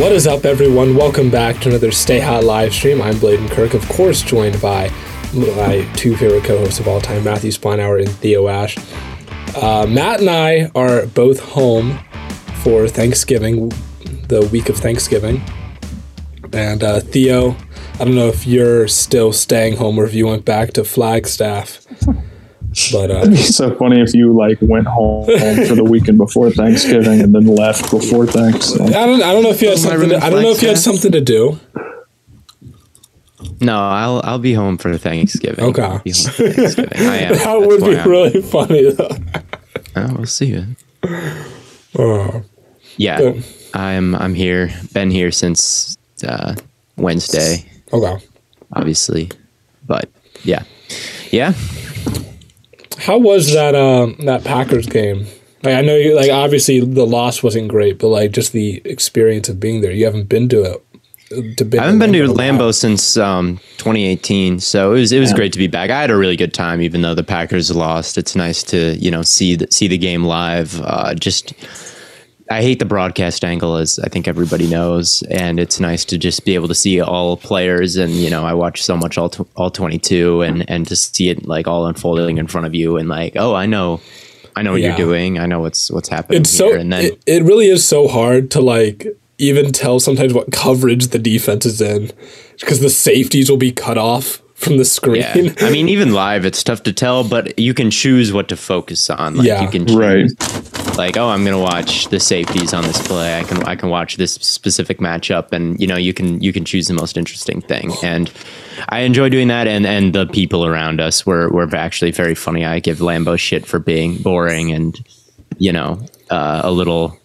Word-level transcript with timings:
What 0.00 0.12
is 0.12 0.26
up, 0.26 0.46
everyone? 0.46 0.96
Welcome 0.96 1.28
back 1.28 1.60
to 1.60 1.68
another 1.68 1.90
Stay 1.90 2.20
Hot 2.20 2.42
live 2.42 2.72
stream. 2.72 3.02
I'm 3.02 3.18
Bladen 3.18 3.50
Kirk, 3.50 3.74
of 3.74 3.86
course, 3.90 4.22
joined 4.22 4.58
by 4.62 4.88
my 5.34 5.86
two 5.94 6.16
favorite 6.16 6.44
co-hosts 6.44 6.80
of 6.80 6.88
all 6.88 7.02
time, 7.02 7.22
Matthew 7.22 7.50
Spleinauer 7.50 8.00
and 8.00 8.10
Theo 8.10 8.48
Ash. 8.48 8.78
Uh, 9.54 9.84
Matt 9.86 10.20
and 10.20 10.30
I 10.30 10.70
are 10.74 11.04
both 11.04 11.40
home 11.40 11.98
for 12.62 12.88
Thanksgiving, 12.88 13.68
the 14.28 14.48
week 14.50 14.70
of 14.70 14.78
Thanksgiving. 14.78 15.42
And 16.54 16.82
uh, 16.82 17.00
Theo, 17.00 17.54
I 17.96 18.06
don't 18.06 18.14
know 18.14 18.28
if 18.28 18.46
you're 18.46 18.88
still 18.88 19.34
staying 19.34 19.76
home 19.76 19.98
or 19.98 20.06
if 20.06 20.14
you 20.14 20.26
went 20.26 20.46
back 20.46 20.72
to 20.72 20.82
Flagstaff. 20.82 21.86
But 22.92 23.10
uh, 23.10 23.14
It'd 23.22 23.30
be 23.32 23.36
so 23.36 23.74
funny 23.76 24.00
if 24.00 24.14
you 24.14 24.32
like 24.32 24.58
went 24.60 24.86
home, 24.86 25.24
home 25.26 25.66
for 25.66 25.74
the 25.74 25.82
weekend 25.84 26.18
before 26.18 26.50
Thanksgiving 26.50 27.20
and 27.20 27.34
then 27.34 27.46
left 27.46 27.90
before 27.90 28.26
Thanksgiving. 28.26 28.94
I 28.94 29.06
don't, 29.06 29.22
I 29.22 29.32
don't 29.32 29.42
know 29.42 29.50
if 29.50 29.60
you 29.60 29.70
had 29.70 29.78
something. 29.78 30.08
To, 30.10 30.16
I 30.24 30.30
don't 30.30 30.42
know 30.42 30.50
if 30.52 30.62
you 30.62 30.68
had 30.68 30.78
something 30.78 31.10
to 31.12 31.20
do. 31.20 31.58
No, 33.60 33.76
I'll 33.78 34.20
I'll 34.24 34.38
be 34.38 34.54
home 34.54 34.78
for 34.78 34.96
Thanksgiving. 34.96 35.64
Okay. 35.64 35.82
I'll 35.82 35.98
be 35.98 36.12
home 36.12 36.30
for 36.32 36.48
Thanksgiving. 36.52 36.98
I 36.98 37.16
am. 37.18 37.32
That 37.34 37.44
That's 37.44 37.66
would 37.66 37.80
be 37.80 37.96
I'm- 37.96 38.08
really 38.08 38.42
funny, 38.42 38.90
though. 38.92 39.16
Oh, 39.96 40.14
we'll 40.14 40.26
see. 40.26 40.46
you. 40.46 40.66
Oh, 41.98 42.42
Yeah, 42.96 43.18
Good. 43.18 43.44
I'm 43.74 44.14
I'm 44.14 44.34
here. 44.34 44.70
Been 44.92 45.10
here 45.10 45.32
since 45.32 45.96
uh, 46.26 46.54
Wednesday, 46.96 47.64
okay. 47.92 48.24
obviously, 48.72 49.30
but 49.86 50.08
yeah, 50.44 50.62
yeah. 51.32 51.54
How 53.00 53.18
was 53.18 53.52
that 53.54 53.74
um 53.74 54.16
that 54.20 54.44
Packers 54.44 54.86
game? 54.86 55.26
Like 55.62 55.74
I 55.74 55.80
know 55.82 55.96
you 55.96 56.14
like 56.14 56.30
obviously 56.30 56.80
the 56.80 57.06
loss 57.06 57.42
wasn't 57.42 57.68
great, 57.68 57.98
but 57.98 58.08
like 58.08 58.32
just 58.32 58.52
the 58.52 58.80
experience 58.84 59.48
of 59.48 59.60
being 59.60 59.80
there. 59.80 59.92
You 59.92 60.04
haven't 60.04 60.28
been 60.28 60.48
to 60.50 60.62
it. 60.62 60.86
To 61.58 61.64
been 61.64 61.78
I 61.78 61.84
haven't 61.84 62.00
been 62.00 62.12
to 62.12 62.24
in 62.24 62.30
a 62.30 62.32
while. 62.32 62.38
Lambeau 62.38 62.74
since 62.74 63.16
um, 63.16 63.58
2018, 63.78 64.58
so 64.58 64.94
it 64.94 65.00
was 65.00 65.12
it 65.12 65.20
was 65.20 65.32
great 65.32 65.52
to 65.52 65.58
be 65.58 65.68
back. 65.68 65.88
I 65.90 66.00
had 66.00 66.10
a 66.10 66.16
really 66.16 66.36
good 66.36 66.52
time, 66.52 66.82
even 66.82 67.02
though 67.02 67.14
the 67.14 67.22
Packers 67.22 67.74
lost. 67.74 68.18
It's 68.18 68.34
nice 68.34 68.64
to 68.64 68.96
you 68.96 69.10
know 69.10 69.22
see 69.22 69.54
the, 69.54 69.68
see 69.70 69.86
the 69.86 69.98
game 69.98 70.24
live. 70.24 70.80
Uh, 70.80 71.14
just 71.14 71.52
I 72.50 72.62
hate 72.62 72.80
the 72.80 72.84
broadcast 72.84 73.44
angle, 73.44 73.76
as 73.76 74.00
I 74.00 74.08
think 74.08 74.26
everybody 74.26 74.66
knows, 74.66 75.22
and 75.30 75.60
it's 75.60 75.78
nice 75.78 76.04
to 76.06 76.18
just 76.18 76.44
be 76.44 76.54
able 76.56 76.66
to 76.68 76.74
see 76.74 77.00
all 77.00 77.36
players. 77.36 77.96
And 77.96 78.12
you 78.12 78.28
know, 78.28 78.44
I 78.44 78.54
watch 78.54 78.82
so 78.82 78.96
much 78.96 79.16
all 79.16 79.30
tw- 79.30 79.48
all 79.56 79.70
22, 79.70 80.42
and 80.42 80.68
and 80.68 80.86
to 80.88 80.96
see 80.96 81.28
it 81.28 81.46
like 81.46 81.68
all 81.68 81.86
unfolding 81.86 82.38
in 82.38 82.48
front 82.48 82.66
of 82.66 82.74
you, 82.74 82.96
and 82.96 83.08
like, 83.08 83.34
oh, 83.36 83.54
I 83.54 83.66
know. 83.66 84.00
I 84.56 84.62
know 84.62 84.72
what 84.72 84.80
Yeah. 84.80 84.88
you're 84.88 85.06
doing. 85.06 85.38
I 85.38 85.46
know 85.46 85.60
what's 85.60 85.92
what's 85.92 86.08
happening 86.08 86.40
It's 86.40 86.58
here. 86.58 86.72
so 86.74 86.78
and 86.80 86.92
then 86.92 87.04
it, 87.04 87.22
it 87.24 87.42
really 87.44 87.68
is 87.68 87.86
so 87.86 88.08
hard 88.08 88.50
to 88.50 88.60
like 88.60 89.06
even 89.38 89.70
tell 89.70 90.00
sometimes 90.00 90.34
what 90.34 90.50
coverage 90.50 91.08
the 91.08 91.20
defense 91.20 91.64
is 91.64 91.80
in 91.80 92.10
because 92.58 92.80
the 92.80 92.90
safeties 92.90 93.48
will 93.48 93.56
be 93.58 93.70
cut 93.70 93.96
off 93.96 94.42
from 94.56 94.76
the 94.76 94.84
screen. 94.84 95.22
Yeah, 95.22 95.54
I 95.60 95.70
mean, 95.70 95.88
even 95.88 96.12
live, 96.12 96.44
it's 96.44 96.62
tough 96.64 96.82
to 96.82 96.92
tell, 96.92 97.22
but 97.26 97.58
you 97.60 97.72
can 97.74 97.90
choose 97.92 98.32
what 98.32 98.48
to 98.48 98.56
focus 98.56 99.08
on. 99.08 99.36
Like, 99.36 99.46
Yeah, 99.46 99.62
you 99.62 99.68
can 99.70 99.86
choose, 99.86 99.96
right. 99.96 100.30
Like, 101.00 101.16
oh, 101.16 101.30
I'm 101.30 101.46
gonna 101.46 101.58
watch 101.58 102.08
the 102.08 102.20
safeties 102.20 102.74
on 102.74 102.84
this 102.84 103.00
play. 103.08 103.38
I 103.38 103.44
can 103.44 103.62
I 103.62 103.74
can 103.74 103.88
watch 103.88 104.18
this 104.18 104.34
specific 104.34 104.98
matchup, 104.98 105.50
and 105.50 105.80
you 105.80 105.86
know, 105.86 105.96
you 105.96 106.12
can 106.12 106.42
you 106.42 106.52
can 106.52 106.66
choose 106.66 106.88
the 106.88 106.92
most 106.92 107.16
interesting 107.16 107.62
thing. 107.62 107.90
And 108.02 108.30
I 108.90 109.00
enjoy 109.00 109.30
doing 109.30 109.48
that, 109.48 109.66
and 109.66 109.86
and 109.86 110.14
the 110.14 110.26
people 110.26 110.66
around 110.66 111.00
us 111.00 111.24
were 111.24 111.48
were 111.48 111.74
actually 111.74 112.10
very 112.10 112.34
funny. 112.34 112.66
I 112.66 112.80
give 112.80 112.98
Lambeau 112.98 113.38
shit 113.38 113.64
for 113.64 113.78
being 113.78 114.18
boring, 114.18 114.72
and 114.72 114.94
you 115.56 115.72
know, 115.72 116.04
uh, 116.28 116.60
a 116.64 116.70
little. 116.70 117.18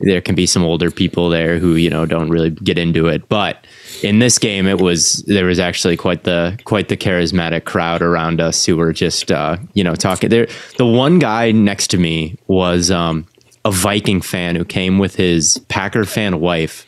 There 0.00 0.20
can 0.20 0.34
be 0.34 0.46
some 0.46 0.64
older 0.64 0.90
people 0.90 1.28
there 1.28 1.58
who 1.58 1.74
you 1.74 1.90
know 1.90 2.06
don't 2.06 2.30
really 2.30 2.50
get 2.50 2.78
into 2.78 3.06
it, 3.06 3.28
but 3.28 3.66
in 4.02 4.18
this 4.18 4.38
game 4.38 4.66
it 4.66 4.80
was 4.80 5.22
there 5.26 5.46
was 5.46 5.58
actually 5.58 5.96
quite 5.96 6.24
the 6.24 6.58
quite 6.64 6.88
the 6.88 6.96
charismatic 6.96 7.64
crowd 7.64 8.02
around 8.02 8.40
us 8.40 8.64
who 8.64 8.76
were 8.76 8.92
just 8.92 9.30
uh, 9.30 9.56
you 9.74 9.84
know 9.84 9.94
talking. 9.94 10.30
There 10.30 10.46
the 10.78 10.86
one 10.86 11.18
guy 11.18 11.52
next 11.52 11.88
to 11.88 11.98
me 11.98 12.36
was 12.46 12.90
um, 12.90 13.26
a 13.64 13.70
viking 13.70 14.20
fan 14.20 14.56
who 14.56 14.64
came 14.64 14.98
with 14.98 15.16
his 15.16 15.58
packer 15.68 16.04
fan 16.04 16.40
wife. 16.40 16.86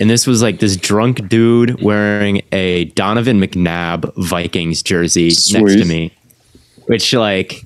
And 0.00 0.10
this 0.10 0.26
was 0.26 0.42
like 0.42 0.58
this 0.58 0.76
drunk 0.76 1.28
dude 1.28 1.80
wearing 1.80 2.42
a 2.50 2.86
donovan 2.86 3.40
mcnabb 3.40 4.12
vikings 4.16 4.82
jersey 4.82 5.26
next 5.26 5.52
to 5.52 5.84
me 5.84 6.12
which 6.86 7.12
like 7.12 7.64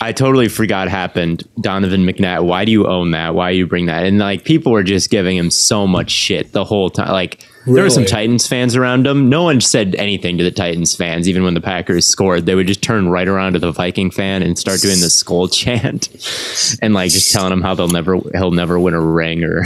I 0.00 0.12
totally 0.12 0.48
forgot 0.48 0.88
happened. 0.88 1.48
Donovan 1.60 2.04
McNabb, 2.04 2.44
why 2.44 2.64
do 2.64 2.72
you 2.72 2.86
own 2.86 3.12
that? 3.12 3.34
Why 3.34 3.52
do 3.52 3.58
you 3.58 3.66
bring 3.66 3.86
that? 3.86 4.04
And 4.04 4.18
like 4.18 4.44
people 4.44 4.72
were 4.72 4.82
just 4.82 5.10
giving 5.10 5.36
him 5.36 5.50
so 5.50 5.86
much 5.86 6.10
shit 6.10 6.52
the 6.52 6.64
whole 6.64 6.90
time. 6.90 7.10
Like 7.10 7.46
there 7.66 7.82
were 7.82 7.90
some 7.90 8.04
Titans 8.04 8.46
fans 8.46 8.76
around 8.76 9.06
him. 9.06 9.28
No 9.30 9.44
one 9.44 9.60
said 9.60 9.94
anything 9.94 10.36
to 10.36 10.44
the 10.44 10.50
Titans 10.50 10.94
fans, 10.94 11.28
even 11.28 11.44
when 11.44 11.54
the 11.54 11.60
Packers 11.60 12.06
scored. 12.06 12.44
They 12.44 12.54
would 12.54 12.66
just 12.66 12.82
turn 12.82 13.08
right 13.08 13.26
around 13.26 13.54
to 13.54 13.58
the 13.58 13.72
Viking 13.72 14.10
fan 14.10 14.42
and 14.42 14.58
start 14.58 14.80
doing 14.80 15.00
the 15.00 15.08
skull 15.08 15.48
chant 15.48 16.08
and 16.82 16.92
like 16.92 17.10
just 17.10 17.32
telling 17.32 17.52
him 17.52 17.62
how 17.62 17.74
they'll 17.74 17.88
never 17.88 18.18
he'll 18.34 18.50
never 18.50 18.78
win 18.78 18.94
a 18.94 19.00
ring 19.00 19.44
or 19.44 19.64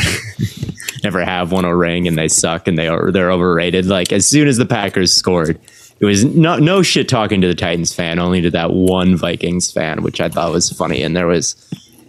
never 1.02 1.24
have 1.24 1.50
won 1.50 1.64
a 1.64 1.74
ring 1.74 2.06
and 2.06 2.16
they 2.16 2.28
suck 2.28 2.68
and 2.68 2.78
they 2.78 2.86
are 2.86 3.10
they're 3.10 3.32
overrated. 3.32 3.86
Like 3.86 4.12
as 4.12 4.26
soon 4.26 4.46
as 4.46 4.58
the 4.58 4.66
Packers 4.66 5.12
scored, 5.12 5.58
it 6.00 6.04
was 6.04 6.24
no 6.24 6.56
no 6.58 6.82
shit 6.82 7.08
talking 7.08 7.40
to 7.40 7.48
the 7.48 7.54
Titans 7.54 7.94
fan, 7.94 8.18
only 8.18 8.40
to 8.42 8.50
that 8.50 8.72
one 8.72 9.16
Vikings 9.16 9.70
fan, 9.72 10.02
which 10.02 10.20
I 10.20 10.28
thought 10.28 10.52
was 10.52 10.70
funny. 10.70 11.02
And 11.02 11.16
there 11.16 11.26
was 11.26 11.54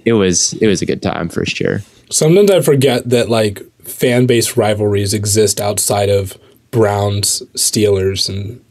it 0.05 0.13
was 0.13 0.53
it 0.53 0.67
was 0.67 0.81
a 0.81 0.85
good 0.85 1.01
time 1.01 1.29
for 1.29 1.45
sure. 1.45 1.81
Sometimes 2.11 2.49
I 2.51 2.61
forget 2.61 3.09
that 3.09 3.29
like 3.29 3.61
fan 3.83 4.25
base 4.25 4.55
rivalries 4.57 5.13
exist 5.13 5.59
outside 5.61 6.09
of 6.09 6.37
Browns, 6.71 7.41
Steelers, 7.55 8.29
and 8.29 8.63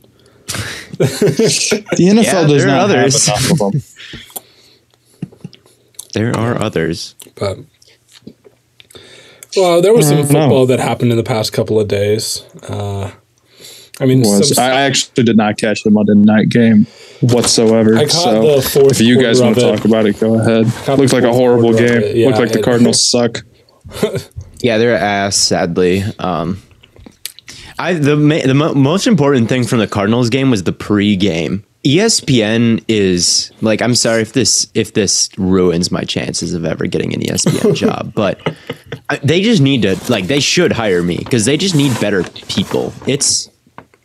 The 0.99 1.85
NFL 1.99 2.23
Yeah, 2.25 2.47
does 2.47 2.65
there 2.65 2.73
are 2.75 2.77
not 2.77 2.91
others. 2.91 3.27
have 3.27 3.39
enough 3.39 3.51
of 3.53 3.73
them. 3.73 3.83
There 6.15 6.35
are 6.37 6.61
others. 6.61 7.15
but 7.37 7.59
Well, 9.57 9.83
there 9.83 9.93
was 9.93 10.09
some 10.09 10.19
I 10.19 10.23
don't 10.23 10.33
know. 10.33 10.41
football 10.41 10.67
that 10.67 10.81
happened 10.81 11.11
in 11.11 11.17
the 11.19 11.23
past 11.23 11.53
couple 11.53 11.79
of 11.79 11.87
days. 11.87 12.43
Uh, 12.69 13.11
I 14.01 14.07
mean, 14.07 14.21
Was 14.21 14.55
some, 14.55 14.63
I 14.65 14.83
actually 14.83 15.25
did 15.25 15.37
not 15.37 15.59
catch 15.59 15.83
the 15.83 15.91
Monday 15.91 16.15
night 16.15 16.49
game 16.49 16.87
whatsoever. 17.21 17.97
I 17.97 18.05
caught 18.05 18.11
so 18.13 18.57
the 18.57 18.63
fourth 18.63 18.93
if 18.93 19.01
you 19.01 19.21
guys 19.21 19.41
want 19.43 19.57
to 19.57 19.61
talk 19.61 19.85
about 19.85 20.07
it, 20.07 20.19
go 20.21 20.39
ahead. 20.39 20.67
Caught 20.85 20.99
Looked 20.99 21.13
like 21.13 21.25
a 21.25 21.33
horrible 21.33 21.73
game. 21.73 22.03
it. 22.03 22.17
Yeah, 22.17 22.27
Looked 22.29 22.39
like 22.39 22.53
the 22.53 22.61
it- 22.61 22.65
Cardinals 22.65 23.09
suck. 23.11 23.43
Yeah, 24.61 24.77
they're 24.79 24.97
ass. 24.97 25.37
Sadly, 25.37 26.03
um, 26.19 26.61
I 27.79 27.93
the 27.95 28.17
ma- 28.17 28.43
the 28.45 28.55
mo- 28.55 28.75
most 28.75 29.07
important 29.07 29.49
thing 29.49 29.63
from 29.65 29.79
the 29.79 29.87
Cardinals 29.87 30.31
game 30.31 30.51
was 30.51 30.65
the 30.65 30.73
pre-game. 30.73 31.65
ESPN 31.85 32.83
is 32.89 33.53
like 33.61 33.81
I'm 33.81 33.95
sorry 33.95 34.21
if 34.23 34.33
this 34.33 34.67
if 34.75 34.95
this 34.95 35.31
ruins 35.39 35.93
my 35.93 36.03
chances 36.03 36.55
of 36.55 36.65
ever 36.65 36.87
getting 36.89 37.15
an 37.15 37.21
ESPN 37.21 37.75
job, 37.77 38.13
but 38.17 38.41
I, 39.11 39.19
they 39.23 39.41
just 39.43 39.63
need 39.63 39.83
to 39.83 39.97
like 40.11 40.27
they 40.27 40.41
should 40.41 40.73
hire 40.73 41.05
me 41.05 41.19
because 41.19 41.45
they 41.45 41.57
just 41.57 41.77
need 41.77 41.93
better 42.01 42.25
people. 42.25 42.93
It's 43.07 43.49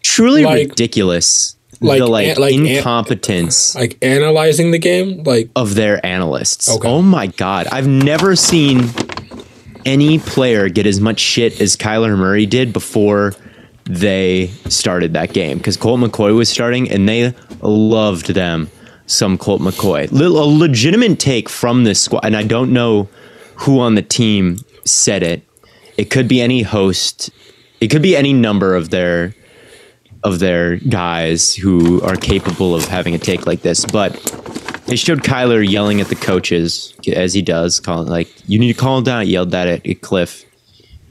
truly 0.03 0.43
Like- 0.43 0.69
ridiculous 0.69 1.55
like 1.81 1.99
the 1.99 2.05
like, 2.07 2.27
an- 2.27 2.41
like 2.41 2.53
an- 2.53 2.65
incompetence 2.65 3.75
like 3.75 3.97
analyzing 4.01 4.71
the 4.71 4.77
game, 4.79 5.23
like 5.23 5.49
of 5.55 5.75
their 5.75 6.03
analysts. 6.05 6.69
Okay. 6.69 6.87
Oh 6.87 7.01
my 7.01 7.27
god, 7.27 7.67
I've 7.71 7.87
never 7.87 8.35
seen 8.37 8.89
any 9.85 10.17
player 10.19 10.69
get 10.69 10.85
as 10.85 11.01
much 11.01 11.19
shit 11.19 11.59
as 11.59 11.75
Kyler 11.75 12.17
Murray 12.17 12.45
did 12.45 12.71
before 12.71 13.33
they 13.85 14.49
started 14.69 15.11
that 15.13 15.33
game 15.33 15.57
because 15.57 15.75
Colt 15.75 15.99
McCoy 15.99 16.33
was 16.35 16.47
starting 16.47 16.89
and 16.89 17.09
they 17.09 17.33
loved 17.61 18.27
them 18.27 18.69
some 19.07 19.37
Colt 19.37 19.61
McCoy. 19.61 20.09
A 20.09 20.15
legitimate 20.15 21.19
take 21.19 21.49
from 21.49 21.83
this 21.83 22.01
squad, 22.01 22.21
and 22.23 22.37
I 22.37 22.43
don't 22.43 22.71
know 22.71 23.09
who 23.55 23.81
on 23.81 23.95
the 23.95 24.01
team 24.01 24.59
said 24.85 25.21
it. 25.21 25.41
It 25.97 26.09
could 26.09 26.29
be 26.29 26.39
any 26.39 26.61
host. 26.61 27.29
It 27.81 27.87
could 27.87 28.01
be 28.01 28.15
any 28.15 28.31
number 28.31 28.73
of 28.73 28.89
their 28.89 29.35
of 30.23 30.39
their 30.39 30.77
guys 30.77 31.53
who 31.53 32.01
are 32.01 32.15
capable 32.15 32.73
of 32.75 32.85
having 32.85 33.13
a 33.13 33.19
take 33.19 33.45
like 33.45 33.61
this, 33.61 33.85
but 33.85 34.13
they 34.85 34.95
showed 34.95 35.23
Kyler 35.23 35.67
yelling 35.67 36.01
at 36.01 36.07
the 36.07 36.15
coaches 36.15 36.93
as 37.13 37.33
he 37.33 37.41
does, 37.41 37.79
calling 37.79 38.07
like, 38.07 38.29
"You 38.47 38.59
need 38.59 38.73
to 38.73 38.79
calm 38.79 39.03
down." 39.03 39.27
Yelled 39.27 39.51
that 39.51 39.67
at, 39.67 39.85
at 39.85 40.01
Cliff, 40.01 40.45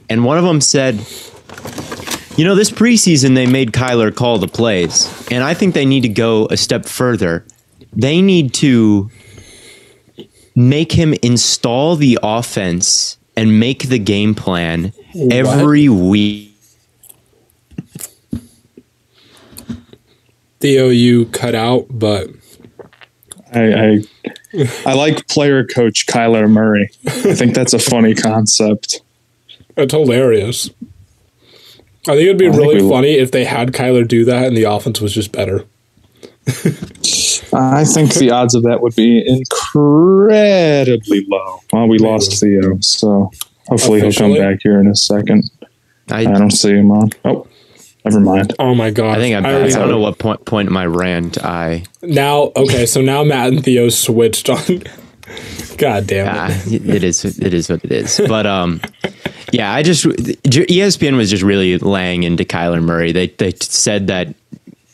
and 0.09 0.25
one 0.25 0.39
of 0.39 0.45
them 0.45 0.61
said, 0.61 1.01
"You 2.37 2.45
know, 2.45 2.55
this 2.55 2.71
preseason 2.71 3.35
they 3.35 3.47
made 3.47 3.73
Kyler 3.73 4.15
call 4.15 4.39
the 4.39 4.49
plays, 4.49 5.09
and 5.31 5.45
I 5.45 5.55
think 5.55 5.75
they 5.75 5.87
need 5.87 6.03
to 6.03 6.09
go 6.09 6.47
a 6.51 6.57
step 6.57 6.87
further. 6.87 7.45
They 7.95 8.23
need 8.23 8.55
to 8.55 9.11
make 10.55 10.93
him 10.93 11.15
install 11.23 11.97
the 11.97 12.19
offense 12.23 13.19
and 13.37 13.59
make 13.59 13.89
the 13.89 13.99
game 13.99 14.35
plan 14.35 14.93
every 15.31 15.89
week." 15.89 16.52
Theo, 20.63 20.89
you 20.91 21.27
cut 21.27 21.57
out, 21.57 21.87
but 21.91 22.29
I, 23.53 23.75
I 23.75 23.99
I 24.87 24.95
like 24.95 25.27
player 25.27 25.67
coach 25.67 26.07
Kyler 26.07 26.49
Murray. 26.49 26.89
I 27.05 27.35
think 27.35 27.55
that's 27.55 27.75
a 27.75 27.81
funny 27.81 28.15
concept. 28.15 29.03
it's 29.77 29.93
hilarious. 29.93 30.71
I 32.07 32.15
think 32.15 32.21
it'd 32.21 32.39
be 32.39 32.47
I 32.47 32.57
really 32.57 32.81
we- 32.81 32.89
funny 32.89 33.15
if 33.15 33.33
they 33.33 33.45
had 33.45 33.73
Kyler 33.73 34.07
do 34.07 34.25
that 34.25 34.47
and 34.47 34.57
the 34.57 34.63
offense 34.63 35.01
was 35.01 35.13
just 35.13 35.33
better. 35.33 35.65
I 37.53 37.85
think 37.85 38.15
the 38.15 38.31
odds 38.33 38.55
of 38.55 38.63
that 38.63 38.83
would 38.83 38.95
be 38.95 39.19
incredibly 39.27 41.27
low. 41.29 41.59
Well, 41.73 41.89
we 41.89 41.99
lost 41.99 42.41
Theo, 42.41 42.79
so 42.81 43.33
hopefully 43.67 44.01
he'll 44.01 44.13
come 44.13 44.35
back 44.35 44.61
here 44.63 44.79
in 44.79 44.87
a 44.87 44.95
second. 44.95 45.51
I 46.09 46.21
I, 46.21 46.25
don't 46.25 46.53
see 46.53 46.71
him 46.71 46.93
on. 46.93 47.11
Oh, 47.25 47.49
never 48.05 48.21
mind. 48.21 48.55
Oh 48.59 48.75
my 48.75 48.91
god! 48.91 49.17
I 49.19 49.21
think 49.21 49.37
I'm 49.37 49.43
back. 49.43 49.73
I 49.73 49.79
don't 49.79 49.89
know 49.91 49.99
what 49.99 50.19
point 50.19 50.45
point 50.45 50.69
in 50.69 50.73
my 50.73 50.87
rant 50.87 51.43
I 51.45 51.85
Now, 52.03 52.53
okay, 52.57 52.87
so 52.87 53.01
now 53.01 53.23
Matt 53.25 53.53
and 53.53 53.65
Theo 53.65 53.89
switched 53.89 54.49
on. 54.51 54.83
God 55.79 56.07
damn 56.07 56.27
it! 56.27 56.33
Ah, 56.35 56.63
it 56.67 57.05
is 57.05 57.25
it 57.25 57.55
is 57.55 57.69
what 57.71 57.85
it 57.85 57.93
is. 57.93 58.21
But 58.29 58.47
um, 58.47 58.81
yeah, 59.53 59.73
I 59.73 59.83
just 59.83 60.05
ESPN 60.05 61.17
was 61.17 61.31
just 61.31 61.43
really 61.43 61.79
laying 61.79 62.25
into 62.25 62.45
Kyler 62.45 62.83
Murray. 62.83 63.13
They 63.13 63.29
they 63.29 63.53
said 63.61 64.09
that 64.09 64.35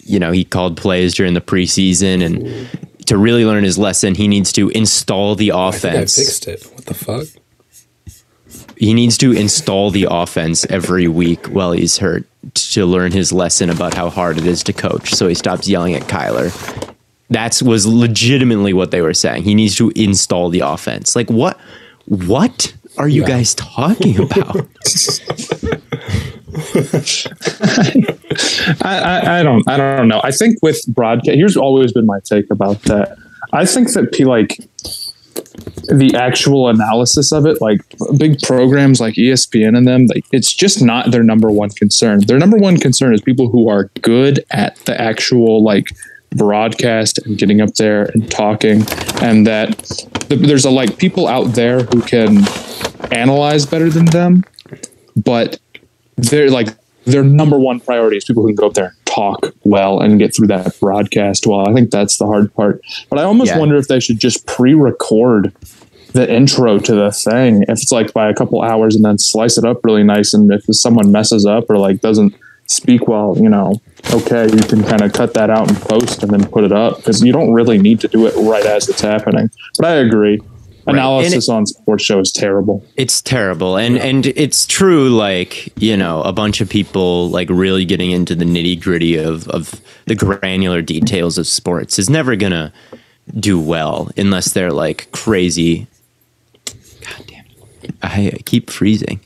you 0.00 0.18
know 0.18 0.30
he 0.32 0.44
called 0.44 0.76
plays 0.76 1.14
during 1.14 1.34
the 1.34 1.40
preseason 1.40 2.24
and 2.24 2.68
to 3.06 3.16
really 3.16 3.44
learn 3.44 3.64
his 3.64 3.78
lesson, 3.78 4.14
he 4.14 4.28
needs 4.28 4.52
to 4.52 4.68
install 4.70 5.34
the 5.34 5.52
I 5.52 5.70
think 5.70 5.84
I 5.84 5.96
offense. 5.98 6.16
fixed 6.16 6.46
it. 6.46 6.62
What 6.74 6.84
the 6.84 6.94
fuck? 6.94 7.26
He 8.78 8.94
needs 8.94 9.18
to 9.18 9.32
install 9.32 9.90
the 9.90 10.06
offense 10.10 10.64
every 10.66 11.08
week 11.08 11.46
while 11.46 11.72
he's 11.72 11.98
hurt 11.98 12.24
to 12.54 12.86
learn 12.86 13.12
his 13.12 13.32
lesson 13.32 13.70
about 13.70 13.94
how 13.94 14.08
hard 14.08 14.38
it 14.38 14.46
is 14.46 14.62
to 14.64 14.72
coach. 14.72 15.12
So 15.14 15.26
he 15.28 15.34
stops 15.34 15.68
yelling 15.68 15.94
at 15.94 16.02
Kyler. 16.02 16.52
That 17.30 17.60
was 17.60 17.86
legitimately 17.86 18.72
what 18.72 18.90
they 18.90 19.02
were 19.02 19.14
saying. 19.14 19.42
He 19.42 19.54
needs 19.54 19.74
to 19.76 19.90
install 19.96 20.48
the 20.48 20.60
offense. 20.60 21.16
Like 21.16 21.28
what? 21.30 21.58
What 22.06 22.72
are 22.96 23.08
you 23.08 23.22
Yeah. 23.22 23.28
guys 23.28 23.54
talking 23.54 24.18
about? 24.22 24.56
I, 28.82 28.98
I, 29.24 29.40
I 29.40 29.42
don't 29.42 29.68
I 29.68 29.76
don't 29.76 30.08
know. 30.08 30.20
I 30.24 30.30
think 30.30 30.58
with 30.62 30.80
broadcast, 30.88 31.36
here's 31.36 31.56
always 31.56 31.92
been 31.92 32.06
my 32.06 32.20
take 32.24 32.50
about 32.50 32.82
that. 32.82 33.16
I 33.52 33.64
think 33.66 33.92
that 33.92 34.12
P 34.12 34.24
like 34.24 34.58
the 35.88 36.12
actual 36.14 36.68
analysis 36.68 37.32
of 37.32 37.46
it, 37.46 37.60
like 37.60 37.80
big 38.16 38.40
programs 38.40 39.00
like 39.00 39.14
ESPN 39.14 39.76
and 39.76 39.86
them, 39.86 40.06
like 40.06 40.24
it's 40.32 40.52
just 40.52 40.82
not 40.82 41.10
their 41.10 41.22
number 41.22 41.50
one 41.50 41.70
concern. 41.70 42.20
Their 42.20 42.38
number 42.38 42.58
one 42.58 42.76
concern 42.76 43.14
is 43.14 43.20
people 43.20 43.48
who 43.48 43.68
are 43.68 43.84
good 44.02 44.44
at 44.50 44.76
the 44.84 45.00
actual 45.00 45.62
like 45.62 45.86
broadcast 46.30 47.18
and 47.18 47.38
getting 47.38 47.60
up 47.60 47.74
there 47.74 48.04
and 48.14 48.30
talking, 48.30 48.84
and 49.22 49.46
that 49.46 49.78
th- 50.28 50.40
there's 50.40 50.64
a 50.64 50.70
like 50.70 50.98
people 50.98 51.26
out 51.26 51.54
there 51.54 51.84
who 51.84 52.02
can 52.02 52.44
analyze 53.10 53.64
better 53.64 53.88
than 53.88 54.04
them, 54.06 54.44
but 55.16 55.58
they're 56.16 56.50
like 56.50 56.68
their 57.08 57.24
number 57.24 57.58
one 57.58 57.80
priority 57.80 58.16
is 58.18 58.24
people 58.24 58.42
who 58.42 58.48
can 58.50 58.56
go 58.56 58.66
up 58.66 58.74
there 58.74 58.86
and 58.86 58.94
talk 59.06 59.54
well 59.64 60.00
and 60.00 60.18
get 60.18 60.34
through 60.34 60.46
that 60.48 60.78
broadcast 60.80 61.46
well. 61.46 61.68
I 61.68 61.72
think 61.72 61.90
that's 61.90 62.18
the 62.18 62.26
hard 62.26 62.52
part. 62.54 62.80
But 63.10 63.18
I 63.18 63.22
almost 63.24 63.50
Yeah. 63.52 63.58
wonder 63.58 63.76
if 63.76 63.88
they 63.88 64.00
should 64.00 64.18
just 64.20 64.46
pre-record 64.46 65.52
the 66.12 66.30
intro 66.32 66.78
to 66.78 66.94
the 66.94 67.12
thing 67.12 67.62
if 67.64 67.70
it's 67.82 67.92
like 67.92 68.12
by 68.14 68.28
a 68.30 68.34
couple 68.34 68.62
hours 68.62 68.96
and 68.96 69.04
then 69.04 69.18
slice 69.18 69.58
it 69.58 69.64
up 69.64 69.84
really 69.84 70.02
nice 70.02 70.32
and 70.32 70.50
if 70.50 70.62
someone 70.70 71.12
messes 71.12 71.44
up 71.44 71.68
or 71.68 71.76
like 71.76 72.00
doesn't 72.00 72.34
speak 72.66 73.06
well 73.08 73.36
you 73.38 73.48
know 73.48 73.78
okay 74.12 74.44
you 74.44 74.62
can 74.62 74.82
kind 74.84 75.02
of 75.02 75.12
cut 75.12 75.34
that 75.34 75.50
out 75.50 75.68
and 75.68 75.78
post 75.82 76.22
and 76.22 76.32
then 76.32 76.44
put 76.48 76.64
it 76.64 76.72
up 76.72 76.96
because 76.96 77.22
you 77.22 77.30
don't 77.30 77.52
really 77.52 77.76
need 77.78 78.00
to 78.00 78.08
do 78.08 78.26
it 78.26 78.34
right 78.36 78.64
as 78.64 78.88
it's 78.88 79.02
happening 79.02 79.50
but 79.78 79.86
i 79.86 79.94
agree 79.96 80.40
analysis 80.88 81.48
on 81.48 81.66
sports 81.66 82.04
show 82.04 82.20
is 82.20 82.32
terrible 82.32 82.84
It's 82.96 83.20
terrible, 83.20 83.76
and 83.76 83.98
and 83.98 84.26
it's 84.26 84.66
true. 84.66 85.10
Like 85.10 85.72
you 85.80 85.96
know, 85.96 86.22
a 86.22 86.32
bunch 86.32 86.60
of 86.60 86.68
people 86.68 87.28
like 87.30 87.48
really 87.50 87.84
getting 87.84 88.10
into 88.10 88.34
the 88.34 88.44
nitty 88.44 88.80
gritty 88.80 89.16
of 89.16 89.48
of 89.48 89.80
the 90.06 90.14
granular 90.14 90.82
details 90.82 91.38
of 91.38 91.46
sports 91.46 91.98
is 91.98 92.08
never 92.08 92.36
gonna 92.36 92.72
do 93.38 93.60
well 93.60 94.10
unless 94.16 94.52
they're 94.52 94.72
like 94.72 95.10
crazy. 95.12 95.86
God 96.64 97.24
damn 97.26 97.44
it! 97.82 97.94
I, 98.02 98.32
I 98.34 98.38
keep 98.44 98.70
freezing. 98.70 99.20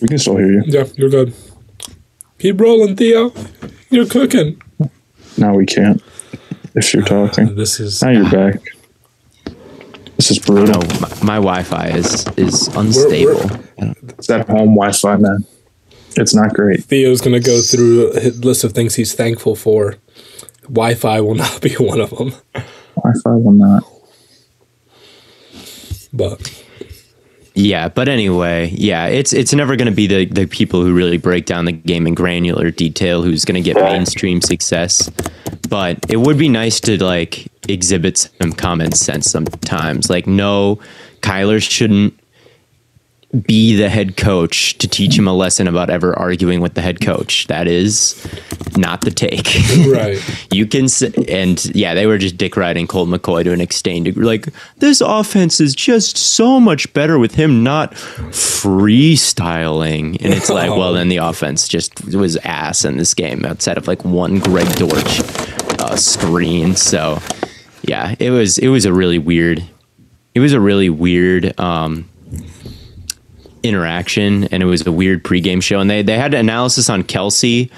we 0.00 0.08
can 0.08 0.18
still 0.18 0.36
hear 0.36 0.52
you 0.52 0.62
Yeah, 0.66 0.86
you're 0.96 1.10
good. 1.10 1.34
Keep 2.38 2.60
rolling, 2.60 2.96
Theo. 2.96 3.32
You're 3.90 4.06
cooking. 4.06 4.62
now 5.36 5.54
we 5.54 5.66
can't 5.66 6.02
if 6.74 6.94
you're 6.94 7.02
ah, 7.04 7.26
talking 7.26 7.56
This 7.56 7.80
is 7.80 8.02
now 8.02 8.10
you're 8.10 8.30
back 8.30 8.60
this 10.20 10.30
is 10.30 10.38
brutal. 10.38 10.66
No, 10.66 10.80
my, 11.00 11.08
my 11.22 11.34
Wi-Fi 11.36 11.88
is 11.96 12.26
is 12.36 12.68
unstable. 12.76 13.40
I 13.80 13.84
don't- 13.86 13.96
it's 14.18 14.26
that 14.26 14.46
home 14.48 14.74
wi-fi 14.74 15.16
man. 15.16 15.46
It's 16.16 16.34
not 16.34 16.52
great. 16.52 16.84
Theo's 16.84 17.22
gonna 17.22 17.40
go 17.40 17.62
through 17.62 18.12
a 18.12 18.28
list 18.30 18.62
of 18.62 18.72
things 18.72 18.96
he's 18.96 19.14
thankful 19.14 19.56
for. 19.56 19.96
Wi-Fi 20.64 21.22
will 21.22 21.36
not 21.36 21.62
be 21.62 21.72
one 21.78 22.02
of 22.02 22.10
them, 22.10 22.34
wi-fi 22.96 23.30
will 23.30 23.52
not. 23.52 23.82
But 26.12 26.64
Yeah, 27.54 27.88
but 27.88 28.08
anyway, 28.10 28.70
yeah, 28.74 29.06
it's 29.06 29.32
it's 29.32 29.54
never 29.54 29.74
going 29.76 29.88
to 29.88 29.94
be 29.94 30.06
the 30.06 30.26
the 30.26 30.46
people 30.46 30.82
who 30.82 30.92
really 30.92 31.16
break 31.16 31.46
down 31.46 31.64
the 31.64 31.72
game 31.72 32.06
in 32.06 32.14
granular 32.14 32.70
detail 32.70 33.22
who's 33.22 33.46
going 33.46 33.62
to 33.62 33.72
get 33.72 33.82
mainstream 33.82 34.42
success. 34.42 35.10
But 35.70 35.98
it 36.10 36.18
would 36.18 36.36
be 36.36 36.50
nice 36.50 36.78
to 36.80 37.02
like 37.02 37.49
exhibit 37.68 38.18
some 38.40 38.52
common 38.52 38.92
sense 38.92 39.30
sometimes. 39.30 40.08
Like, 40.10 40.26
no, 40.26 40.78
Kyler 41.20 41.62
shouldn't 41.62 42.14
be 43.46 43.76
the 43.76 43.88
head 43.88 44.16
coach 44.16 44.76
to 44.78 44.88
teach 44.88 45.16
him 45.16 45.28
a 45.28 45.32
lesson 45.32 45.68
about 45.68 45.88
ever 45.88 46.18
arguing 46.18 46.60
with 46.60 46.74
the 46.74 46.80
head 46.80 47.00
coach. 47.00 47.46
That 47.46 47.68
is 47.68 48.16
not 48.76 49.02
the 49.02 49.12
take. 49.12 49.46
Right. 49.86 50.18
you 50.52 50.66
can 50.66 50.86
s- 50.86 51.02
and 51.02 51.64
yeah, 51.74 51.94
they 51.94 52.06
were 52.06 52.18
just 52.18 52.36
dick 52.36 52.56
riding 52.56 52.88
Colt 52.88 53.08
McCoy 53.08 53.44
to 53.44 53.52
an 53.52 53.60
extent. 53.60 54.04
degree. 54.06 54.24
Like 54.24 54.48
this 54.78 55.00
offense 55.00 55.60
is 55.60 55.76
just 55.76 56.16
so 56.16 56.58
much 56.58 56.92
better 56.92 57.20
with 57.20 57.36
him 57.36 57.62
not 57.62 57.92
freestyling, 58.32 60.20
and 60.22 60.34
it's 60.34 60.50
like, 60.50 60.70
well, 60.70 60.92
then 60.94 61.08
the 61.08 61.16
offense 61.28 61.68
just 61.68 62.04
was 62.14 62.36
ass 62.38 62.84
in 62.84 62.96
this 62.96 63.14
game 63.14 63.44
outside 63.44 63.78
of 63.78 63.86
like 63.86 64.04
one 64.04 64.38
Greg 64.40 64.68
Dortch 64.74 65.20
uh, 65.80 65.94
screen. 65.96 66.74
So 66.74 67.20
yeah, 67.82 68.14
it 68.18 68.30
was 68.30 68.58
it 68.58 68.68
was 68.68 68.84
a 68.84 68.92
really 68.92 69.18
weird. 69.18 69.64
It 70.34 70.40
was 70.40 70.52
a 70.52 70.60
really 70.60 70.90
weird. 70.90 71.58
Um, 71.58 72.08
interaction 73.62 74.44
and 74.44 74.62
it 74.62 74.66
was 74.66 74.86
a 74.86 74.92
weird 74.92 75.22
pregame 75.22 75.62
show 75.62 75.80
and 75.80 75.90
they 75.90 76.00
they 76.00 76.16
had 76.16 76.32
analysis 76.32 76.88
on 76.88 77.02
Kelce 77.02 77.70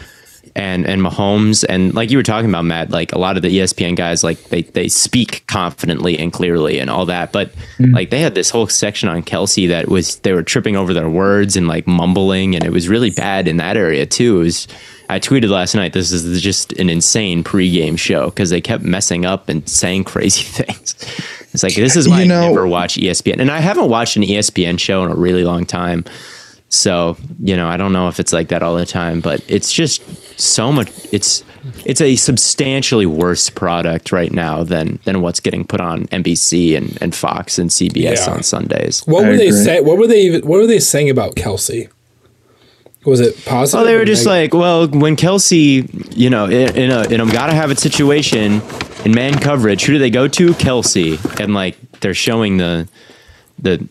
and 0.55 0.87
and 0.87 1.01
Mahomes 1.01 1.65
and 1.69 1.95
like 1.95 2.11
you 2.11 2.19
were 2.19 2.23
talking 2.23 2.49
about 2.49 2.65
Matt 2.65 2.91
like 2.91 3.13
a 3.13 3.19
lot 3.19 3.37
of 3.37 3.43
the 3.43 3.59
ESPN 3.59 3.97
guys 3.97 4.23
like 4.23 4.43
they 4.45 4.63
they 4.63 4.89
speak 4.89 5.47
confidently 5.47 6.19
and 6.19 6.33
clearly 6.33 6.79
and 6.79 6.91
all 6.91 7.07
that 7.07 7.33
but 7.33 7.53
mm. 7.79 7.93
like 7.95 8.11
they 8.11 8.21
had 8.21 8.35
this 8.35 8.51
whole 8.51 8.67
section 8.67 9.09
on 9.09 9.23
Kelce 9.23 9.69
that 9.69 9.89
was 9.89 10.17
they 10.21 10.33
were 10.33 10.43
tripping 10.43 10.77
over 10.77 10.93
their 10.93 11.09
words 11.09 11.57
and 11.57 11.69
like 11.69 11.87
mumbling 11.87 12.55
and 12.55 12.65
it 12.65 12.71
was 12.71 12.89
really 12.89 13.11
bad 13.11 13.49
in 13.49 13.57
that 13.57 13.77
area 13.77 14.05
too. 14.05 14.41
It 14.41 14.45
was 14.45 14.69
I 15.09 15.19
tweeted 15.19 15.49
last 15.49 15.75
night 15.75 15.93
this 15.93 16.13
is 16.13 16.41
just 16.41 16.73
an 16.75 16.89
insane 16.89 17.43
pregame 17.45 17.99
show 17.99 18.27
because 18.27 18.51
they 18.51 18.61
kept 18.61 18.83
messing 18.83 19.25
up 19.25 19.49
and 19.49 19.67
saying 19.69 20.05
crazy 20.13 20.43
things. 20.43 20.97
It's 21.53 21.63
like 21.63 21.75
this 21.75 21.97
is 21.97 22.09
why 22.09 22.23
You 22.23 22.29
know- 22.29 22.43
I 22.43 22.49
never 22.49 22.67
watch 22.67 22.97
ESPN 22.97 23.41
and 23.41 23.51
I 23.51 23.61
haven't 23.61 23.89
watched 23.89 24.17
an 24.17 24.23
ESPN 24.23 24.79
show 24.79 25.03
in 25.05 25.11
a 25.11 25.15
really 25.15 25.45
long 25.45 25.65
time 25.65 26.05
so, 26.75 27.19
you 27.39 27.55
know, 27.55 27.69
I 27.69 27.77
don't 27.77 27.93
know 27.93 28.09
if 28.09 28.19
it's 28.19 28.33
like 28.33 28.49
that 28.49 28.63
all 28.63 28.75
the 28.77 28.87
time, 28.87 29.21
but 29.21 29.45
it's 29.47 29.71
just 29.73 30.03
so 30.41 30.73
much 30.73 30.91
it's 31.13 31.45
it's 31.85 32.01
a 32.01 32.17
substantially 32.17 33.05
worse 33.05 33.51
product 33.51 34.11
right 34.11 34.33
now 34.33 34.65
than 34.65 34.99
than 35.05 35.21
what's 35.21 35.39
getting 35.39 35.65
put 35.67 35.81
on 35.83 36.07
NBC 36.07 36.75
and, 36.77 36.97
and 37.03 37.15
Fox 37.15 37.59
and 37.59 37.69
CBS 37.69 38.27
Yeah. 38.27 38.33
on 38.33 38.43
Sundays. 38.43 39.03
What 39.07 39.27
I 39.27 39.29
were 39.29 39.37
they 39.37 39.49
agree. 39.49 39.65
say? 39.65 39.81
What 39.81 39.99
were 39.99 40.07
they 40.07 40.23
even? 40.23 40.41
What 40.49 40.61
were 40.61 40.67
they 40.67 40.81
saying 40.81 41.11
about 41.11 41.35
Kelce? 41.37 41.89
Was 43.05 43.21
it 43.21 43.45
positive? 43.45 43.79
Well, 43.79 43.85
they 43.87 43.97
were 43.99 44.05
just 44.07 44.25
negative? 44.25 44.55
like, 44.55 44.61
well, 44.61 44.89
when 44.89 45.17
Kelce, 45.17 46.17
you 46.17 46.31
know, 46.31 46.47
in, 46.47 46.75
in 46.77 46.91
a 46.91 47.03
in 47.09 47.21
a 47.21 47.31
gotta 47.31 47.53
have 47.53 47.71
it 47.71 47.79
situation 47.79 48.63
in 49.05 49.13
man 49.13 49.39
coverage, 49.39 49.85
who 49.85 49.93
do 49.93 49.99
they 49.99 50.11
go 50.11 50.27
to? 50.29 50.51
Kelce, 50.55 51.19
and 51.39 51.53
like 51.53 51.77
they're 52.01 52.15
showing 52.15 52.57
the 52.57 52.89
the 53.59 53.87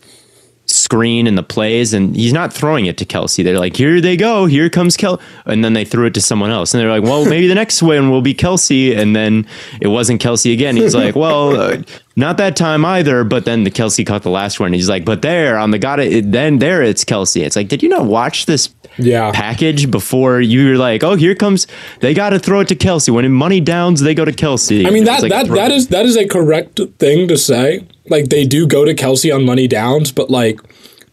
screen 0.92 1.26
and 1.26 1.38
the 1.38 1.42
plays, 1.42 1.94
and 1.94 2.14
he's 2.14 2.34
not 2.34 2.52
throwing 2.52 2.84
it 2.84 2.98
to 2.98 3.06
Kelce. 3.06 3.42
They're 3.42 3.58
like, 3.58 3.74
here 3.74 3.98
they 3.98 4.14
go, 4.14 4.44
here 4.44 4.68
comes 4.68 4.94
Kel, 4.94 5.18
and 5.46 5.64
then 5.64 5.72
they 5.72 5.86
threw 5.86 6.04
it 6.04 6.12
to 6.14 6.20
someone 6.20 6.50
else, 6.50 6.74
and 6.74 6.82
they're 6.82 6.90
like, 6.90 7.02
well, 7.02 7.24
maybe 7.24 7.46
the 7.48 7.54
next 7.54 7.82
one 7.82 8.10
will 8.10 8.20
be 8.20 8.34
Kelce, 8.34 8.94
and 8.94 9.16
then 9.16 9.46
it 9.80 9.88
wasn't 9.88 10.20
Kelce 10.20 10.52
again. 10.52 10.76
He's 10.76 10.94
like, 10.94 11.16
well. 11.16 11.56
Uh, 11.56 11.82
not 12.14 12.36
that 12.36 12.56
time 12.56 12.84
either, 12.84 13.24
but 13.24 13.46
then 13.46 13.64
the 13.64 13.70
Kelce 13.70 14.06
caught 14.06 14.22
the 14.22 14.28
last 14.28 14.60
one. 14.60 14.74
He's 14.74 14.86
like, 14.86 15.06
but 15.06 15.22
there 15.22 15.56
on 15.56 15.70
the 15.70 15.78
gotta, 15.78 16.20
then 16.20 16.58
there 16.58 16.82
it's 16.82 17.06
Kelce. 17.06 17.42
It's 17.42 17.56
like, 17.56 17.68
did 17.68 17.82
you 17.82 17.88
not 17.88 18.04
watch 18.04 18.44
this 18.44 18.68
Yeah. 18.98 19.30
package 19.32 19.90
before 19.90 20.38
you 20.42 20.68
were 20.68 20.76
like, 20.76 21.02
oh, 21.02 21.14
here 21.14 21.34
comes 21.34 21.66
they 22.00 22.12
got 22.12 22.30
to 22.30 22.38
throw 22.38 22.60
it 22.60 22.68
to 22.68 22.76
Kelce. 22.76 23.08
When 23.08 23.24
in 23.24 23.32
money 23.32 23.60
downs, 23.60 24.02
they 24.02 24.14
go 24.14 24.26
to 24.26 24.32
Kelce. 24.32 24.86
I 24.86 24.90
mean 24.90 25.04
that 25.04 25.22
like 25.22 25.30
that 25.32 25.48
that 25.48 25.70
is 25.72 25.88
that 25.88 26.04
is 26.04 26.18
a 26.18 26.26
correct 26.28 26.78
thing 26.98 27.28
to 27.28 27.38
say. 27.38 27.86
Like 28.10 28.26
they 28.28 28.44
do 28.44 28.66
go 28.66 28.84
to 28.84 28.92
Kelce 28.92 29.34
on 29.34 29.46
money 29.46 29.66
downs, 29.66 30.12
but 30.12 30.28
like 30.28 30.60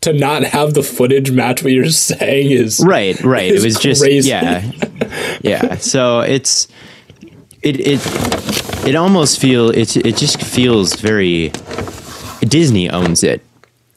to 0.01 0.13
not 0.13 0.43
have 0.43 0.73
the 0.73 0.83
footage 0.83 1.31
match 1.31 1.63
what 1.63 1.73
you're 1.73 1.89
saying 1.89 2.51
is 2.51 2.83
right, 2.85 3.19
right. 3.21 3.51
It 3.51 3.63
was 3.63 3.77
just 3.77 4.05
yeah, 4.07 4.71
yeah. 5.41 5.75
So 5.75 6.21
it's 6.21 6.67
it 7.61 7.79
it 7.79 8.87
it 8.87 8.95
almost 8.95 9.39
feel 9.39 9.69
it 9.69 9.97
it 9.97 10.15
just 10.15 10.41
feels 10.41 10.95
very 10.95 11.51
Disney 12.41 12.89
owns 12.89 13.23
it. 13.23 13.43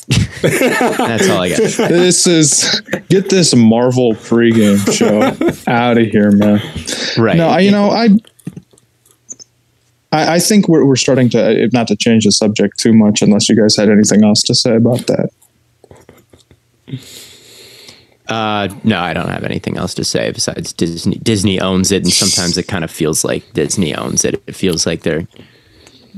That's 0.42 1.28
all 1.30 1.42
I 1.42 1.50
got. 1.50 1.58
This 1.58 2.26
is 2.26 2.80
get 3.08 3.30
this 3.30 3.54
Marvel 3.54 4.14
pregame 4.14 4.78
show 4.92 5.22
out 5.70 5.98
of 5.98 6.06
here, 6.08 6.32
man. 6.32 6.60
Right. 7.16 7.36
No, 7.36 7.48
I, 7.48 7.60
you 7.60 7.70
know, 7.70 7.90
I, 7.90 8.08
I, 10.10 10.34
I 10.34 10.38
think 10.40 10.68
we're, 10.68 10.84
we're 10.84 10.96
starting 10.96 11.28
to, 11.30 11.62
if 11.62 11.72
not 11.72 11.86
to 11.88 11.96
change 11.96 12.24
the 12.24 12.32
subject 12.32 12.78
too 12.78 12.92
much, 12.92 13.22
unless 13.22 13.48
you 13.48 13.56
guys 13.56 13.76
had 13.76 13.88
anything 13.88 14.24
else 14.24 14.42
to 14.42 14.54
say 14.54 14.74
about 14.74 15.06
that. 15.06 15.30
Uh, 18.28 18.68
no, 18.84 18.98
I 19.00 19.12
don't 19.12 19.28
have 19.28 19.44
anything 19.44 19.76
else 19.76 19.94
to 19.94 20.04
say 20.04 20.30
besides 20.30 20.72
Disney. 20.72 21.16
Disney 21.16 21.60
owns 21.60 21.90
it, 21.92 22.04
and 22.04 22.12
sometimes 22.12 22.56
it 22.56 22.68
kind 22.68 22.84
of 22.84 22.90
feels 22.90 23.24
like 23.24 23.52
Disney 23.52 23.94
owns 23.94 24.24
it. 24.24 24.42
It 24.46 24.54
feels 24.54 24.86
like 24.86 25.02
they're, 25.02 25.26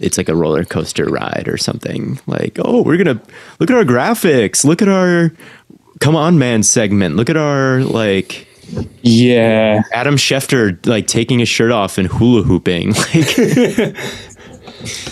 it's 0.01 0.19
like 0.19 0.29
a 0.29 0.35
roller 0.37 0.65
coaster 0.65 1.07
ride 1.07 1.49
or 1.49 1.57
something. 1.57 2.21
Like, 2.27 2.59
oh, 2.63 2.83
we're 2.83 2.99
gonna 2.99 3.21
look 3.59 3.71
at 3.71 3.77
our 3.77 3.85
graphics, 3.85 4.65
look 4.65 4.83
at 4.83 4.89
our 4.89 5.33
come 6.01 6.15
on 6.15 6.39
man 6.39 6.63
segment, 6.63 7.17
look 7.17 7.31
at 7.31 7.37
our 7.37 7.81
like 7.81 8.47
Yeah. 9.03 9.83
Adam 9.93 10.17
Schefter 10.17 10.85
like 10.87 11.07
taking 11.07 11.39
his 11.39 11.49
shirt 11.49 11.71
off 11.73 11.97
and 11.99 12.07
hula 12.09 12.43
hooping. 12.43 12.93
Like, 13.15 13.97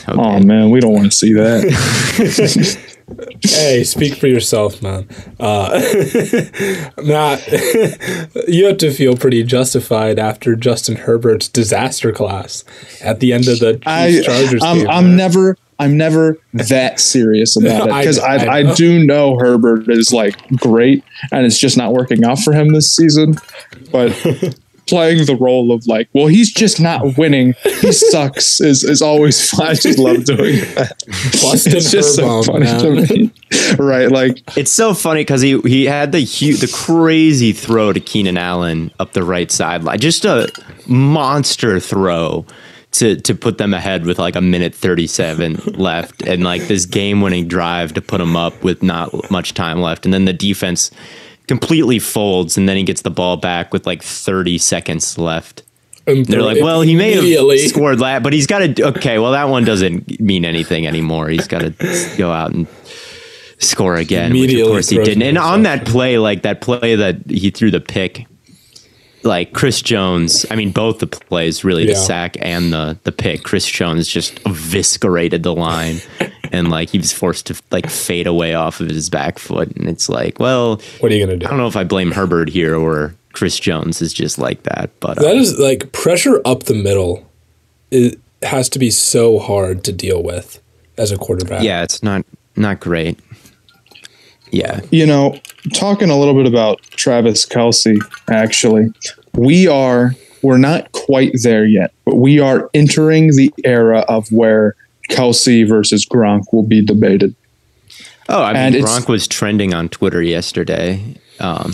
Oh 0.18 0.38
man, 0.40 0.68
we 0.70 0.80
don't 0.80 0.92
want 0.92 1.10
to 1.10 1.16
see 1.16 1.32
that. 1.32 2.86
Hey, 3.42 3.84
speak 3.84 4.14
for 4.14 4.26
yourself, 4.26 4.82
man. 4.82 5.08
Uh, 5.38 5.70
Matt, 7.02 7.46
you 8.48 8.66
have 8.66 8.78
to 8.78 8.92
feel 8.92 9.16
pretty 9.16 9.42
justified 9.42 10.18
after 10.18 10.56
Justin 10.56 10.96
Herbert's 10.96 11.48
disaster 11.48 12.12
class 12.12 12.64
at 13.02 13.20
the 13.20 13.32
end 13.32 13.48
of 13.48 13.58
the 13.58 13.74
Chiefs 13.74 14.26
Chargers 14.26 14.62
I'm, 14.62 14.78
game. 14.78 14.90
I'm 14.90 15.16
never, 15.16 15.56
I'm 15.78 15.96
never 15.96 16.38
that 16.52 17.00
serious 17.00 17.56
about 17.56 17.82
it 17.88 17.94
because 17.94 18.18
know, 18.18 18.24
I, 18.24 18.36
I 18.36 18.58
I, 18.58 18.74
do 18.74 19.04
know 19.04 19.36
Herbert 19.38 19.88
is 19.88 20.12
like 20.12 20.36
great, 20.56 21.04
and 21.30 21.44
it's 21.44 21.58
just 21.58 21.76
not 21.76 21.92
working 21.92 22.24
out 22.24 22.38
for 22.38 22.52
him 22.52 22.72
this 22.72 22.94
season. 22.94 23.34
But 23.90 24.12
playing 24.86 25.24
the 25.26 25.36
role 25.36 25.72
of 25.72 25.86
like, 25.86 26.08
well, 26.12 26.26
he's 26.26 26.52
just 26.52 26.80
not 26.80 27.16
winning. 27.16 27.54
He 27.80 27.92
sucks. 28.10 28.60
is 28.60 28.84
is 28.84 29.00
always 29.02 29.48
fun. 29.50 29.66
I 29.68 29.74
just 29.74 29.98
love 29.98 30.24
doing 30.24 30.56
that. 30.74 31.02
Busting 31.42 31.76
it's 31.76 31.90
just 31.90 32.16
so 32.16 32.24
Herbone, 32.42 32.46
funny 32.46 32.64
man. 32.64 32.80
to 33.06 33.14
me, 33.14 33.30
right? 33.78 34.10
Like, 34.10 34.42
It's 34.56 34.72
so 34.72 34.94
funny 34.94 35.20
because 35.20 35.40
he 35.40 35.60
he 35.62 35.86
had 35.86 36.12
the 36.12 36.20
hu- 36.20 36.56
the 36.56 36.70
crazy 36.72 37.52
throw 37.52 37.92
to 37.92 38.00
Keenan 38.00 38.36
Allen 38.36 38.90
up 38.98 39.12
the 39.12 39.22
right 39.24 39.50
sideline, 39.50 39.98
just 40.00 40.24
a 40.24 40.48
monster 40.86 41.80
throw 41.80 42.44
to 42.92 43.16
to 43.16 43.34
put 43.34 43.56
them 43.58 43.72
ahead 43.72 44.04
with 44.04 44.18
like 44.18 44.36
a 44.36 44.40
minute 44.42 44.74
thirty 44.74 45.06
seven 45.06 45.54
left, 45.74 46.22
and 46.22 46.44
like 46.44 46.62
this 46.68 46.84
game 46.86 47.20
winning 47.22 47.48
drive 47.48 47.94
to 47.94 48.02
put 48.02 48.18
them 48.18 48.36
up 48.36 48.62
with 48.62 48.82
not 48.82 49.30
much 49.30 49.54
time 49.54 49.80
left, 49.80 50.04
and 50.04 50.12
then 50.12 50.26
the 50.26 50.32
defense 50.32 50.90
completely 51.46 51.98
folds, 51.98 52.56
and 52.56 52.68
then 52.68 52.76
he 52.76 52.82
gets 52.82 53.02
the 53.02 53.10
ball 53.10 53.36
back 53.36 53.72
with 53.72 53.86
like 53.86 54.02
thirty 54.02 54.58
seconds 54.58 55.18
left. 55.18 55.62
And 56.06 56.26
They're 56.26 56.42
like, 56.42 56.60
well, 56.60 56.80
he 56.80 56.96
may 56.96 57.12
have 57.12 57.60
scored 57.68 58.00
that, 58.00 58.22
but 58.22 58.32
he's 58.32 58.46
got 58.46 58.58
to. 58.58 58.88
Okay, 58.88 59.18
well, 59.18 59.32
that 59.32 59.48
one 59.48 59.64
doesn't 59.64 60.20
mean 60.20 60.44
anything 60.44 60.86
anymore. 60.86 61.28
He's 61.28 61.46
got 61.46 61.60
to 61.60 62.14
go 62.18 62.32
out 62.32 62.52
and 62.52 62.66
score 63.58 63.94
again, 63.96 64.32
which 64.32 64.52
of 64.54 64.66
course 64.66 64.88
he 64.88 64.98
didn't. 64.98 65.22
And 65.22 65.38
on 65.38 65.62
that 65.62 65.86
play, 65.86 66.18
like 66.18 66.42
that 66.42 66.60
play 66.60 66.96
that 66.96 67.18
he 67.28 67.50
threw 67.50 67.70
the 67.70 67.80
pick, 67.80 68.26
like 69.22 69.52
Chris 69.52 69.80
Jones. 69.80 70.44
I 70.50 70.56
mean, 70.56 70.72
both 70.72 70.98
the 70.98 71.06
plays, 71.06 71.62
really, 71.62 71.86
the 71.86 71.94
sack 71.94 72.36
and 72.40 72.72
the 72.72 72.98
the 73.04 73.12
pick. 73.12 73.44
Chris 73.44 73.66
Jones 73.66 74.08
just 74.08 74.40
eviscerated 74.44 75.44
the 75.44 75.54
line, 75.54 75.98
and 76.52 76.68
like 76.70 76.90
he 76.90 76.98
was 76.98 77.12
forced 77.12 77.46
to 77.46 77.60
like 77.72 77.88
fade 77.90 78.26
away 78.26 78.54
off 78.54 78.80
of 78.80 78.88
his 78.88 79.10
back 79.10 79.38
foot. 79.38 79.74
And 79.76 79.88
it's 79.88 80.08
like, 80.08 80.38
well, 80.38 80.80
What 81.00 81.10
are 81.10 81.14
you 81.14 81.24
gonna 81.26 81.38
do? 81.38 81.46
I 81.46 81.48
don't 81.48 81.58
know 81.58 81.66
if 81.66 81.76
I 81.76 81.82
blame 81.84 82.12
Herbert 82.12 82.50
here 82.50 82.76
or 82.76 83.14
Chris 83.32 83.58
Jones 83.58 84.02
is 84.02 84.12
just 84.12 84.38
like 84.38 84.62
that, 84.64 84.90
but 85.00 85.18
uh, 85.18 85.22
That 85.22 85.36
is 85.36 85.58
like 85.58 85.90
pressure 85.92 86.40
up 86.44 86.64
the 86.64 86.74
middle. 86.74 87.28
It 87.90 88.20
has 88.42 88.68
to 88.70 88.78
be 88.78 88.90
so 88.90 89.38
hard 89.38 89.82
to 89.84 89.92
deal 89.92 90.22
with 90.22 90.60
as 90.98 91.10
a 91.10 91.16
quarterback. 91.16 91.62
yeah, 91.62 91.82
it's 91.82 92.02
not 92.02 92.24
not 92.54 92.78
great. 92.80 93.18
Yeah, 94.50 94.80
you 94.90 95.06
know, 95.06 95.38
talking 95.72 96.10
a 96.10 96.18
little 96.18 96.34
bit 96.34 96.46
about 96.46 96.82
Travis 96.82 97.46
Kelce, 97.46 97.96
actually, 98.30 98.92
we 99.32 99.66
are 99.66 100.14
we're 100.42 100.58
not 100.58 100.92
quite 100.92 101.32
there 101.42 101.64
yet, 101.64 101.94
but 102.04 102.16
we 102.16 102.38
are 102.38 102.68
entering 102.74 103.34
the 103.34 103.50
era 103.64 104.00
of 104.08 104.30
where 104.30 104.76
Kelce 105.12 105.66
versus 105.68 106.06
Gronk 106.06 106.44
will 106.52 106.62
be 106.62 106.80
debated. 106.84 107.34
Oh, 108.28 108.42
I 108.42 108.52
And 108.52 108.74
mean, 108.74 108.82
it's- 108.82 109.00
Gronk 109.00 109.08
was 109.08 109.26
trending 109.28 109.74
on 109.74 109.88
Twitter 109.88 110.22
yesterday. 110.22 111.00
Um, 111.40 111.72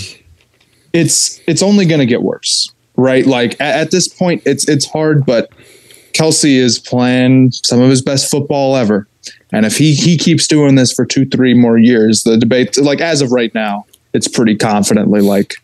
It's 0.92 1.40
it's 1.46 1.62
only 1.62 1.84
going 1.84 2.00
to 2.00 2.06
get 2.06 2.22
worse, 2.22 2.72
right? 2.96 3.26
Like 3.26 3.52
at, 3.60 3.76
at 3.82 3.90
this 3.90 4.08
point, 4.08 4.42
it's 4.46 4.66
it's 4.68 4.86
hard, 4.86 5.26
but 5.26 5.50
Kelce 6.14 6.56
is 6.56 6.78
playing 6.78 7.52
some 7.52 7.80
of 7.80 7.90
his 7.90 8.00
best 8.02 8.30
football 8.30 8.74
ever, 8.76 9.06
And 9.52 9.66
if 9.66 9.76
he 9.76 9.94
he 9.94 10.16
keeps 10.16 10.46
doing 10.46 10.74
this 10.76 10.92
for 10.92 11.04
two, 11.04 11.26
three 11.26 11.52
more 11.54 11.76
years, 11.78 12.22
the 12.22 12.36
debate, 12.38 12.76
like 12.78 13.00
as 13.00 13.20
of 13.20 13.30
right 13.32 13.54
now, 13.54 13.84
it's 14.14 14.26
pretty 14.26 14.56
confidently 14.56 15.20
like, 15.20 15.54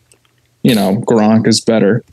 you 0.63 0.75
know, 0.75 1.01
Gronk 1.07 1.47
is 1.47 1.59
better. 1.59 2.03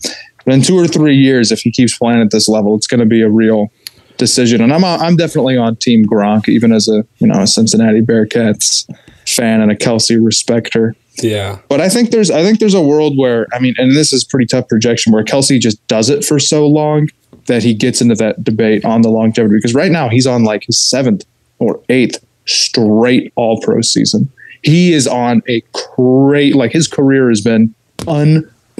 But 0.44 0.54
in 0.54 0.62
two 0.62 0.76
or 0.78 0.88
three 0.88 1.16
years, 1.16 1.52
if 1.52 1.60
he 1.60 1.70
keeps 1.70 1.96
playing 1.96 2.20
at 2.22 2.30
this 2.30 2.48
level, 2.48 2.74
it's 2.74 2.86
going 2.88 3.00
to 3.00 3.06
be 3.06 3.20
a 3.22 3.28
real 3.28 3.70
decision. 4.18 4.60
And 4.60 4.72
I'm 4.72 4.84
I'm 4.84 5.16
definitely 5.16 5.56
on 5.56 5.76
Team 5.76 6.04
Gronk, 6.06 6.48
even 6.48 6.72
as 6.72 6.88
a 6.88 7.04
you 7.18 7.26
know 7.26 7.40
a 7.40 7.46
Cincinnati 7.46 8.00
Bearcats 8.00 8.88
fan 9.26 9.60
and 9.60 9.70
a 9.70 9.76
Kelce 9.76 10.24
respecter. 10.24 10.94
Yeah. 11.22 11.58
But 11.68 11.80
I 11.80 11.88
think 11.88 12.10
there's 12.10 12.30
I 12.30 12.42
think 12.42 12.58
there's 12.58 12.74
a 12.74 12.82
world 12.82 13.18
where 13.18 13.46
I 13.52 13.58
mean, 13.58 13.74
and 13.78 13.96
this 13.96 14.12
is 14.12 14.24
pretty 14.24 14.46
tough 14.46 14.68
projection 14.68 15.12
where 15.12 15.24
Kelce 15.24 15.60
just 15.60 15.84
does 15.86 16.08
it 16.08 16.24
for 16.24 16.38
so 16.38 16.66
long 16.66 17.08
that 17.46 17.62
he 17.62 17.74
gets 17.74 18.00
into 18.00 18.14
that 18.16 18.42
debate 18.42 18.84
on 18.84 19.02
the 19.02 19.08
longevity 19.08 19.56
because 19.56 19.74
right 19.74 19.90
now 19.90 20.08
he's 20.08 20.26
on 20.26 20.44
like 20.44 20.64
his 20.64 20.78
seventh 20.78 21.24
or 21.58 21.82
eighth 21.88 22.24
straight 22.46 23.32
all 23.36 23.60
pro 23.60 23.80
season. 23.80 24.30
He 24.62 24.92
is 24.92 25.06
on 25.06 25.42
a 25.48 25.62
great 25.96 26.54
like 26.54 26.72
his 26.72 26.86
career 26.86 27.28
has 27.28 27.40
been 27.40 27.74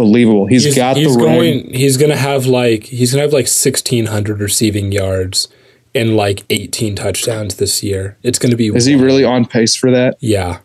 unbelievable. 0.03 0.47
he's 0.47 0.75
got 0.75 0.97
he's 0.97 1.15
the 1.15 1.21
going 1.23 1.41
ring. 1.67 1.75
he's 1.75 1.97
gonna 1.97 2.17
have 2.17 2.47
like 2.47 2.85
he's 2.85 3.13
gonna 3.13 3.23
have 3.23 3.33
like 3.33 3.49
sixteen 3.49 4.07
hundred 4.07 4.41
receiving 4.41 4.93
yards 4.93 5.49
and 5.95 6.17
like 6.17 6.45
eighteen 6.51 6.95
touchdowns 6.97 7.57
this 7.57 7.83
year. 7.83 8.17
It's 8.23 8.39
gonna 8.39 8.57
be 8.57 8.69
Is 8.69 8.85
he 8.87 8.97
really 8.97 9.25
on 9.25 9.45
pace 9.47 9.77
for 9.77 9.91
that? 9.91 10.17
Yeah. 10.21 10.61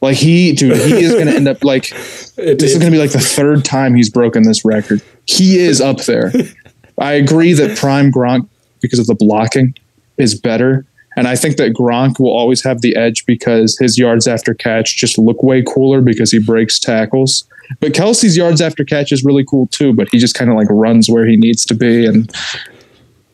Like 0.00 0.16
he, 0.18 0.52
dude, 0.52 0.76
he 0.76 1.02
is 1.02 1.14
going 1.14 1.28
to 1.28 1.34
end 1.34 1.48
up 1.48 1.64
like 1.64 1.90
It- 2.36 2.58
this 2.58 2.72
is 2.72 2.78
going 2.78 2.92
to 2.92 2.94
be 2.94 2.98
like 3.00 3.12
the 3.12 3.20
third 3.20 3.64
time 3.64 3.94
he's 3.94 4.10
broken 4.10 4.42
this 4.42 4.62
record. 4.62 5.00
He 5.24 5.58
is 5.58 5.80
up 5.80 6.00
there. 6.02 6.30
I 6.98 7.12
agree 7.14 7.54
that 7.54 7.78
prime 7.78 8.12
Gronk 8.12 8.46
because 8.82 8.98
of 8.98 9.06
the 9.06 9.14
blocking 9.14 9.74
is 10.18 10.38
better, 10.38 10.84
and 11.16 11.26
I 11.26 11.36
think 11.36 11.56
that 11.56 11.72
Gronk 11.72 12.20
will 12.20 12.36
always 12.36 12.62
have 12.64 12.82
the 12.82 12.94
edge 12.96 13.24
because 13.24 13.78
his 13.78 13.96
yards 13.98 14.28
after 14.28 14.52
catch 14.52 14.94
just 14.96 15.16
look 15.16 15.42
way 15.42 15.62
cooler 15.62 16.02
because 16.02 16.30
he 16.30 16.38
breaks 16.38 16.78
tackles. 16.78 17.44
But 17.80 17.92
Kelce's 17.92 18.36
yards 18.36 18.60
after 18.60 18.84
catch 18.84 19.12
is 19.12 19.24
really 19.24 19.44
cool 19.44 19.66
too, 19.68 19.92
but 19.92 20.08
he 20.10 20.18
just 20.18 20.34
kind 20.34 20.50
of 20.50 20.56
like 20.56 20.68
runs 20.70 21.08
where 21.08 21.26
he 21.26 21.36
needs 21.36 21.64
to 21.66 21.74
be, 21.74 22.06
and 22.06 22.30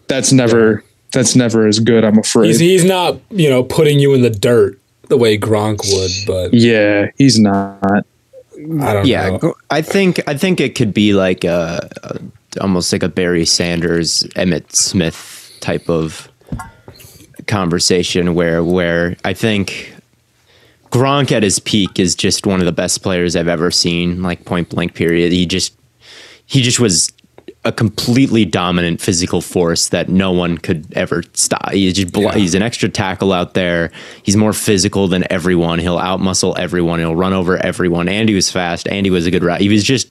that's 0.08 0.32
never 0.32 0.84
that's 1.12 1.34
never 1.34 1.66
as 1.66 1.78
good. 1.80 2.04
I'm 2.04 2.18
afraid. 2.18 2.48
He's 2.48 2.60
he's 2.60 2.84
not, 2.84 3.20
you 3.30 3.48
know, 3.48 3.62
putting 3.62 3.98
you 3.98 4.14
in 4.14 4.22
the 4.22 4.30
dirt 4.30 4.78
the 5.08 5.16
way 5.16 5.36
Gronk 5.36 5.80
would, 5.92 6.26
but 6.26 6.54
yeah, 6.54 7.08
he's 7.18 7.38
not. 7.38 8.06
I 8.80 8.92
don't 8.92 9.06
yeah, 9.06 9.30
know. 9.30 9.54
I 9.70 9.82
think 9.82 10.20
I 10.28 10.36
think 10.36 10.60
it 10.60 10.74
could 10.74 10.92
be 10.92 11.14
like 11.14 11.44
a, 11.44 11.88
a 12.02 12.18
almost 12.60 12.92
like 12.92 13.02
a 13.02 13.08
Barry 13.08 13.46
Sanders, 13.46 14.22
Emmitt 14.36 14.74
Smith 14.74 15.56
type 15.60 15.88
of 15.88 16.30
conversation 17.46 18.34
where 18.34 18.62
where 18.62 19.16
I 19.24 19.32
think 19.32 19.94
Gronk 20.90 21.30
at 21.32 21.42
his 21.42 21.58
peak 21.58 21.98
is 21.98 22.14
just 22.14 22.46
one 22.46 22.60
of 22.60 22.66
the 22.66 22.72
best 22.72 23.02
players 23.02 23.36
I've 23.36 23.48
ever 23.48 23.70
seen, 23.70 24.22
like 24.22 24.44
point 24.44 24.68
blank 24.68 24.94
period. 24.94 25.32
He 25.32 25.46
just 25.46 25.74
he 26.46 26.62
just 26.62 26.80
was 26.80 27.12
a 27.64 27.70
completely 27.70 28.44
dominant 28.44 29.00
physical 29.00 29.40
force 29.40 29.90
that 29.90 30.08
no 30.08 30.32
one 30.32 30.56
could 30.56 30.90
ever 30.94 31.22
stop. 31.34 31.72
He's 31.72 31.92
just 31.92 32.16
Yeah. 32.16 32.34
he's 32.34 32.54
an 32.54 32.62
extra 32.62 32.88
tackle 32.88 33.32
out 33.32 33.54
there. 33.54 33.92
He's 34.22 34.36
more 34.36 34.52
physical 34.54 35.08
than 35.08 35.30
everyone. 35.30 35.78
He'll 35.78 35.98
outmuscle 35.98 36.58
everyone. 36.58 37.00
He'll 37.00 37.14
run 37.14 37.34
over 37.34 37.58
everyone. 37.58 38.08
And 38.08 38.28
he 38.28 38.34
was 38.34 38.50
fast. 38.50 38.88
And 38.88 39.04
he 39.04 39.10
was 39.10 39.26
a 39.26 39.30
good 39.30 39.44
route. 39.44 39.60
He 39.60 39.68
was 39.68 39.84
just 39.84 40.10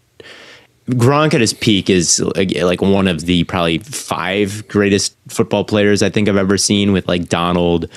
Gronk 0.91 1.33
at 1.33 1.41
his 1.41 1.53
peak 1.53 1.89
is 1.89 2.19
like 2.19 2.81
one 2.81 3.07
of 3.07 3.25
the 3.25 3.43
probably 3.45 3.79
five 3.79 4.67
greatest 4.67 5.15
football 5.27 5.63
players 5.63 6.01
I 6.01 6.09
think 6.09 6.27
I've 6.27 6.37
ever 6.37 6.57
seen 6.57 6.93
with 6.93 7.07
like 7.07 7.29
Donald 7.29 7.87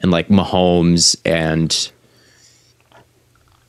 and 0.00 0.10
like 0.10 0.28
Mahomes 0.28 1.16
and 1.24 1.90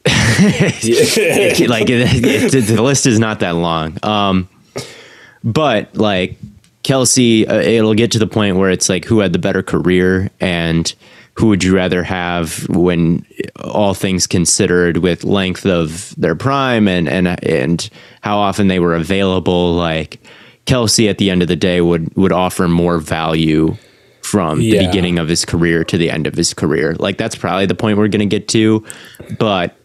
like 1.69 1.89
it, 1.89 2.53
it- 2.53 2.67
the 2.67 2.81
list 2.81 3.05
is 3.05 3.19
not 3.19 3.39
that 3.39 3.51
long. 3.55 3.97
Um, 4.03 4.47
but 5.43 5.95
like 5.95 6.37
Kelce, 6.83 7.49
uh, 7.49 7.55
it'll 7.55 7.93
get 7.93 8.11
to 8.11 8.19
the 8.19 8.27
point 8.27 8.57
where 8.57 8.69
it's 8.69 8.89
like 8.89 9.05
who 9.05 9.19
had 9.19 9.33
the 9.33 9.39
better 9.39 9.63
career 9.63 10.29
and 10.39 10.93
who 11.33 11.47
would 11.47 11.63
you 11.63 11.75
rather 11.75 12.01
have 12.03 12.67
when 12.69 13.25
all 13.63 13.93
things 13.93 14.25
considered 14.27 14.97
with 14.97 15.23
length 15.23 15.65
of 15.65 16.13
their 16.17 16.35
prime 16.35 16.87
and 16.87 17.09
and 17.09 17.27
and 17.43 17.89
how 18.21 18.37
often 18.37 18.67
they 18.67 18.79
were 18.79 18.95
available 18.95 19.73
like 19.73 20.19
Kelce 20.65 21.09
at 21.09 21.17
the 21.17 21.29
end 21.29 21.41
of 21.41 21.47
the 21.47 21.55
day 21.55 21.81
would 21.81 22.15
would 22.15 22.31
offer 22.31 22.67
more 22.67 22.99
value 22.99 23.75
from 24.21 24.59
the 24.59 24.87
beginning 24.87 25.19
of 25.19 25.27
his 25.27 25.45
career 25.45 25.83
to 25.83 25.97
the 25.99 26.09
end 26.09 26.25
of 26.25 26.33
his 26.35 26.53
career. 26.53 26.95
Like 26.95 27.17
that's 27.17 27.35
probably 27.35 27.65
the 27.67 27.75
point 27.75 27.97
we're 27.97 28.07
going 28.07 28.27
to 28.27 28.39
get 28.39 28.47
to, 28.49 28.83
but 29.37 29.75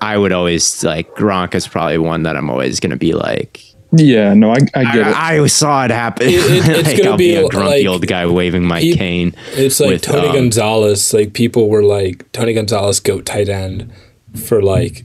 I 0.00 0.16
would 0.18 0.32
always 0.32 0.82
like 0.84 1.14
Gronk 1.14 1.54
is 1.54 1.66
probably 1.68 1.98
one 1.98 2.22
that 2.24 2.36
I'm 2.36 2.48
always 2.50 2.80
going 2.80 2.90
to 2.90 2.96
be 2.96 3.12
like 3.12 3.62
Yeah, 3.92 4.34
no, 4.34 4.50
I, 4.52 4.58
I 4.74 4.84
get 4.84 4.96
it. 5.08 5.16
I, 5.16 5.40
I 5.42 5.46
saw 5.46 5.84
it 5.84 5.90
happen. 5.90 6.28
It- 6.28 6.34
it- 6.34 6.68
it's 6.78 6.88
like, 6.88 6.96
gonna 6.98 7.10
I'll 7.10 7.16
be 7.16 7.30
be, 7.32 7.34
a 7.36 7.48
grumpy 7.48 7.78
like- 7.78 7.86
old 7.86 8.06
guy 8.06 8.26
waving 8.26 8.64
my 8.64 8.80
he- 8.80 8.94
cane. 8.96 9.34
It's 9.52 9.80
like 9.80 9.90
with, 9.90 10.02
Tony 10.02 10.28
um, 10.28 10.34
Gonzalez. 10.34 11.12
Like 11.12 11.32
people 11.32 11.68
were 11.68 11.82
like 11.82 12.30
Tony 12.32 12.52
Gonzalez 12.54 13.00
goat 13.00 13.26
tight 13.26 13.48
end 13.48 13.92
for 14.46 14.62
like 14.62 15.04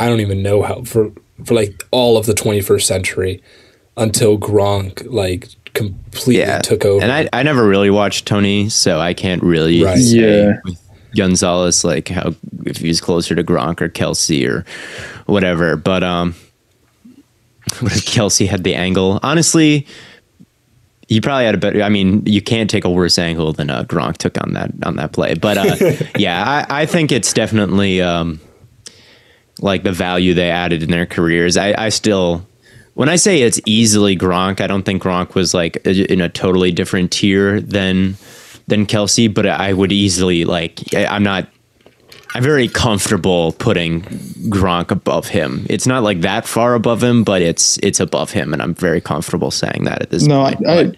I 0.00 0.08
don't 0.08 0.20
even 0.20 0.42
know 0.42 0.62
how 0.62 0.82
for 0.84 1.12
for 1.44 1.54
like 1.54 1.84
all 1.90 2.16
of 2.16 2.26
the 2.26 2.32
21st 2.34 2.82
century 2.82 3.42
until 3.96 4.38
Gronk 4.38 5.06
like 5.12 5.48
completely 5.74 6.38
Yeah, 6.38 6.60
took 6.60 6.84
over. 6.84 7.02
And 7.02 7.12
I, 7.12 7.28
I 7.32 7.42
never 7.42 7.66
really 7.66 7.90
watched 7.90 8.26
Tony, 8.26 8.68
so 8.68 8.98
I 9.00 9.12
can't 9.14 9.42
really 9.42 9.82
Right. 9.82 9.98
say 9.98 10.16
Yeah. 10.46 10.60
with 10.64 10.81
Gonzalez 11.16 11.84
like 11.84 12.08
how 12.08 12.34
if 12.64 12.78
he 12.78 12.88
was 12.88 13.00
closer 13.00 13.34
to 13.34 13.44
Gronk 13.44 13.80
or 13.80 13.88
Kelce 13.88 14.48
or 14.48 14.64
whatever. 15.26 15.76
But 15.76 16.02
um, 16.02 16.34
what 17.80 17.92
if 17.92 18.06
Kelce 18.06 18.46
had 18.46 18.64
the 18.64 18.74
angle? 18.74 19.20
Honestly, 19.22 19.86
he 21.08 21.20
probably 21.20 21.44
had 21.44 21.54
a 21.54 21.58
better. 21.58 21.82
I 21.82 21.88
mean, 21.88 22.24
you 22.26 22.40
can't 22.40 22.70
take 22.70 22.84
a 22.84 22.90
worse 22.90 23.18
angle 23.18 23.52
than 23.52 23.70
uh, 23.70 23.84
Gronk 23.84 24.16
took 24.16 24.40
on 24.42 24.54
that 24.54 24.70
on 24.84 24.96
that 24.96 25.12
play. 25.12 25.34
But 25.34 25.58
uh, 25.58 25.76
yeah, 26.18 26.66
I, 26.70 26.82
I 26.82 26.86
think 26.86 27.12
it's 27.12 27.32
definitely 27.32 28.00
um, 28.00 28.40
like 29.60 29.82
the 29.82 29.92
value 29.92 30.34
they 30.34 30.50
added 30.50 30.82
in 30.82 30.90
their 30.90 31.06
careers. 31.06 31.56
I, 31.56 31.74
I 31.76 31.88
still, 31.90 32.46
when 32.94 33.08
I 33.08 33.16
say 33.16 33.42
it's 33.42 33.60
easily 33.66 34.16
Gronk, 34.16 34.60
I 34.60 34.66
don't 34.66 34.84
think 34.84 35.02
Gronk 35.02 35.34
was 35.34 35.52
like 35.52 35.76
in 35.86 36.20
a 36.20 36.28
totally 36.28 36.72
different 36.72 37.12
tier 37.12 37.60
than 37.60 38.16
than 38.72 38.86
Kelce, 38.86 39.32
but 39.32 39.46
I 39.46 39.72
would 39.74 39.92
easily 39.92 40.44
like. 40.44 40.80
I- 40.94 41.06
I'm 41.06 41.22
not. 41.22 41.46
I'm 42.34 42.42
very 42.42 42.66
comfortable 42.66 43.52
putting 43.52 44.00
Gronk 44.48 44.90
above 44.90 45.28
him. 45.28 45.66
It's 45.68 45.86
not 45.86 46.02
like 46.02 46.22
that 46.22 46.46
far 46.46 46.74
above 46.74 47.02
him, 47.02 47.24
but 47.24 47.42
it's 47.42 47.78
it's 47.82 48.00
above 48.00 48.30
him, 48.32 48.54
and 48.54 48.62
I'm 48.62 48.74
very 48.74 49.02
comfortable 49.02 49.50
saying 49.50 49.84
that 49.84 50.00
at 50.02 50.10
this 50.10 50.22
No, 50.22 50.40
I, 50.40 50.54
point. 50.54 50.66
I, 50.68 50.84
But, 50.84 50.96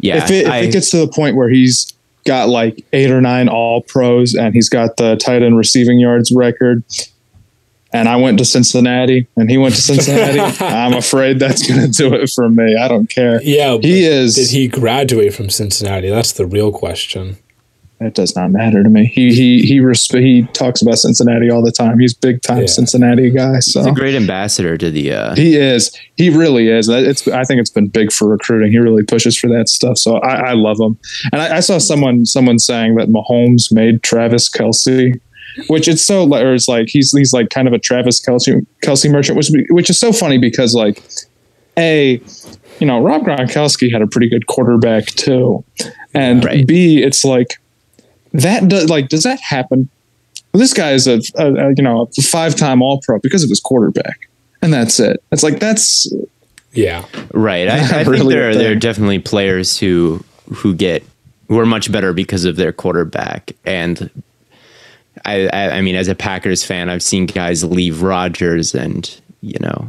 yeah, 0.00 0.16
if 0.16 0.30
it, 0.30 0.46
if 0.46 0.52
I- 0.52 0.58
it 0.58 0.72
gets 0.72 0.90
to 0.90 0.96
the 0.98 1.06
point 1.08 1.36
where 1.36 1.48
he's 1.48 1.92
got 2.26 2.48
like 2.48 2.84
eight 2.92 3.10
or 3.10 3.20
nine 3.20 3.48
all 3.48 3.80
pros 3.82 4.34
and 4.34 4.52
he's 4.52 4.68
got 4.68 4.96
the 4.96 5.14
tight 5.16 5.42
end 5.42 5.56
receiving 5.56 6.00
yards 6.00 6.32
record, 6.32 6.82
and 7.92 8.08
I 8.08 8.16
went 8.16 8.38
to 8.38 8.44
Cincinnati 8.44 9.26
and 9.36 9.50
he 9.50 9.56
went 9.58 9.74
to 9.74 9.80
Cincinnati, 9.80 10.40
I'm 10.64 10.94
afraid 10.94 11.38
that's 11.38 11.66
going 11.66 11.80
to 11.80 11.88
do 11.88 12.14
it 12.14 12.28
for 12.30 12.48
me. 12.48 12.76
I 12.76 12.88
don't 12.88 13.08
care. 13.08 13.40
yeah, 13.42 13.76
He 13.80 14.04
is. 14.04 14.34
Did 14.34 14.50
he 14.50 14.68
graduate 14.68 15.34
from 15.34 15.50
Cincinnati? 15.50 16.08
That's 16.10 16.32
the 16.32 16.46
real 16.46 16.70
question. 16.72 17.38
It 18.00 18.14
does 18.14 18.36
not 18.36 18.52
matter 18.52 18.84
to 18.84 18.88
me. 18.88 19.06
He 19.06 19.34
he 19.34 19.62
he 19.66 19.80
resp- 19.80 20.20
he 20.22 20.42
talks 20.52 20.80
about 20.82 20.98
Cincinnati 20.98 21.50
all 21.50 21.64
the 21.64 21.72
time. 21.72 21.98
He's 21.98 22.14
big 22.14 22.42
time 22.42 22.60
Yeah. 22.60 22.66
Cincinnati 22.66 23.28
guy. 23.28 23.58
So 23.58 23.80
he's 23.80 23.88
a 23.88 23.92
great 23.92 24.14
ambassador 24.14 24.78
to 24.78 24.88
the. 24.88 25.12
Uh, 25.12 25.34
He 25.34 25.56
is. 25.56 25.90
He 26.16 26.30
really 26.30 26.68
is. 26.68 26.88
It's. 26.88 27.26
I 27.26 27.42
think 27.42 27.58
it's 27.60 27.70
been 27.70 27.88
big 27.88 28.12
for 28.12 28.28
recruiting. 28.28 28.70
He 28.70 28.78
really 28.78 29.02
pushes 29.02 29.36
for 29.36 29.48
that 29.48 29.68
stuff. 29.68 29.98
So 29.98 30.18
I, 30.18 30.50
I 30.50 30.52
love 30.52 30.78
him. 30.78 30.96
And 31.32 31.42
I, 31.42 31.56
I 31.56 31.60
saw 31.60 31.78
someone 31.78 32.24
someone 32.24 32.60
saying 32.60 32.94
that 32.94 33.08
Mahomes 33.08 33.72
made 33.72 34.04
Travis 34.04 34.48
Kelce, 34.48 35.20
which 35.68 35.88
it's 35.88 36.02
so 36.04 36.32
or 36.32 36.54
it's 36.54 36.68
like 36.68 36.88
he's 36.88 37.12
he's 37.16 37.32
like 37.32 37.50
kind 37.50 37.66
of 37.68 37.74
a 37.74 37.78
Travis 37.78 38.24
Kelce 38.24 38.64
Kelce 38.82 39.10
merchant, 39.10 39.36
which 39.36 39.50
which 39.70 39.90
is 39.90 39.98
so 39.98 40.12
funny 40.12 40.38
because 40.38 40.74
like 40.74 41.02
a 41.76 42.20
you 42.80 42.86
know 42.86 43.00
Rob 43.00 43.22
Gronkowski 43.22 43.90
had 43.92 44.02
a 44.02 44.06
pretty 44.06 44.28
good 44.28 44.46
quarterback 44.46 45.06
too, 45.06 45.64
and 46.14 46.44
Right. 46.44 46.66
b 46.66 47.02
it's 47.02 47.24
like 47.24 47.58
that 48.32 48.68
does 48.68 48.88
like 48.88 49.08
does 49.08 49.22
that 49.24 49.40
happen? 49.40 49.88
This 50.52 50.72
guy 50.72 50.92
is 50.92 51.06
a, 51.06 51.20
a, 51.36 51.52
a 51.54 51.68
you 51.76 51.82
know 51.82 52.08
a 52.18 52.22
five 52.22 52.54
time 52.56 52.82
All 52.82 53.00
Pro 53.00 53.18
because 53.18 53.42
of 53.44 53.50
his 53.50 53.60
quarterback, 53.60 54.28
and 54.62 54.72
that's 54.72 54.98
it. 55.00 55.22
It's 55.32 55.42
like 55.42 55.60
that's 55.60 56.10
Yeah, 56.72 57.04
Right. 57.32 57.68
I, 57.68 57.78
I 57.78 57.86
think 58.04 58.08
Really 58.08 58.34
there 58.34 58.50
are, 58.50 58.54
there 58.54 58.72
are 58.72 58.76
definitely 58.76 59.18
players 59.18 59.78
who 59.78 60.24
who 60.54 60.74
get 60.74 61.04
who 61.48 61.58
are 61.58 61.66
much 61.66 61.90
better 61.90 62.12
because 62.12 62.44
of 62.44 62.56
their 62.56 62.72
quarterback. 62.72 63.52
And 63.64 64.10
I, 65.24 65.48
I 65.48 65.70
I 65.78 65.80
mean, 65.80 65.96
as 65.96 66.08
a 66.08 66.14
Packers 66.14 66.64
fan, 66.64 66.88
I've 66.88 67.02
seen 67.02 67.26
guys 67.26 67.64
leave 67.64 68.02
Rodgers 68.02 68.74
and 68.74 69.20
you 69.40 69.58
know 69.60 69.88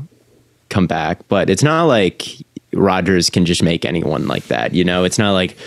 come 0.69 0.87
back, 0.87 1.27
but 1.27 1.49
it's 1.49 1.63
not 1.63 1.83
like 1.83 2.27
Rodgers 2.73 3.29
can 3.29 3.45
just 3.45 3.63
make 3.63 3.85
anyone 3.85 4.27
like 4.27 4.45
that. 4.45 4.73
You 4.73 4.83
know, 4.83 5.03
it's 5.03 5.17
not 5.17 5.33
like 5.33 5.57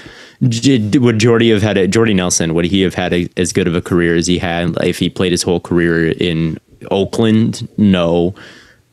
would 0.43 1.21
Jordy 1.21 1.51
have 1.51 1.63
had 1.63 1.77
it? 1.77 1.91
Jordy 1.91 2.15
Nelson 2.15 2.55
would 2.55 2.65
he 2.65 2.81
have 2.83 2.95
had 2.95 3.13
a, 3.13 3.29
as 3.37 3.53
good 3.53 3.69
of 3.69 3.77
a 3.77 3.81
career 3.81 4.17
as 4.17 4.27
he 4.27 4.39
had 4.39 4.77
if 4.83 4.99
he 4.99 5.09
played 5.09 5.31
his 5.31 5.43
whole 5.43 5.61
career 5.61 6.11
in 6.11 6.59
Oakland? 6.91 7.69
No, 7.79 8.35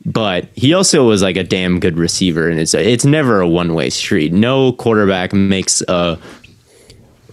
but 0.05 0.47
he 0.55 0.73
also 0.73 1.07
was 1.07 1.23
like 1.23 1.37
a 1.37 1.43
damn 1.43 1.79
good 1.79 1.97
receiver, 1.97 2.49
and 2.49 2.59
it's 2.59 2.73
it's 2.73 3.05
never 3.05 3.41
a 3.41 3.47
one 3.47 3.73
way 3.73 3.89
street. 3.89 4.31
No 4.31 4.73
quarterback 4.73 5.33
makes 5.33 5.81
a 5.87 6.19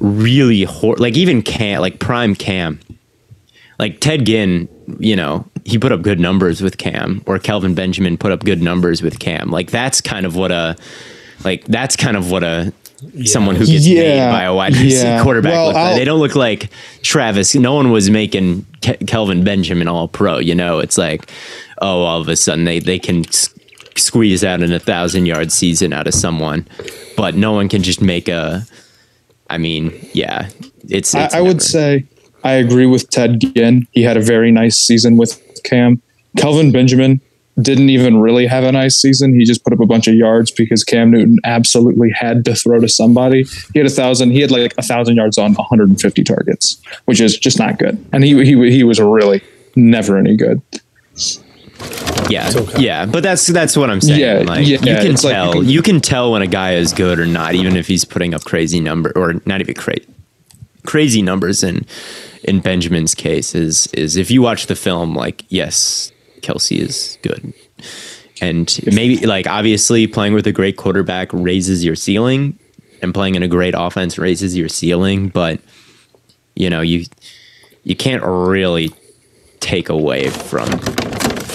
really 0.00 0.64
hor- 0.64 0.96
like 0.96 1.16
even 1.16 1.42
Cam 1.42 1.80
like 1.82 1.98
prime 1.98 2.34
Cam, 2.34 2.80
like 3.78 4.00
Ted 4.00 4.24
Ginn. 4.26 4.68
You 5.00 5.16
know, 5.16 5.44
he 5.64 5.78
put 5.78 5.90
up 5.92 6.02
good 6.02 6.20
numbers 6.20 6.62
with 6.62 6.78
Cam, 6.78 7.22
or 7.26 7.38
Kelvin 7.38 7.74
Benjamin 7.74 8.16
put 8.16 8.30
up 8.32 8.44
good 8.44 8.62
numbers 8.62 9.02
with 9.02 9.18
Cam. 9.18 9.50
Like 9.50 9.70
that's 9.70 10.00
kind 10.00 10.24
of 10.26 10.36
what 10.36 10.52
a 10.52 10.76
like 11.44 11.64
that's 11.66 11.96
kind 11.96 12.16
of 12.16 12.30
what 12.30 12.44
a 12.44 12.72
someone 13.24 13.56
who 13.56 13.66
gets 13.66 13.86
Yeah. 13.86 14.02
made 14.26 14.32
by 14.32 14.42
a 14.44 14.54
wide 14.54 14.72
receiver 14.74 15.04
Yeah. 15.08 15.22
quarterback 15.22 15.52
Well, 15.52 15.66
look 15.66 15.74
like. 15.74 15.84
I'll- 15.90 15.96
They 15.96 16.04
don't 16.04 16.18
look 16.20 16.34
like 16.36 16.70
Travis. 17.02 17.54
No 17.54 17.74
one 17.74 17.90
was 17.90 18.08
making 18.08 18.64
Ke- 18.80 19.04
Kelvin 19.06 19.44
Benjamin 19.44 19.86
all 19.88 20.08
pro. 20.08 20.38
You 20.38 20.54
know, 20.54 20.78
it's 20.78 20.96
like 20.96 21.30
oh, 21.82 22.02
all 22.04 22.20
of 22.20 22.28
a 22.28 22.36
sudden 22.36 22.64
they 22.64 22.78
they 22.78 22.98
can 22.98 23.26
s- 23.26 23.50
squeeze 23.96 24.44
out 24.44 24.62
an 24.62 24.72
a 24.72 24.78
thousand 24.78 25.26
yard 25.26 25.50
season 25.52 25.92
out 25.92 26.06
of 26.06 26.14
someone, 26.14 26.66
but 27.16 27.34
no 27.34 27.52
one 27.52 27.68
can 27.68 27.82
just 27.82 28.00
make 28.00 28.28
a. 28.28 28.64
I 29.50 29.58
mean, 29.58 29.92
yeah, 30.12 30.48
it's. 30.88 31.14
I, 31.14 31.24
it's 31.24 31.34
I 31.34 31.40
would 31.40 31.60
say 31.60 32.04
I 32.46 32.52
agree 32.52 32.86
with 32.86 33.10
Ted 33.10 33.40
Ginn. 33.40 33.88
He 33.90 34.04
had 34.04 34.16
a 34.16 34.20
very 34.20 34.52
nice 34.52 34.76
season 34.76 35.16
with 35.16 35.42
Cam. 35.64 36.00
Kelvin 36.36 36.70
Benjamin 36.70 37.20
didn't 37.60 37.90
even 37.90 38.20
really 38.20 38.46
have 38.46 38.62
a 38.62 38.70
nice 38.70 38.94
season. 38.96 39.34
He 39.34 39.44
just 39.44 39.64
put 39.64 39.72
up 39.72 39.80
a 39.80 39.86
bunch 39.86 40.06
of 40.06 40.14
yards 40.14 40.52
because 40.52 40.84
Cam 40.84 41.10
Newton 41.10 41.38
absolutely 41.42 42.10
had 42.10 42.44
to 42.44 42.54
throw 42.54 42.78
to 42.78 42.88
somebody. 42.88 43.46
He 43.72 43.80
had 43.80 43.86
a 43.86 43.90
thousand. 43.90 44.30
He 44.30 44.42
had 44.42 44.52
like 44.52 44.74
a 44.78 44.82
thousand 44.82 45.16
yards 45.16 45.38
on 45.38 45.54
150 45.54 46.22
targets, 46.22 46.80
which 47.06 47.20
is 47.20 47.36
just 47.36 47.58
not 47.58 47.80
good. 47.80 47.98
And 48.12 48.22
he 48.22 48.34
he 48.44 48.70
he 48.70 48.84
was 48.84 49.00
really 49.00 49.42
never 49.74 50.16
any 50.16 50.36
good. 50.36 50.62
Yeah, 52.30 52.48
okay. 52.54 52.80
yeah, 52.80 53.06
but 53.06 53.24
that's 53.24 53.48
that's 53.48 53.76
what 53.76 53.90
I'm 53.90 54.00
saying. 54.00 54.20
Yeah, 54.20 54.48
like 54.48 54.66
yeah, 54.66 54.74
you 54.74 54.78
can 54.78 55.10
it's 55.12 55.24
like 55.24 55.34
you 55.34 55.52
tell, 55.52 55.62
you 55.64 55.82
can- 55.82 55.94
can, 55.94 56.00
tell 56.00 56.32
when 56.32 56.42
a 56.42 56.46
guy 56.46 56.74
is 56.74 56.92
good 56.92 57.18
or 57.18 57.26
not, 57.26 57.56
even 57.56 57.76
if 57.76 57.88
he's 57.88 58.04
putting 58.04 58.34
up 58.34 58.44
crazy 58.44 58.78
number 58.78 59.12
or 59.16 59.40
not 59.46 59.60
even 59.60 59.74
crazy 59.74 60.06
crazy 60.86 61.22
numbers. 61.22 61.62
In 61.62 61.84
in 62.44 62.60
Benjamin's 62.60 63.14
case, 63.14 63.54
is 63.54 63.86
is 63.88 64.16
if 64.16 64.30
you 64.30 64.40
watch 64.42 64.66
the 64.66 64.76
film, 64.76 65.14
like 65.14 65.44
yes, 65.48 66.12
Kelce 66.40 66.78
is 66.78 67.18
good, 67.22 67.52
and 68.40 68.78
maybe 68.86 69.26
like 69.26 69.46
obviously 69.46 70.06
playing 70.06 70.34
with 70.34 70.46
a 70.46 70.52
great 70.52 70.76
quarterback 70.76 71.32
raises 71.32 71.84
your 71.84 71.96
ceiling, 71.96 72.58
and 73.02 73.12
playing 73.12 73.34
in 73.34 73.42
a 73.42 73.48
great 73.48 73.74
offense 73.76 74.18
raises 74.18 74.56
your 74.56 74.68
ceiling, 74.68 75.28
but 75.28 75.60
you 76.54 76.70
know 76.70 76.80
you 76.80 77.04
you 77.84 77.94
can't 77.96 78.22
really 78.22 78.90
take 79.60 79.88
away 79.88 80.28
from 80.28 80.66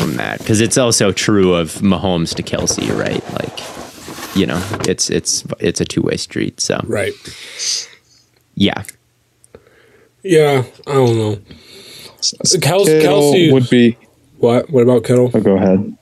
from 0.01 0.15
that 0.15 0.39
because 0.39 0.61
it's 0.61 0.77
also 0.77 1.11
true 1.11 1.53
of 1.53 1.73
Mahomes 1.75 2.33
to 2.35 2.43
Kelce, 2.43 2.89
right? 2.97 3.23
Like, 3.33 4.35
you 4.35 4.45
know, 4.45 4.61
it's 4.87 5.09
it's 5.09 5.43
it's 5.59 5.79
a 5.79 5.85
two 5.85 6.01
way 6.01 6.17
street. 6.17 6.59
So 6.59 6.81
Right. 6.87 7.13
yeah, 8.55 8.83
Yeah. 10.23 10.63
I 10.87 10.93
don't 10.93 11.17
know. 11.17 11.35
Kels- 12.21 12.61
Kittle 12.61 12.85
Kelce 12.85 13.51
would 13.51 13.69
be. 13.69 13.97
What? 14.37 14.69
What 14.69 14.83
about 14.83 15.03
Kittle? 15.03 15.31
Oh, 15.33 15.41
go 15.41 15.57
ahead. 15.57 15.97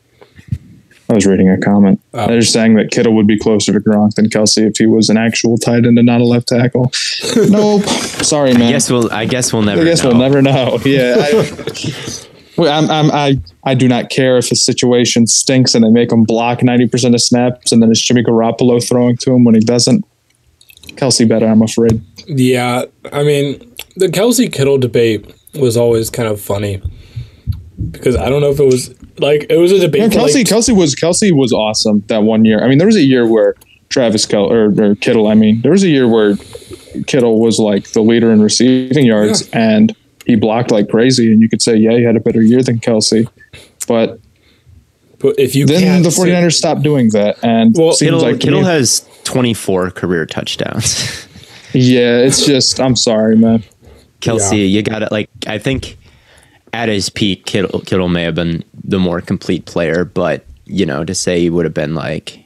I 1.09 1.13
was 1.15 1.25
reading 1.25 1.49
a 1.49 1.57
comment. 1.57 1.99
Oh. 2.13 2.27
They're 2.27 2.41
saying 2.41 2.75
that 2.75 2.91
Kittle 2.91 3.15
would 3.15 3.25
be 3.25 3.37
closer 3.39 3.73
to 3.73 3.79
Gronk 3.79 4.13
than 4.13 4.29
Kelce 4.29 4.69
if 4.69 4.77
he 4.77 4.85
was 4.85 5.09
an 5.09 5.17
actual 5.17 5.57
tight 5.57 5.85
end 5.85 5.97
and 5.97 6.05
not 6.05 6.21
a 6.21 6.23
left 6.23 6.49
tackle. 6.49 6.91
nope. 7.49 7.83
Sorry, 7.83 8.53
man. 8.53 8.63
I 8.63 8.71
guess 8.71 8.91
we'll 8.91 9.11
I 9.11 9.25
guess 9.25 9.51
we'll 9.51 9.63
never. 9.63 9.81
I 9.81 9.85
guess 9.85 10.03
know. 10.03 10.09
we'll 10.09 10.19
never 10.19 10.41
know. 10.41 10.77
Yeah. 10.85 11.15
I, 11.17 12.25
I'm, 12.59 12.91
I'm, 12.91 13.11
I, 13.11 13.39
I 13.63 13.73
do 13.73 13.87
not 13.87 14.09
care 14.09 14.37
if 14.37 14.49
his 14.49 14.63
situation 14.63 15.27
stinks 15.27 15.73
and 15.75 15.83
they 15.83 15.89
make 15.89 16.11
him 16.11 16.25
block 16.25 16.59
90% 16.59 17.13
of 17.13 17.21
snaps 17.21 17.71
and 17.71 17.81
then 17.81 17.89
it's 17.89 18.01
Jimmy 18.01 18.21
Garoppolo 18.21 18.85
throwing 18.85 19.15
to 19.17 19.31
him 19.33 19.45
when 19.45 19.55
he 19.55 19.61
doesn't. 19.61 20.05
Kelce 20.89 21.27
better, 21.27 21.47
I'm 21.47 21.61
afraid. 21.61 22.01
Yeah. 22.27 22.83
I 23.13 23.23
mean, 23.23 23.68
the 23.99 24.07
Kelce 24.07 24.51
Kittle 24.51 24.77
debate 24.77 25.33
was 25.53 25.77
always 25.77 26.09
kind 26.09 26.27
of 26.27 26.39
funny 26.39 26.81
because 27.91 28.15
I 28.15 28.29
don't 28.29 28.41
know 28.41 28.49
if 28.49 28.59
it 28.59 28.65
was 28.65 28.93
like 29.19 29.45
it 29.49 29.57
was 29.57 29.71
a 29.71 29.79
debate. 29.79 30.01
Yeah, 30.01 30.09
for, 30.09 30.15
Kelce, 30.15 30.35
like, 30.35 30.47
Kelce 30.47 30.75
was 30.75 30.95
Kelce 30.95 31.31
was 31.31 31.53
awesome 31.53 32.03
that 32.07 32.23
one 32.23 32.45
year. 32.45 32.63
I 32.63 32.67
mean, 32.67 32.77
there 32.77 32.87
was 32.87 32.95
a 32.95 33.03
year 33.03 33.27
where 33.27 33.55
Travis 33.89 34.25
Kel 34.25 34.51
or, 34.51 34.73
or 34.81 34.95
Kittle. 34.95 35.27
I 35.27 35.35
mean, 35.35 35.61
there 35.61 35.71
was 35.71 35.83
a 35.83 35.89
year 35.89 36.07
where 36.07 36.35
Kittle 37.07 37.39
was 37.39 37.59
like 37.59 37.91
the 37.91 38.01
leader 38.01 38.31
in 38.31 38.41
receiving 38.41 39.05
yards, 39.05 39.49
and 39.49 39.95
he 40.25 40.35
blocked 40.35 40.71
like 40.71 40.89
crazy. 40.89 41.31
And 41.31 41.41
you 41.41 41.49
could 41.49 41.61
say, 41.61 41.75
yeah, 41.75 41.91
he 41.91 42.03
had 42.03 42.15
a 42.15 42.19
better 42.19 42.41
year 42.41 42.63
than 42.63 42.79
Kelce. 42.79 43.27
But 43.87 44.19
but 45.19 45.37
if 45.37 45.55
you 45.55 45.65
then 45.65 46.03
the 46.03 46.09
49ers 46.09 46.53
stopped 46.53 46.81
doing 46.81 47.09
that, 47.09 47.43
and 47.43 47.75
Well, 47.77 47.91
seems 47.91 48.11
Kittle, 48.11 48.21
like 48.21 48.39
Kittle 48.39 48.61
me- 48.61 48.67
has 48.67 49.07
24 49.25 49.91
career 49.91 50.25
touchdowns. 50.25 51.27
yeah, 51.73 52.19
it's 52.19 52.45
just 52.45 52.79
I'm 52.79 52.95
sorry, 52.95 53.35
man. 53.35 53.63
Kelce, 54.21 54.51
Yeah. 54.51 54.57
you 54.65 54.81
got 54.83 55.03
it. 55.03 55.11
Like 55.11 55.29
I 55.47 55.57
think 55.57 55.97
at 56.73 56.89
his 56.89 57.09
peak, 57.09 57.45
Kittle, 57.45 57.79
Kittle 57.81 58.09
may 58.09 58.23
have 58.23 58.35
been 58.35 58.63
the 58.83 58.99
more 58.99 59.21
complete 59.21 59.65
player, 59.65 60.05
but 60.05 60.45
you 60.65 60.85
know, 60.85 61.03
to 61.03 61.15
say 61.15 61.39
he 61.39 61.49
would 61.49 61.65
have 61.65 61.73
been 61.73 61.95
like 61.95 62.43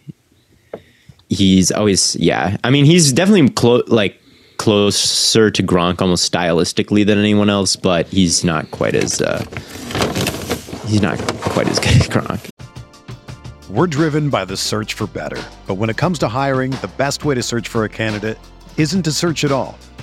he's 1.30 1.72
always 1.72 2.16
yeah. 2.18 2.58
I 2.64 2.70
mean, 2.70 2.86
he's 2.86 3.12
definitely 3.12 3.50
close 3.50 3.88
like 3.88 4.20
closer 4.58 5.50
to 5.52 5.64
Gronk 5.64 6.00
almost 6.02 6.32
stylistically 6.32 7.06
than 7.06 7.18
anyone 7.18 7.50
else, 7.50 7.76
but 7.76 8.08
he's 8.08 8.44
not 8.44 8.70
quite 8.72 8.96
as 8.96 9.22
uh 9.22 9.44
he's 10.88 11.02
not 11.02 11.18
quite 11.42 11.68
as 11.68 11.80
good 11.80 11.96
as 11.96 12.08
Gronk. 12.08 12.50
We're 13.70 13.88
driven 13.88 14.30
by 14.30 14.46
the 14.46 14.56
search 14.56 14.94
for 14.94 15.08
better. 15.08 15.42
But 15.66 15.76
when 15.76 15.90
it 15.90 15.98
comes 15.98 16.20
to 16.20 16.28
hiring, 16.28 16.72
the 16.72 16.92
best 16.98 17.26
way 17.26 17.34
to 17.36 17.42
search 17.42 17.68
for 17.68 17.84
a 17.86 17.90
candidate 17.90 18.38
isn't 18.78 19.04
to 19.04 19.12
search 19.12 19.44
at 19.44 19.52
all. 19.52 19.78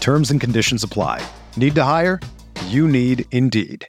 Terms 0.00 0.30
and 0.30 0.40
conditions 0.40 0.82
apply. 0.82 1.26
Need 1.56 1.74
to 1.76 1.84
hire? 1.84 2.20
You 2.66 2.88
need 2.88 3.26
Indeed. 3.30 3.86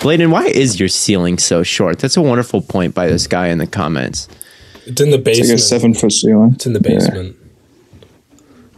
Bladen, 0.00 0.30
why 0.30 0.46
is 0.46 0.78
your 0.78 0.88
ceiling 0.88 1.38
so 1.38 1.62
short? 1.62 1.98
That's 1.98 2.16
a 2.16 2.22
wonderful 2.22 2.60
point 2.60 2.94
by 2.94 3.08
this 3.08 3.26
guy 3.26 3.48
in 3.48 3.58
the 3.58 3.66
comments. 3.66 4.28
it's 4.86 5.00
in 5.00 5.10
the 5.10 5.16
It's 5.16 5.24
like 5.26 5.34
basement. 5.36 5.60
a 5.60 5.62
seven 5.62 5.94
foot 5.94 6.12
ceiling. 6.12 6.52
It's 6.54 6.66
in 6.66 6.74
the 6.74 6.80
basement. 6.80 7.36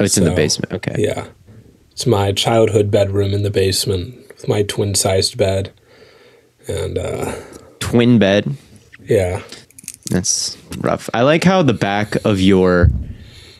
Oh, 0.01 0.05
it's 0.05 0.16
in 0.16 0.24
the 0.24 0.31
basement. 0.31 0.72
Okay. 0.72 0.94
Yeah. 0.98 1.27
It's 1.90 2.07
my 2.07 2.33
childhood 2.33 2.90
bedroom 2.90 3.35
in 3.35 3.42
the 3.42 3.51
basement 3.51 4.14
with 4.29 4.48
my 4.48 4.62
twin 4.62 4.94
sized 4.94 5.37
bed. 5.37 5.72
And 6.68 6.96
uh 6.98 7.35
Twin 7.81 8.18
bed. 8.18 8.55
yeah. 9.05 9.42
That's 10.11 10.57
rough. 10.79 11.11
I 11.12 11.22
like 11.22 11.44
how 11.44 11.62
the 11.62 11.74
back 11.74 12.14
of 12.24 12.40
your 12.40 12.88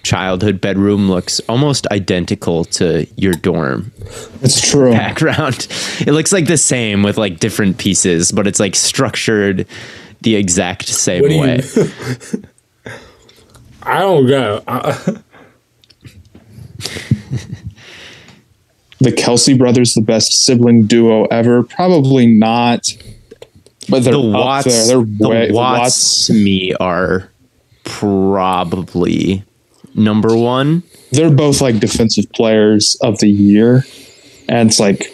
childhood 0.09 0.59
bedroom 0.61 1.11
looks 1.11 1.39
almost 1.51 1.87
identical 1.89 2.65
to 2.65 3.07
your 3.17 3.35
dorm 3.35 3.93
It's 4.41 4.71
true. 4.71 4.91
background. 4.93 5.67
It 6.01 6.13
looks 6.13 6.33
like 6.33 6.47
the 6.47 6.57
same 6.57 7.03
with 7.03 7.19
like 7.19 7.41
different 7.41 7.77
pieces, 7.77 8.33
but 8.33 8.47
it's 8.47 8.59
like 8.59 8.75
structured 8.75 9.67
the 10.23 10.37
exact 10.37 10.89
same 10.89 11.21
What 11.23 11.29
do 11.29 11.35
you- 11.35 11.41
way. 11.43 11.61
I 13.83 13.99
don't 14.01 14.27
get 14.27 14.43
it. 14.43 14.65
I, 14.67 14.93
the 19.01 19.13
Kelce 19.13 19.57
brothers 19.59 19.95
the 19.95 20.01
best 20.01 20.45
sibling 20.45 20.87
duo 20.87 21.25
ever? 21.27 21.63
Probably 21.63 22.27
not. 22.27 22.89
But 23.89 24.05
they're 24.05 24.13
The 24.15 24.21
up 24.21 24.35
Watts, 24.35 24.65
there. 24.67 24.87
They're 24.87 25.05
the 25.19 25.29
way, 25.29 25.51
Watts 25.53 26.27
to 26.27 26.33
me 26.35 26.75
are 26.75 27.31
probably 27.85 29.45
number 29.99 30.37
one. 30.37 30.83
they're 31.13 31.31
both 31.31 31.61
like 31.61 31.79
defensive 31.79 32.31
players 32.33 32.97
of 33.03 33.19
the 33.19 33.29
year, 33.29 33.85
and 34.49 34.71
it's 34.71 34.81
like, 34.81 35.13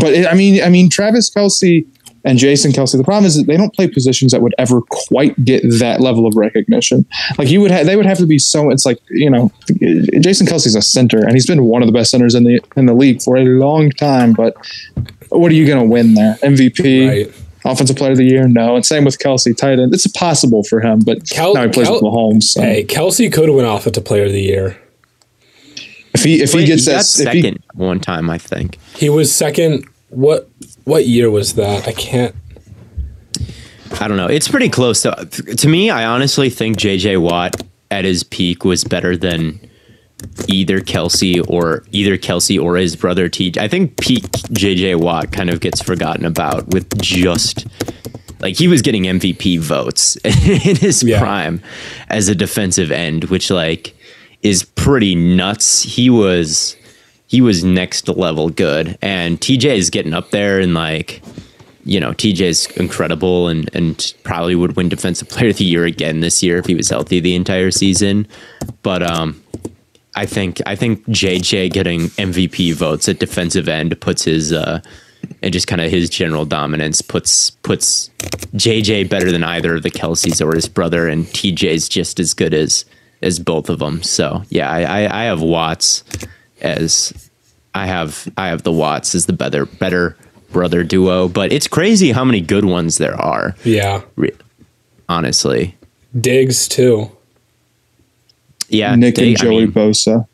but 0.00 0.12
it, 0.12 0.26
I 0.26 0.34
mean, 0.34 0.62
I 0.62 0.68
mean, 0.68 0.90
Travis 0.90 1.30
Kelce 1.30 1.86
and 2.24 2.38
Jason 2.38 2.72
Kelce. 2.72 2.96
The 2.96 3.04
problem 3.04 3.26
is 3.26 3.36
that 3.36 3.46
they 3.46 3.56
don't 3.56 3.74
play 3.74 3.88
positions 3.88 4.32
that 4.32 4.42
would 4.42 4.54
ever 4.58 4.80
quite 4.82 5.42
get 5.44 5.62
that 5.78 6.00
level 6.00 6.26
of 6.26 6.34
recognition. 6.36 7.04
Like 7.38 7.50
you 7.50 7.60
would, 7.60 7.70
have, 7.70 7.86
they 7.86 7.96
would 7.96 8.06
have 8.06 8.18
to 8.18 8.26
be 8.26 8.38
so. 8.38 8.70
It's 8.70 8.86
like 8.86 8.98
you 9.10 9.30
know, 9.30 9.50
Jason 10.20 10.46
Kelce's 10.46 10.74
a 10.74 10.82
center, 10.82 11.18
and 11.18 11.32
he's 11.32 11.46
been 11.46 11.64
one 11.64 11.82
of 11.82 11.86
the 11.86 11.92
best 11.92 12.10
centers 12.10 12.34
in 12.34 12.44
the 12.44 12.60
in 12.76 12.86
the 12.86 12.94
league 12.94 13.22
for 13.22 13.36
a 13.36 13.44
long 13.44 13.90
time. 13.90 14.32
But 14.32 14.54
what 15.30 15.50
are 15.50 15.54
you 15.54 15.66
going 15.66 15.80
to 15.80 15.88
win 15.88 16.14
there? 16.14 16.34
MVP. 16.42 17.08
Right. 17.08 17.41
Offensive 17.64 17.96
player 17.96 18.10
of 18.12 18.16
the 18.18 18.24
year, 18.24 18.48
no. 18.48 18.74
And 18.74 18.84
same 18.84 19.04
with 19.04 19.18
Kelce, 19.18 19.56
tight 19.56 19.78
end. 19.78 19.94
It's 19.94 20.06
possible 20.08 20.64
for 20.64 20.80
him, 20.80 21.00
but 21.00 21.28
Kel- 21.30 21.54
now 21.54 21.62
he 21.64 21.68
plays 21.70 21.86
Kel- 21.86 21.94
with 21.94 22.02
Mahomes. 22.02 22.42
So. 22.44 22.60
Hey, 22.60 22.84
Kelce 22.84 23.32
could 23.32 23.50
win 23.50 23.64
offensive 23.64 24.04
player 24.04 24.24
of 24.24 24.32
the 24.32 24.40
year. 24.42 24.76
If 26.14 26.24
he 26.24 26.42
if 26.42 26.52
he 26.52 26.64
gets 26.66 26.84
he 26.86 26.92
that 26.92 26.96
got 26.98 27.28
if 27.28 27.32
he- 27.34 27.42
second 27.42 27.62
one 27.74 28.00
time, 28.00 28.28
I 28.30 28.38
think. 28.38 28.78
He 28.96 29.08
was 29.08 29.34
second. 29.34 29.86
What 30.10 30.48
what 30.84 31.06
year 31.06 31.30
was 31.30 31.54
that? 31.54 31.86
I 31.88 31.92
can't. 31.92 32.34
I 34.00 34.08
don't 34.08 34.16
know. 34.16 34.26
It's 34.26 34.48
pretty 34.48 34.68
close 34.68 35.02
to 35.02 35.14
to 35.56 35.68
me. 35.68 35.88
I 35.90 36.04
honestly 36.04 36.50
think 36.50 36.78
JJ 36.78 37.20
Watt 37.20 37.62
at 37.90 38.04
his 38.04 38.22
peak 38.24 38.64
was 38.64 38.84
better 38.84 39.16
than 39.16 39.60
either 40.48 40.80
Kelce 40.80 41.42
or 41.48 41.84
either 41.92 42.16
Kelce 42.16 42.60
or 42.62 42.76
his 42.76 42.96
brother 42.96 43.28
TJ. 43.28 43.58
I 43.58 43.68
think 43.68 43.96
peak 44.00 44.22
JJ 44.24 45.00
Watt 45.00 45.32
kind 45.32 45.50
of 45.50 45.60
gets 45.60 45.80
forgotten 45.82 46.24
about 46.24 46.68
with 46.68 47.00
just 47.00 47.66
like 48.40 48.56
he 48.56 48.68
was 48.68 48.82
getting 48.82 49.04
MVP 49.04 49.60
votes 49.60 50.16
in 50.24 50.76
his 50.76 51.02
Yeah. 51.02 51.20
prime 51.20 51.62
as 52.08 52.28
a 52.28 52.34
defensive 52.34 52.90
end, 52.90 53.24
which 53.24 53.50
like 53.50 53.94
is 54.42 54.64
pretty 54.64 55.14
nuts. 55.14 55.82
He 55.82 56.10
was 56.10 56.76
he 57.28 57.40
was 57.40 57.64
next 57.64 58.08
level 58.08 58.50
good, 58.50 58.98
and 59.00 59.40
TJ 59.40 59.76
is 59.76 59.88
getting 59.90 60.12
up 60.12 60.30
there 60.30 60.60
and 60.60 60.74
like 60.74 61.22
you 61.84 61.98
know, 61.98 62.12
TJ's 62.12 62.66
incredible 62.76 63.48
and 63.48 63.68
and 63.74 64.14
probably 64.22 64.54
would 64.54 64.76
win 64.76 64.88
defensive 64.88 65.28
player 65.28 65.50
of 65.50 65.56
the 65.56 65.64
year 65.64 65.84
again 65.84 66.20
this 66.20 66.40
year 66.42 66.58
if 66.58 66.66
he 66.66 66.76
was 66.76 66.88
healthy 66.88 67.18
the 67.18 67.34
entire 67.34 67.70
season. 67.72 68.26
But 68.82 69.02
um 69.02 69.42
I 70.14 70.26
think 70.26 70.60
I 70.66 70.76
think 70.76 71.06
JJ 71.06 71.72
getting 71.72 72.08
MVP 72.10 72.74
votes 72.74 73.08
at 73.08 73.18
defensive 73.18 73.68
end 73.68 73.98
puts 74.00 74.24
his 74.24 74.52
uh 74.52 74.80
and 75.42 75.52
just 75.52 75.66
kind 75.66 75.80
of 75.80 75.90
his 75.90 76.10
general 76.10 76.44
dominance 76.44 77.00
puts 77.00 77.50
puts 77.50 78.10
JJ 78.54 79.08
better 79.08 79.32
than 79.32 79.44
either 79.44 79.76
of 79.76 79.82
the 79.82 79.90
Kelces 79.90 80.44
or 80.44 80.54
his 80.54 80.68
brother, 80.68 81.08
and 81.08 81.24
TJ's 81.26 81.88
just 81.88 82.20
as 82.20 82.34
good 82.34 82.54
as 82.54 82.84
as 83.22 83.38
both 83.38 83.70
of 83.70 83.78
them. 83.78 84.02
So 84.02 84.42
yeah, 84.50 84.70
I, 84.70 84.82
I, 85.04 85.22
I 85.22 85.24
have 85.24 85.40
Watts 85.40 86.04
as 86.60 87.30
I 87.74 87.86
have 87.86 88.28
I 88.36 88.48
have 88.48 88.62
the 88.62 88.72
Watts 88.72 89.14
as 89.14 89.26
the 89.26 89.32
better 89.32 89.66
better 89.66 90.16
brother 90.52 90.84
duo, 90.84 91.28
but 91.28 91.52
it's 91.52 91.66
crazy 91.66 92.12
how 92.12 92.24
many 92.24 92.40
good 92.40 92.64
ones 92.64 92.98
there 92.98 93.18
are. 93.20 93.56
Yeah, 93.64 94.02
re- 94.16 94.32
Honestly, 95.08 95.76
Diggs 96.18 96.68
too. 96.68 97.10
Yeah, 98.72 98.94
Nick 98.96 99.14
they- 99.16 99.28
and 99.28 99.38
I 99.38 99.42
Joey 99.44 99.66
mean, 99.66 99.72
Bosa. 99.72 100.26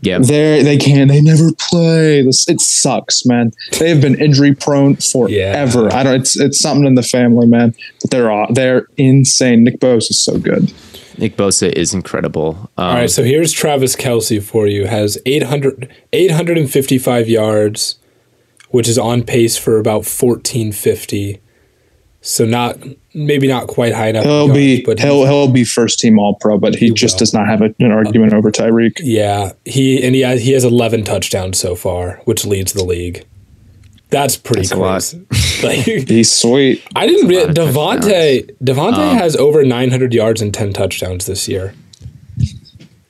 yeah, 0.00 0.18
They 0.18 0.62
they 0.62 0.76
can't. 0.76 1.08
They 1.10 1.20
never 1.20 1.52
play. 1.52 2.22
This 2.22 2.48
it 2.48 2.60
sucks, 2.60 3.24
man. 3.26 3.52
They 3.78 3.88
have 3.90 4.00
been 4.00 4.20
injury 4.20 4.54
prone 4.54 4.96
forever. 4.96 5.32
Yeah. 5.88 5.96
I 5.98 6.02
don't. 6.02 6.14
It's 6.20 6.38
it's 6.38 6.58
something 6.60 6.86
in 6.86 6.94
the 6.94 7.02
family, 7.02 7.46
man. 7.46 7.74
But 8.00 8.10
they're 8.10 8.30
all 8.30 8.46
they're 8.52 8.86
insane. 8.96 9.64
Nick 9.64 9.80
Bosa 9.80 10.10
is 10.10 10.18
so 10.24 10.38
good. 10.38 10.72
Nick 11.18 11.36
Bosa 11.36 11.72
is 11.72 11.92
incredible. 11.92 12.70
Um, 12.78 12.84
All 12.86 12.94
right, 12.94 13.10
so 13.10 13.24
here's 13.24 13.50
Travis 13.50 13.96
Kelce 13.96 14.40
for 14.40 14.68
you. 14.68 14.86
Has 14.86 15.18
800, 15.26 15.92
855 16.12 17.28
yards, 17.28 17.98
which 18.70 18.86
is 18.88 18.98
on 18.98 19.24
pace 19.24 19.56
for 19.56 19.78
about 19.80 20.04
1450. 20.06 21.40
So 22.20 22.44
not 22.44 22.78
maybe 23.18 23.48
not 23.48 23.66
quite 23.66 23.92
high 23.92 24.08
enough. 24.08 24.24
He'll 24.24 24.46
yards, 24.46 24.54
be 24.54 24.82
but 24.84 24.98
he'll 25.00 25.26
he'll 25.26 25.50
be 25.50 25.64
first 25.64 25.98
team 25.98 26.18
All 26.18 26.36
Pro, 26.36 26.56
but 26.58 26.74
he, 26.76 26.90
just 26.90 27.14
will. 27.14 27.18
does 27.18 27.34
not 27.34 27.46
have 27.48 27.60
a, 27.60 27.74
an 27.80 27.90
argument 27.92 28.32
over 28.32 28.50
Tyreek. 28.50 29.00
yeah, 29.02 29.52
he 29.64 30.02
and 30.02 30.14
he 30.14 30.22
has, 30.22 30.40
he 30.42 30.52
has 30.52 30.64
11 30.64 31.04
touchdowns 31.04 31.58
so 31.58 31.74
far, 31.74 32.20
which 32.24 32.44
leads 32.46 32.72
the 32.72 32.84
league. 32.84 33.26
That's 34.10 34.36
pretty 34.36 34.66
That's 34.66 35.12
crazy. 35.12 35.26
Like, 35.62 35.78
He's 36.08 36.32
sweet. 36.32 36.82
I 36.94 37.06
didn't 37.08 37.26
a 37.26 37.28
realize 37.28 37.58
lot 37.58 37.68
of 37.68 37.74
Davante 37.74 38.56
Davante 38.62 39.10
Um, 39.10 39.16
has 39.18 39.34
over 39.36 39.64
900 39.64 40.14
yards 40.14 40.40
and 40.40 40.54
10 40.54 40.72
touchdowns 40.72 41.26
this 41.26 41.48
year. 41.48 41.74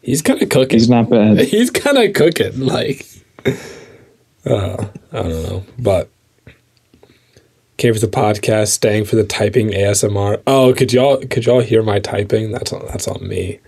He's 0.00 0.22
kind 0.22 0.40
of 0.40 0.48
cooking. 0.48 0.78
He's 0.78 0.88
not 0.88 1.10
bad. 1.10 1.38
He's 1.44 1.70
kind 1.70 1.98
of 1.98 2.14
cooking. 2.14 2.60
Like, 2.60 3.06
uh, 4.46 4.86
I 5.12 5.22
don't 5.22 5.42
know, 5.42 5.64
but 5.78 6.08
came 7.78 7.94
for 7.94 8.00
the 8.00 8.06
podcast, 8.08 8.68
staying 8.68 9.06
for 9.06 9.16
the 9.16 9.24
typing 9.24 9.70
ASMR. 9.70 10.42
Oh, 10.46 10.74
could 10.74 10.92
y'all 10.92 11.16
could 11.18 11.46
y'all 11.46 11.60
hear 11.60 11.82
my 11.82 11.98
typing? 11.98 12.52
That's 12.52 12.72
on, 12.72 12.84
that's 12.86 13.08
on 13.08 13.26
me. 13.26 13.58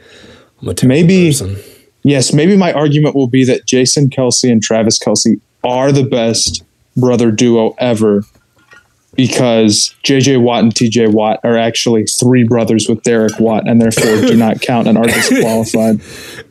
I'm 0.61 0.69
a 0.69 0.75
Maybe- 0.85 1.29
person. 1.31 1.57
Yes, 2.03 2.33
maybe 2.33 2.57
my 2.57 2.73
argument 2.73 3.15
will 3.15 3.27
be 3.29 3.45
that 3.45 3.67
Jason 3.67 4.09
Kelce 4.09 4.51
and 4.51 4.63
Travis 4.63 4.99
Kelce 4.99 5.39
are 5.63 5.93
the 5.93 6.03
best 6.03 6.63
brother 6.97 7.31
duo 7.31 7.75
ever 7.79 8.23
because 9.27 9.95
JJ 10.05 10.41
Watt 10.43 10.63
and 10.63 10.75
TJ 10.75 11.13
Watt 11.13 11.41
are 11.45 11.57
actually 11.57 12.05
three 12.05 12.45
brothers 12.45 12.89
with 12.89 13.03
Derek 13.03 13.39
Watt 13.39 13.69
and 13.69 13.81
therefore 13.81 14.21
do 14.27 14.37
not 14.37 14.61
count 14.61 14.89
and 14.89 14.97
are 14.97 15.05
disqualified. 15.05 16.01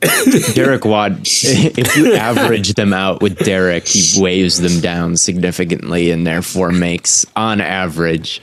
Derek 0.54 0.86
Watt, 0.86 1.12
if 1.24 1.96
you 1.98 2.14
average 2.16 2.74
them 2.76 2.94
out 2.94 3.22
with 3.22 3.38
Derek, 3.40 3.88
he 3.88 4.22
weighs 4.22 4.60
them 4.62 4.80
down 4.82 5.18
significantly 5.18 6.12
and 6.12 6.26
therefore 6.28 6.72
makes, 6.72 7.26
on 7.36 7.60
average, 7.62 8.42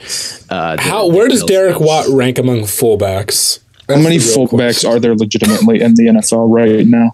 uh, 0.49 0.75
the- 0.75 0.81
How 0.81 1.07
where 1.07 1.27
does 1.27 1.43
Derek 1.43 1.77
Bills- 1.77 1.87
Watt 1.87 2.07
rank 2.09 2.37
among 2.37 2.61
fullbacks? 2.61 3.59
How 3.87 3.97
many 3.97 4.17
fullbacks 4.17 4.49
question. 4.49 4.91
are 4.91 4.99
there 4.99 5.15
legitimately 5.15 5.81
in 5.81 5.95
the 5.95 6.07
NFL 6.07 6.53
right 6.53 6.85
now? 6.85 7.13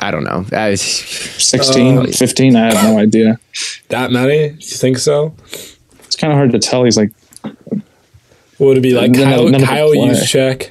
I 0.00 0.10
don't 0.10 0.24
know. 0.24 0.44
I, 0.52 0.74
16, 0.74 1.98
Uh, 1.98 2.06
15? 2.06 2.56
I 2.56 2.74
have 2.74 2.84
no 2.92 2.98
idea. 2.98 3.38
that 3.88 4.10
many? 4.12 4.48
You 4.48 4.56
think 4.58 4.98
so? 4.98 5.34
It's 6.04 6.16
kind 6.16 6.32
of 6.32 6.36
hard 6.36 6.52
to 6.52 6.58
tell. 6.58 6.84
He's 6.84 6.96
like, 6.96 7.10
what 7.42 7.80
Would 8.58 8.78
it 8.78 8.82
be 8.82 8.92
like 8.94 9.10
None 9.12 9.22
of- 9.22 9.28
Kyle, 9.28 9.44
none 9.44 9.54
of 9.54 9.60
them 9.60 9.68
Kyle 9.68 9.92
play. 9.92 10.08
Juszczyk? 10.08 10.70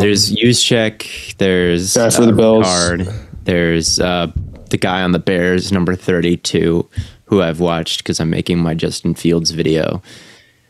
there's 0.00 0.32
Juszczyk. 0.32 1.36
There's 1.38 1.94
Guy 1.94 2.10
for 2.10 2.26
the 2.26 2.32
Bills. 2.32 2.66
Ricard, 2.66 3.26
there's 3.44 3.98
uh, 4.00 4.30
the 4.70 4.76
guy 4.78 5.02
on 5.02 5.12
the 5.12 5.18
Bears, 5.18 5.72
number 5.72 5.94
32, 5.94 6.88
who 7.24 7.42
I've 7.42 7.60
watched 7.60 7.98
because 8.02 8.20
I'm 8.20 8.30
making 8.30 8.58
my 8.58 8.74
Justin 8.74 9.14
Fields 9.14 9.50
video. 9.50 10.02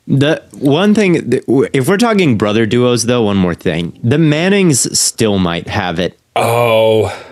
The 0.07 0.43
one 0.53 0.95
thing, 0.95 1.33
if 1.73 1.89
we're 1.89 1.97
talking 1.97 2.37
brother 2.37 2.67
duos, 2.67 3.05
though, 3.05 3.23
one 3.23 3.37
more 3.37 3.55
thing. 3.55 3.99
The 4.03 4.19
Mannings 4.19 4.99
still 4.99 5.39
might 5.39 5.69
have 5.69 5.99
it 6.01 6.19
Oh. 6.37 7.27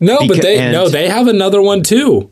No, 0.00 0.26
but 0.26 0.42
they 0.42 0.70
no, 0.72 0.88
they 0.88 1.08
have 1.08 1.28
another 1.28 1.62
one 1.62 1.82
too. 1.82 2.30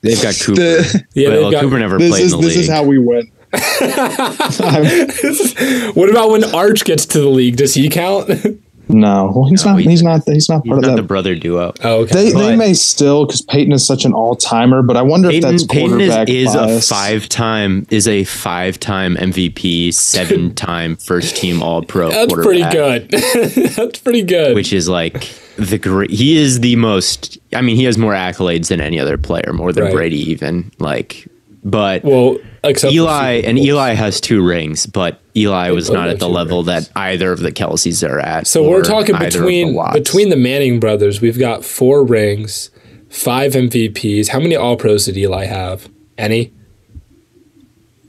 They've 0.00 0.20
got 0.22 0.34
Cooper. 0.38 0.60
The- 0.60 1.04
Yeah, 1.14 1.28
well, 1.30 1.50
got- 1.50 1.62
Cooper 1.62 1.78
never 1.78 1.98
played 1.98 2.24
is 2.24 2.32
in 2.32 2.40
the 2.40 2.46
this 2.46 2.56
league. 2.56 2.58
This 2.58 2.68
is 2.68 2.70
how 2.70 2.84
we 2.84 2.98
win. 2.98 3.30
What 5.94 6.10
about 6.10 6.30
when 6.30 6.44
Arch 6.54 6.84
gets 6.84 7.06
to 7.06 7.20
the 7.20 7.28
league? 7.28 7.56
Does 7.56 7.74
he 7.74 7.88
count? 7.88 8.30
No, 8.88 9.32
well, 9.34 9.44
he's 9.48 9.64
not. 9.64 9.78
he- 9.80 9.88
He's 9.88 10.02
not. 10.02 10.22
He's 10.26 10.48
not 10.48 10.62
He's 10.62 10.70
part 10.70 10.82
not 10.82 10.90
of 10.90 10.96
the 10.96 11.02
brother 11.02 11.34
duo. 11.34 11.72
oh, 11.82 12.00
okay. 12.02 12.14
They, 12.14 12.32
they 12.32 12.56
may 12.56 12.74
still 12.74 13.24
because 13.26 13.40
Peyton 13.42 13.72
is 13.72 13.86
such 13.86 14.04
an 14.04 14.12
all 14.12 14.36
timer, 14.36 14.82
but 14.82 14.96
I 14.96 15.02
wonder 15.02 15.28
if 15.30 15.36
Peyton, 15.36 15.50
that's 15.52 15.64
Peyton 15.64 16.00
is, 16.00 16.08
quarterback 16.10 16.28
is 16.28 16.54
a 16.54 16.80
five 16.80 17.28
time 17.28 17.86
is 17.90 18.06
a 18.06 18.24
five 18.24 18.78
time 18.78 19.16
MVP, 19.16 19.94
seven 19.94 20.54
time 20.54 20.96
first 21.04 21.36
team 21.36 21.62
All 21.62 21.82
Pro. 21.82 22.10
That's 22.10 22.32
pretty 22.34 22.62
good. 22.70 23.10
That's 23.10 23.98
pretty 24.00 24.22
good. 24.22 24.54
Which 24.54 24.72
is 24.72 24.88
like 24.88 25.28
the 25.56 25.78
great. 25.78 26.10
He 26.10 26.36
is 26.36 26.60
the 26.60 26.76
most. 26.76 27.38
I 27.54 27.62
mean, 27.62 27.76
he 27.76 27.84
has 27.84 27.96
more 27.96 28.12
accolades 28.12 28.68
than 28.68 28.80
any 28.80 28.98
other 29.00 29.16
player, 29.16 29.52
more 29.52 29.72
than 29.72 29.84
Right. 29.84 29.92
Brady 29.94 30.18
even. 30.30 30.72
Like, 30.78 31.26
but 31.64 32.04
well, 32.04 32.36
except 32.62 32.92
Eli 32.92 33.40
and 33.44 33.58
Eli 33.58 33.94
has 33.94 34.20
two 34.20 34.44
rings, 34.44 34.86
but 34.86 35.20
Eli 35.36 35.70
was 35.70 35.90
not 35.90 36.08
at 36.08 36.18
the 36.18 36.28
level 36.28 36.62
rings. 36.62 36.88
that 36.88 36.98
either 36.98 37.32
of 37.32 37.40
the 37.40 37.52
Kelces 37.52 38.06
are 38.08 38.20
at. 38.20 38.46
So 38.46 38.68
we're 38.68 38.82
talking 38.82 39.14
either 39.14 39.26
of 39.26 39.32
the 39.32 39.38
between 39.40 39.92
between 39.92 40.28
the 40.28 40.36
Manning 40.36 40.80
brothers. 40.80 41.20
We've 41.20 41.38
got 41.38 41.64
four 41.64 42.04
rings, 42.04 42.70
five 43.08 43.52
MVPs. 43.52 44.28
How 44.28 44.40
many 44.40 44.56
All 44.56 44.76
Pros 44.76 45.06
did 45.06 45.16
Eli 45.16 45.46
have? 45.46 45.88
Any? 46.18 46.52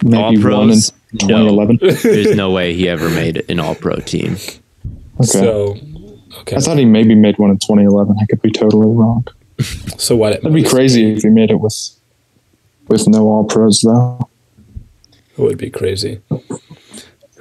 maybe 0.04 0.18
All 0.18 0.24
one 0.26 0.36
in 0.36 0.42
pros? 0.42 0.92
No. 1.14 1.28
2011. 1.56 1.80
There's 2.04 2.36
no 2.36 2.52
way 2.52 2.74
he 2.74 2.90
ever 2.90 3.10
made 3.10 3.50
an 3.50 3.60
All 3.60 3.76
Pro 3.76 3.96
team. 3.98 4.34
Okay. 4.34 5.24
So, 5.24 5.78
Okay. 6.42 6.58
I 6.58 6.60
thought 6.60 6.78
he 6.78 6.86
maybe 6.86 7.16
made 7.16 7.38
one 7.40 7.50
in 7.50 7.58
2011. 7.58 8.18
I 8.22 8.26
could 8.26 8.42
be 8.42 8.52
totally 8.52 8.88
wrong. 8.88 9.26
So 9.98 10.18
what? 10.18 10.34
That'd 10.42 10.54
be 10.54 10.64
crazy 10.64 11.14
if 11.14 11.22
he 11.24 11.30
made 11.30 11.50
it 11.50 11.62
with 11.62 11.72
with 12.88 13.08
no 13.08 13.28
all 13.28 13.46
pros 13.46 13.82
though. 13.82 14.30
It 15.38 15.42
would 15.42 15.58
be 15.58 15.70
crazy. 15.70 16.22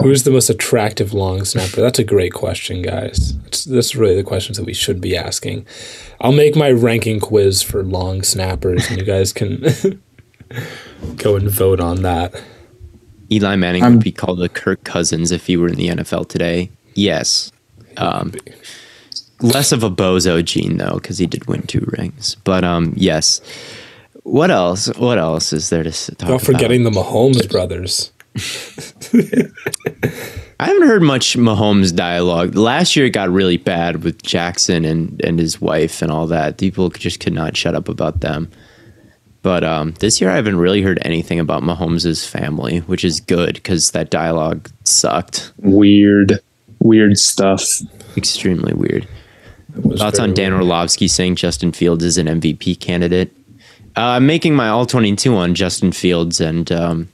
Who's 0.02 0.24
the 0.24 0.32
most 0.32 0.50
attractive 0.50 1.14
long 1.14 1.44
snapper? 1.44 1.80
That's 1.80 2.00
a 2.00 2.04
great 2.04 2.32
question, 2.32 2.82
guys. 2.82 3.34
It's, 3.46 3.64
that's 3.64 3.94
really 3.94 4.16
the 4.16 4.24
questions 4.24 4.58
that 4.58 4.66
we 4.66 4.74
should 4.74 5.00
be 5.00 5.16
asking. 5.16 5.66
I'll 6.20 6.32
make 6.32 6.56
my 6.56 6.72
ranking 6.72 7.20
quiz 7.20 7.62
for 7.62 7.84
long 7.84 8.22
snappers, 8.22 8.88
and 8.90 8.98
you 8.98 9.04
guys 9.04 9.32
can 9.32 9.60
go 11.16 11.36
and 11.36 11.48
vote 11.48 11.78
on 11.78 12.02
that. 12.02 12.34
Eli 13.30 13.54
Manning 13.56 13.84
I'm- 13.84 13.94
would 13.94 14.04
be 14.04 14.12
called 14.12 14.42
a 14.42 14.48
Kirk 14.48 14.82
Cousins 14.84 15.30
if 15.30 15.46
he 15.46 15.56
were 15.56 15.68
in 15.68 15.76
the 15.76 15.88
NFL 15.88 16.28
today. 16.28 16.70
Yes. 16.94 17.52
Um, 17.96 18.32
less 19.40 19.70
of 19.70 19.82
a 19.84 19.90
bozo 19.90 20.44
gene 20.44 20.76
though, 20.78 20.94
because 20.94 21.18
he 21.18 21.26
did 21.26 21.46
win 21.46 21.62
two 21.62 21.86
rings. 21.96 22.34
But 22.44 22.64
um, 22.64 22.94
yes. 22.96 23.40
What 24.24 24.50
else? 24.50 24.86
What 24.96 25.18
else 25.18 25.52
is 25.52 25.70
there 25.70 25.82
to 25.82 25.90
s- 25.90 26.06
talk 26.18 26.28
Not 26.28 26.42
about? 26.42 26.42
forgetting 26.42 26.82
the 26.84 26.90
Mahomes 26.90 27.48
brothers. 27.48 28.10
I 30.60 30.66
haven't 30.68 30.86
heard 30.88 31.02
much 31.02 31.36
Mahomes 31.36 31.94
dialogue. 31.94 32.54
Last 32.54 32.96
year 32.96 33.06
it 33.06 33.10
got 33.10 33.28
really 33.30 33.56
bad 33.56 34.02
with 34.02 34.22
Jackson 34.22 34.84
and, 34.84 35.20
and 35.24 35.38
his 35.38 35.60
wife 35.60 36.00
and 36.00 36.10
all 36.10 36.26
that. 36.28 36.58
People 36.58 36.88
just 36.90 37.20
could 37.20 37.32
not 37.32 37.56
shut 37.56 37.74
up 37.74 37.88
about 37.88 38.20
them. 38.20 38.50
But 39.42 39.62
um, 39.62 39.92
this 40.00 40.20
year 40.20 40.30
I 40.30 40.36
haven't 40.36 40.56
really 40.56 40.80
heard 40.80 40.98
anything 41.02 41.38
about 41.38 41.62
Mahomes' 41.62 42.26
family, 42.26 42.78
which 42.80 43.04
is 43.04 43.20
good 43.20 43.54
because 43.54 43.90
that 43.90 44.10
dialogue 44.10 44.70
sucked. 44.84 45.52
Weird, 45.58 46.40
weird 46.80 47.18
stuff. 47.18 47.62
Extremely 48.16 48.72
weird. 48.72 49.06
Thoughts 49.98 50.18
on 50.18 50.32
Dan 50.32 50.52
weird. 50.52 50.62
Orlovsky 50.62 51.08
saying 51.08 51.36
Justin 51.36 51.72
Fields 51.72 52.04
is 52.04 52.16
an 52.16 52.26
MVP 52.26 52.80
candidate? 52.80 53.36
Uh, 53.96 54.00
I'm 54.02 54.26
making 54.26 54.54
my 54.54 54.68
all 54.68 54.86
22 54.86 55.34
on 55.36 55.54
Justin 55.54 55.92
Fields 55.92 56.40
and 56.40 56.70
um, 56.72 57.08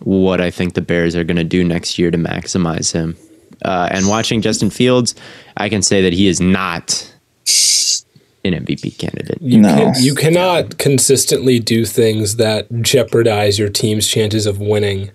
what 0.00 0.40
I 0.40 0.50
think 0.50 0.74
the 0.74 0.80
Bears 0.82 1.16
are 1.16 1.24
going 1.24 1.36
to 1.36 1.44
do 1.44 1.64
next 1.64 1.98
year 1.98 2.10
to 2.10 2.18
maximize 2.18 2.92
him. 2.92 3.16
Uh, 3.64 3.88
and 3.90 4.06
watching 4.08 4.40
Justin 4.42 4.70
Fields, 4.70 5.14
I 5.56 5.68
can 5.68 5.82
say 5.82 6.02
that 6.02 6.12
he 6.12 6.28
is 6.28 6.40
not 6.40 7.12
an 8.44 8.52
MVP 8.52 8.98
candidate. 8.98 9.38
You, 9.40 9.60
No. 9.60 9.74
can, 9.74 9.94
you 9.98 10.14
cannot 10.14 10.78
consistently 10.78 11.58
do 11.58 11.84
things 11.84 12.36
that 12.36 12.66
jeopardize 12.82 13.58
your 13.58 13.68
team's 13.68 14.06
chances 14.06 14.46
of 14.46 14.60
winning. 14.60 15.10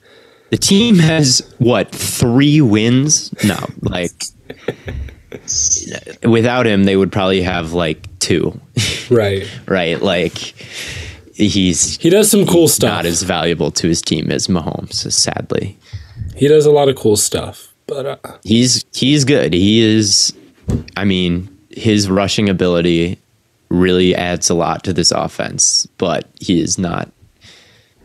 The 0.49 0.58
team 0.58 0.97
has 0.97 1.41
what 1.60 1.91
three 1.91 2.60
wins? 2.60 3.34
No, 3.45 3.58
like 3.82 4.12
without 6.23 6.65
him, 6.67 6.84
they 6.84 6.97
would 6.97 7.12
probably 7.12 7.41
have 7.41 7.71
like 7.71 8.06
two, 8.21 8.60
Right. 9.10 9.43
right? 9.67 10.01
Like 10.01 10.34
he's 11.34 11.97
He 11.97 12.10
does 12.10 12.29
some 12.31 12.45
cool 12.45 12.67
stuff. 12.67 12.89
not 12.89 13.05
as 13.05 13.23
valuable 13.23 13.71
to 13.71 13.88
his 13.88 14.01
team 14.01 14.31
as 14.31 14.47
Mahomes. 14.47 15.12
Sadly, 15.12 15.77
he 16.36 16.47
does 16.47 16.65
a 16.65 16.71
lot 16.71 16.88
of 16.88 16.95
cool 16.95 17.17
stuff. 17.17 17.67
But 17.88 18.05
uh, 18.05 18.38
he's 18.43 18.86
he's 18.93 19.25
good. 19.25 19.53
He 19.53 19.81
is. 19.81 20.34
I 20.95 21.03
mean, 21.03 21.49
his 21.71 22.10
rushing 22.10 22.47
ability 22.47 23.17
really 23.69 24.15
adds 24.15 24.49
a 24.49 24.53
lot 24.53 24.84
to 24.86 24.93
this 24.93 25.12
offense, 25.12 25.88
but 25.97 26.29
he 26.39 26.62
is 26.62 26.77
not. 26.77 27.10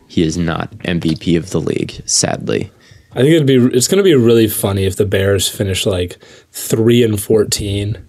He 0.09 0.23
is 0.23 0.37
not 0.37 0.71
MVP 0.79 1.37
of 1.37 1.51
the 1.51 1.59
league. 1.61 2.01
Sadly, 2.05 2.71
I 3.13 3.21
think 3.21 3.29
it'd 3.29 3.45
be 3.47 3.55
it's 3.77 3.87
going 3.87 3.97
to 3.99 4.03
be 4.03 4.15
really 4.15 4.47
funny 4.47 4.85
if 4.85 4.95
the 4.95 5.05
Bears 5.05 5.47
finish 5.47 5.85
like 5.85 6.17
3 6.51 7.03
and 7.03 7.21
14 7.21 8.03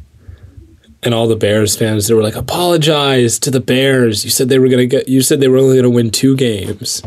and 1.02 1.14
all 1.14 1.26
the 1.28 1.36
Bears 1.36 1.76
fans 1.76 2.06
they 2.08 2.14
were 2.14 2.22
like 2.22 2.34
apologize 2.36 3.38
to 3.40 3.50
the 3.50 3.60
Bears. 3.60 4.24
You 4.24 4.30
said 4.30 4.48
they 4.48 4.58
were 4.58 4.68
going 4.68 4.78
to 4.78 4.86
get 4.86 5.08
you 5.08 5.20
said 5.22 5.40
they 5.40 5.48
were 5.48 5.58
only 5.58 5.74
going 5.76 5.84
to 5.84 5.90
win 5.90 6.10
2 6.10 6.36
games. 6.36 7.02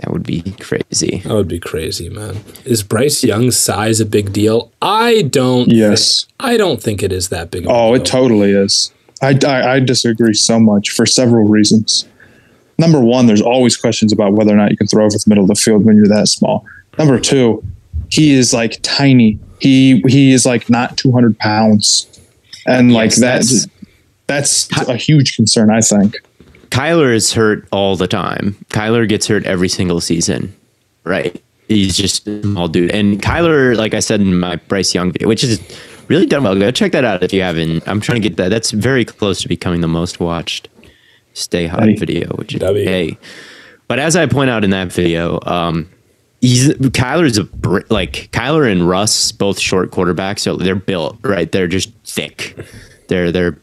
that 0.00 0.10
would 0.10 0.24
be 0.24 0.42
crazy. 0.60 1.18
That 1.24 1.34
would 1.34 1.48
be 1.48 1.60
crazy, 1.60 2.08
man. 2.08 2.38
Is 2.64 2.82
Bryce 2.82 3.22
Young's 3.22 3.56
size 3.56 4.00
a 4.00 4.06
big 4.06 4.32
deal? 4.32 4.72
I 4.82 5.22
don't 5.22 5.70
Yes. 5.70 6.24
thi- 6.24 6.30
I 6.40 6.56
don't 6.56 6.82
think 6.82 7.02
it 7.02 7.12
is 7.12 7.28
that 7.28 7.50
big 7.50 7.64
of 7.64 7.70
a 7.70 7.74
Oh, 7.74 7.92
deal. 7.94 8.02
it 8.02 8.06
totally 8.06 8.50
is. 8.50 8.92
I, 9.22 9.38
I, 9.46 9.74
I 9.74 9.80
disagree 9.80 10.34
so 10.34 10.58
much 10.58 10.90
for 10.90 11.06
several 11.06 11.46
reasons. 11.48 12.06
Number 12.78 13.00
one, 13.00 13.26
there's 13.26 13.42
always 13.42 13.76
questions 13.76 14.12
about 14.12 14.32
whether 14.32 14.52
or 14.52 14.56
not 14.56 14.72
you 14.72 14.76
can 14.76 14.88
throw 14.88 15.04
over 15.04 15.16
the 15.16 15.24
middle 15.28 15.44
of 15.44 15.48
the 15.48 15.54
field 15.54 15.84
when 15.84 15.94
you're 15.96 16.08
that 16.08 16.26
small. 16.26 16.66
Number 16.98 17.20
two, 17.20 17.62
he 18.12 18.34
is 18.34 18.52
like 18.52 18.78
tiny. 18.82 19.38
He 19.60 20.02
he 20.06 20.32
is 20.32 20.44
like 20.44 20.68
not 20.68 20.96
200 20.98 21.38
pounds, 21.38 22.06
and 22.66 22.92
like 22.92 23.10
Yes, 23.16 23.66
that's 24.26 24.66
that's 24.68 24.88
a 24.88 24.96
huge 24.96 25.34
concern. 25.36 25.70
I 25.70 25.80
think. 25.80 26.16
Kyler 26.70 27.14
is 27.14 27.32
hurt 27.32 27.66
all 27.70 27.96
the 27.96 28.06
time. 28.08 28.56
Kyler 28.70 29.08
gets 29.08 29.26
hurt 29.28 29.44
every 29.44 29.68
single 29.68 30.00
season, 30.00 30.54
right? 31.04 31.40
He's 31.68 31.96
just 31.96 32.26
a 32.26 32.42
small 32.42 32.68
dude. 32.68 32.90
And 32.90 33.20
Kyler, 33.22 33.76
like 33.76 33.94
I 33.94 34.00
said 34.00 34.20
in 34.20 34.38
my 34.38 34.56
Bryce 34.56 34.94
Young 34.94 35.12
video, 35.12 35.28
which 35.28 35.44
is 35.44 35.60
really 36.08 36.26
done 36.26 36.42
well. 36.44 36.54
Go 36.58 36.70
check 36.70 36.92
that 36.92 37.04
out 37.04 37.22
if 37.22 37.32
you 37.32 37.40
haven't. 37.42 37.86
I'm 37.88 38.00
trying 38.00 38.20
to 38.22 38.28
get 38.28 38.36
that. 38.38 38.48
That's 38.50 38.70
very 38.72 39.04
close 39.04 39.40
to 39.42 39.48
becoming 39.48 39.80
the 39.80 39.88
most 39.88 40.18
watched 40.20 40.68
Stay 41.34 41.66
Hot 41.66 41.84
Hey. 41.84 41.94
video, 41.94 42.28
which 42.36 42.54
is 42.54 42.60
W. 42.60 42.84
hey. 42.84 43.18
But 43.88 43.98
as 43.98 44.16
I 44.16 44.26
point 44.26 44.48
out 44.50 44.64
in 44.64 44.70
that 44.70 44.92
video, 44.92 45.40
um, 45.46 45.88
he's 46.42 46.68
Kyler's 46.68 47.38
a 47.38 47.48
like 47.90 48.30
Kyler 48.32 48.70
and 48.70 48.86
Russ, 48.86 49.32
both 49.32 49.58
short 49.58 49.90
quarterbacks. 49.90 50.40
So 50.40 50.56
they're 50.56 50.74
built 50.74 51.16
right. 51.22 51.50
They're 51.50 51.68
just 51.68 51.90
thick. 52.04 52.58
They're 53.08 53.32
they're 53.32 53.58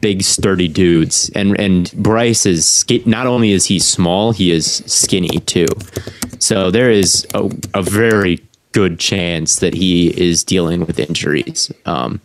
big 0.00 0.22
sturdy 0.22 0.68
dudes. 0.68 1.30
And 1.34 1.58
and 1.58 1.92
Bryce 1.96 2.46
is 2.46 2.84
not 3.04 3.26
only 3.26 3.50
is 3.50 3.66
he 3.66 3.80
small, 3.80 4.30
he 4.32 4.52
is 4.52 4.84
skinny 4.86 5.40
too. 5.40 5.66
So 6.38 6.70
there 6.70 6.90
is 6.90 7.26
a, 7.34 7.50
a 7.74 7.82
very 7.82 8.40
good 8.72 9.00
chance 9.00 9.56
that 9.56 9.74
he 9.74 10.08
is 10.20 10.44
dealing 10.44 10.86
with 10.86 11.00
injuries. 11.00 11.72
Um, 11.84 12.20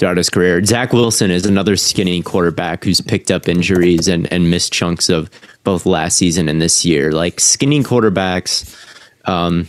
throughout 0.00 0.16
his 0.16 0.30
career. 0.30 0.64
Zach 0.64 0.94
Wilson 0.94 1.30
is 1.30 1.44
another 1.44 1.76
skinny 1.76 2.22
quarterback 2.22 2.84
who's 2.84 3.02
picked 3.02 3.30
up 3.30 3.46
injuries 3.46 4.08
and, 4.08 4.32
and 4.32 4.50
missed 4.50 4.72
chunks 4.72 5.10
of 5.10 5.30
both 5.62 5.84
last 5.84 6.16
season 6.16 6.48
and 6.48 6.60
this 6.60 6.86
year. 6.86 7.12
Like 7.12 7.38
skinny 7.38 7.82
quarterbacks, 7.82 8.74
um, 9.26 9.68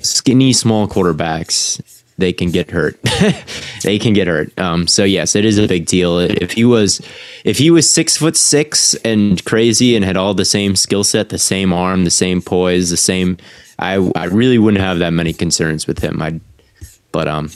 skinny 0.00 0.54
small 0.54 0.88
quarterbacks, 0.88 1.82
they 2.16 2.32
can 2.32 2.50
get 2.50 2.70
hurt. 2.70 2.98
they 3.82 3.98
can 3.98 4.14
get 4.14 4.26
hurt. 4.26 4.58
Um, 4.58 4.86
so 4.86 5.04
yes, 5.04 5.36
it 5.36 5.44
is 5.44 5.58
a 5.58 5.68
big 5.68 5.84
deal. 5.84 6.18
If 6.18 6.52
he 6.52 6.64
was, 6.64 7.02
if 7.44 7.58
he 7.58 7.70
was 7.70 7.88
six 7.88 8.16
foot 8.16 8.38
six 8.38 8.94
and 9.04 9.44
crazy 9.44 9.94
and 9.94 10.04
had 10.04 10.16
all 10.16 10.32
the 10.32 10.46
same 10.46 10.76
skill 10.76 11.04
set, 11.04 11.28
the 11.28 11.38
same 11.38 11.74
arm, 11.74 12.04
the 12.04 12.10
same 12.10 12.40
poise, 12.40 12.88
the 12.88 12.96
same, 12.96 13.36
I 13.78 13.96
I 14.16 14.24
really 14.24 14.58
wouldn't 14.58 14.82
have 14.82 14.98
that 15.00 15.12
many 15.12 15.34
concerns 15.34 15.86
with 15.86 15.98
him. 15.98 16.22
I, 16.22 16.40
but 17.12 17.28
um, 17.28 17.50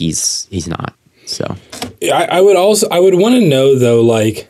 he's 0.00 0.48
he's 0.50 0.66
not. 0.66 0.94
So 1.26 1.56
I, 2.02 2.26
I 2.32 2.40
would 2.40 2.56
also 2.56 2.88
I 2.90 2.98
would 2.98 3.14
want 3.14 3.36
to 3.36 3.40
know 3.40 3.78
though 3.78 4.00
like 4.00 4.48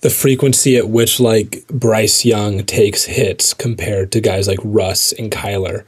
the 0.00 0.10
frequency 0.10 0.76
at 0.76 0.88
which 0.88 1.20
like 1.20 1.66
Bryce 1.68 2.24
Young 2.24 2.64
takes 2.64 3.04
hits 3.04 3.52
compared 3.52 4.12
to 4.12 4.20
guys 4.20 4.48
like 4.48 4.58
Russ 4.62 5.12
and 5.12 5.30
Kyler. 5.30 5.84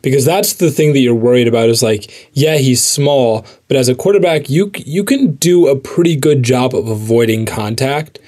Because 0.00 0.24
that's 0.24 0.54
the 0.54 0.70
thing 0.70 0.92
that 0.92 1.00
you're 1.00 1.14
worried 1.14 1.48
about 1.48 1.68
is 1.68 1.82
like, 1.82 2.30
yeah, 2.32 2.56
he's 2.56 2.82
small, 2.82 3.44
but 3.66 3.76
as 3.76 3.88
a 3.88 3.94
quarterback, 3.94 4.48
you 4.48 4.70
you 4.76 5.04
can 5.04 5.34
do 5.36 5.68
a 5.68 5.76
pretty 5.76 6.16
good 6.16 6.42
job 6.42 6.74
of 6.74 6.88
avoiding 6.88 7.46
contact. 7.46 8.18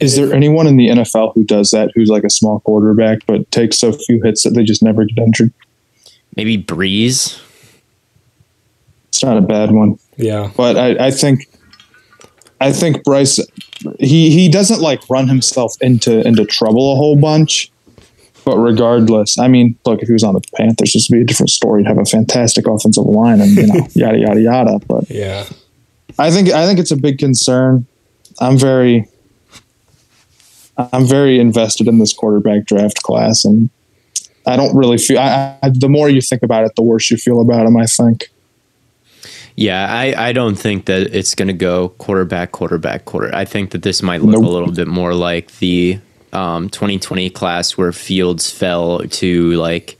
Is 0.00 0.16
there 0.16 0.32
anyone 0.32 0.68
in 0.68 0.76
the 0.76 0.88
NFL 0.88 1.34
who 1.34 1.44
does 1.44 1.70
that? 1.70 1.90
Who's 1.94 2.08
like 2.08 2.22
a 2.24 2.30
small 2.30 2.60
quarterback 2.60 3.26
but 3.26 3.50
takes 3.50 3.78
so 3.78 3.92
few 3.92 4.22
hits 4.22 4.44
that 4.44 4.50
they 4.50 4.62
just 4.62 4.82
never 4.82 5.04
get 5.04 5.18
injured? 5.18 5.52
maybe 6.38 6.56
Brees. 6.56 7.40
It's 9.18 9.24
not 9.24 9.36
a 9.36 9.40
bad 9.40 9.72
one. 9.72 9.98
Yeah. 10.16 10.52
but 10.56 10.76
I, 10.76 11.06
I 11.06 11.10
think 11.10 11.48
I 12.60 12.70
think 12.72 13.02
Bryce 13.02 13.40
he 13.98 14.30
he 14.30 14.48
doesn't 14.48 14.80
like 14.80 15.02
run 15.10 15.26
himself 15.26 15.74
into 15.80 16.24
into 16.24 16.44
trouble 16.44 16.92
a 16.92 16.94
whole 16.94 17.16
bunch. 17.16 17.72
But 18.44 18.58
regardless, 18.58 19.36
I 19.36 19.48
mean, 19.48 19.76
look, 19.84 20.02
if 20.02 20.06
he 20.06 20.12
was 20.12 20.22
on 20.22 20.34
the 20.34 20.40
Panthers, 20.54 20.92
this 20.92 21.10
would 21.10 21.16
be 21.16 21.22
a 21.22 21.24
different 21.24 21.50
story. 21.50 21.82
He'd 21.82 21.88
have 21.88 21.98
a 21.98 22.04
fantastic 22.04 22.68
offensive 22.68 23.06
line 23.06 23.40
and 23.40 23.50
you 23.56 23.66
know, 23.66 23.88
yada 23.94 24.18
yada 24.18 24.40
yada. 24.40 24.78
But 24.86 25.10
Yeah. 25.10 25.44
I 26.16 26.30
think 26.30 26.50
I 26.50 26.64
think 26.64 26.78
it's 26.78 26.92
a 26.92 26.96
big 26.96 27.18
concern. 27.18 27.86
I'm 28.40 28.56
very 28.56 29.08
I'm 30.92 31.06
very 31.06 31.40
invested 31.40 31.88
in 31.88 31.98
this 31.98 32.12
quarterback 32.12 32.66
draft 32.66 33.02
class, 33.02 33.44
and 33.44 33.68
I 34.46 34.56
don't 34.56 34.76
really 34.76 34.96
feel. 34.96 35.18
I, 35.18 35.58
I, 35.60 35.70
the 35.70 35.88
more 35.88 36.08
you 36.08 36.20
think 36.20 36.44
about 36.44 36.64
it, 36.66 36.76
the 36.76 36.82
worse 36.82 37.10
you 37.10 37.16
feel 37.16 37.40
about 37.40 37.66
him. 37.66 37.76
I 37.76 37.86
think. 37.86 38.30
Yeah, 39.60 39.92
I, 39.92 40.28
I 40.28 40.32
don't 40.32 40.54
think 40.54 40.84
that 40.84 41.12
it's 41.12 41.34
going 41.34 41.48
to 41.48 41.52
go 41.52 41.88
quarterback, 41.88 42.52
quarterback, 42.52 43.06
quarter. 43.06 43.34
I 43.34 43.44
think 43.44 43.72
that 43.72 43.82
this 43.82 44.04
might 44.04 44.22
look 44.22 44.40
Nope. 44.40 44.44
a 44.44 44.48
little 44.48 44.70
bit 44.70 44.86
more 44.86 45.14
like 45.14 45.50
the 45.58 45.98
um, 46.32 46.68
2020 46.68 47.28
class 47.30 47.76
where 47.76 47.90
Fields 47.90 48.52
fell 48.52 49.00
to 49.00 49.50
like 49.54 49.98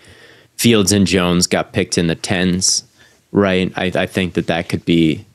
Fields 0.56 0.92
and 0.92 1.08
Jones 1.08 1.48
got 1.48 1.72
picked 1.72 1.98
in 1.98 2.06
the 2.06 2.14
tens. 2.14 2.84
right? 3.32 3.72
I, 3.76 3.86
I 3.86 4.06
think 4.06 4.34
that 4.34 4.46
that 4.46 4.68
could 4.68 4.84
be 4.84 5.26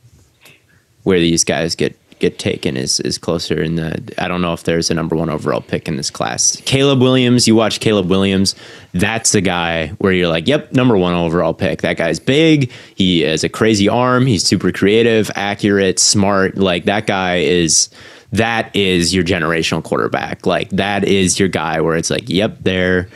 where 1.04 1.20
these 1.20 1.44
guys 1.44 1.76
get 1.76 1.94
get 2.24 2.40
taken 2.40 2.78
is 2.78 3.02
is 3.02 3.18
closer 3.18 3.62
in 3.62 3.76
the 3.76 4.14
I 4.18 4.30
don't 4.30 4.42
know 4.42 4.54
if 4.54 4.64
there's 4.64 4.90
a 4.90 4.94
number 4.94 5.14
one 5.14 5.30
overall 5.30 5.60
pick 5.60 5.90
in 5.90 5.98
this 5.98 6.10
class. 6.10 6.56
Caleb 6.66 7.02
Williams, 7.02 7.50
you 7.50 7.56
watch 7.56 7.82
Caleb 7.82 8.10
Williams, 8.10 8.56
that's 8.94 9.34
the 9.34 9.42
guy 9.42 9.88
where 10.00 10.14
you're 10.14 10.30
like, 10.30 10.48
yep, 10.48 10.72
number 10.72 10.98
one 10.98 11.14
overall 11.14 11.54
pick. 11.54 11.82
That 11.82 11.98
guy's 11.98 12.22
big. 12.22 12.72
He 12.96 13.22
has 13.22 13.44
a 13.44 13.50
crazy 13.50 13.90
arm. 13.90 14.26
He's 14.26 14.44
super 14.44 14.72
creative, 14.72 15.30
accurate, 15.36 16.00
smart. 16.00 16.58
Like 16.58 16.86
that 16.86 17.08
guy 17.08 17.40
is 17.40 17.90
that 18.32 18.74
is 18.74 19.14
your 19.14 19.26
generational 19.26 19.84
quarterback. 19.84 20.46
Like 20.46 20.70
that 20.70 21.04
is 21.04 21.38
your 21.38 21.50
guy 21.50 21.82
where 21.82 21.98
it's 21.98 22.10
like, 22.10 22.30
yep, 22.30 22.58
there 22.62 23.10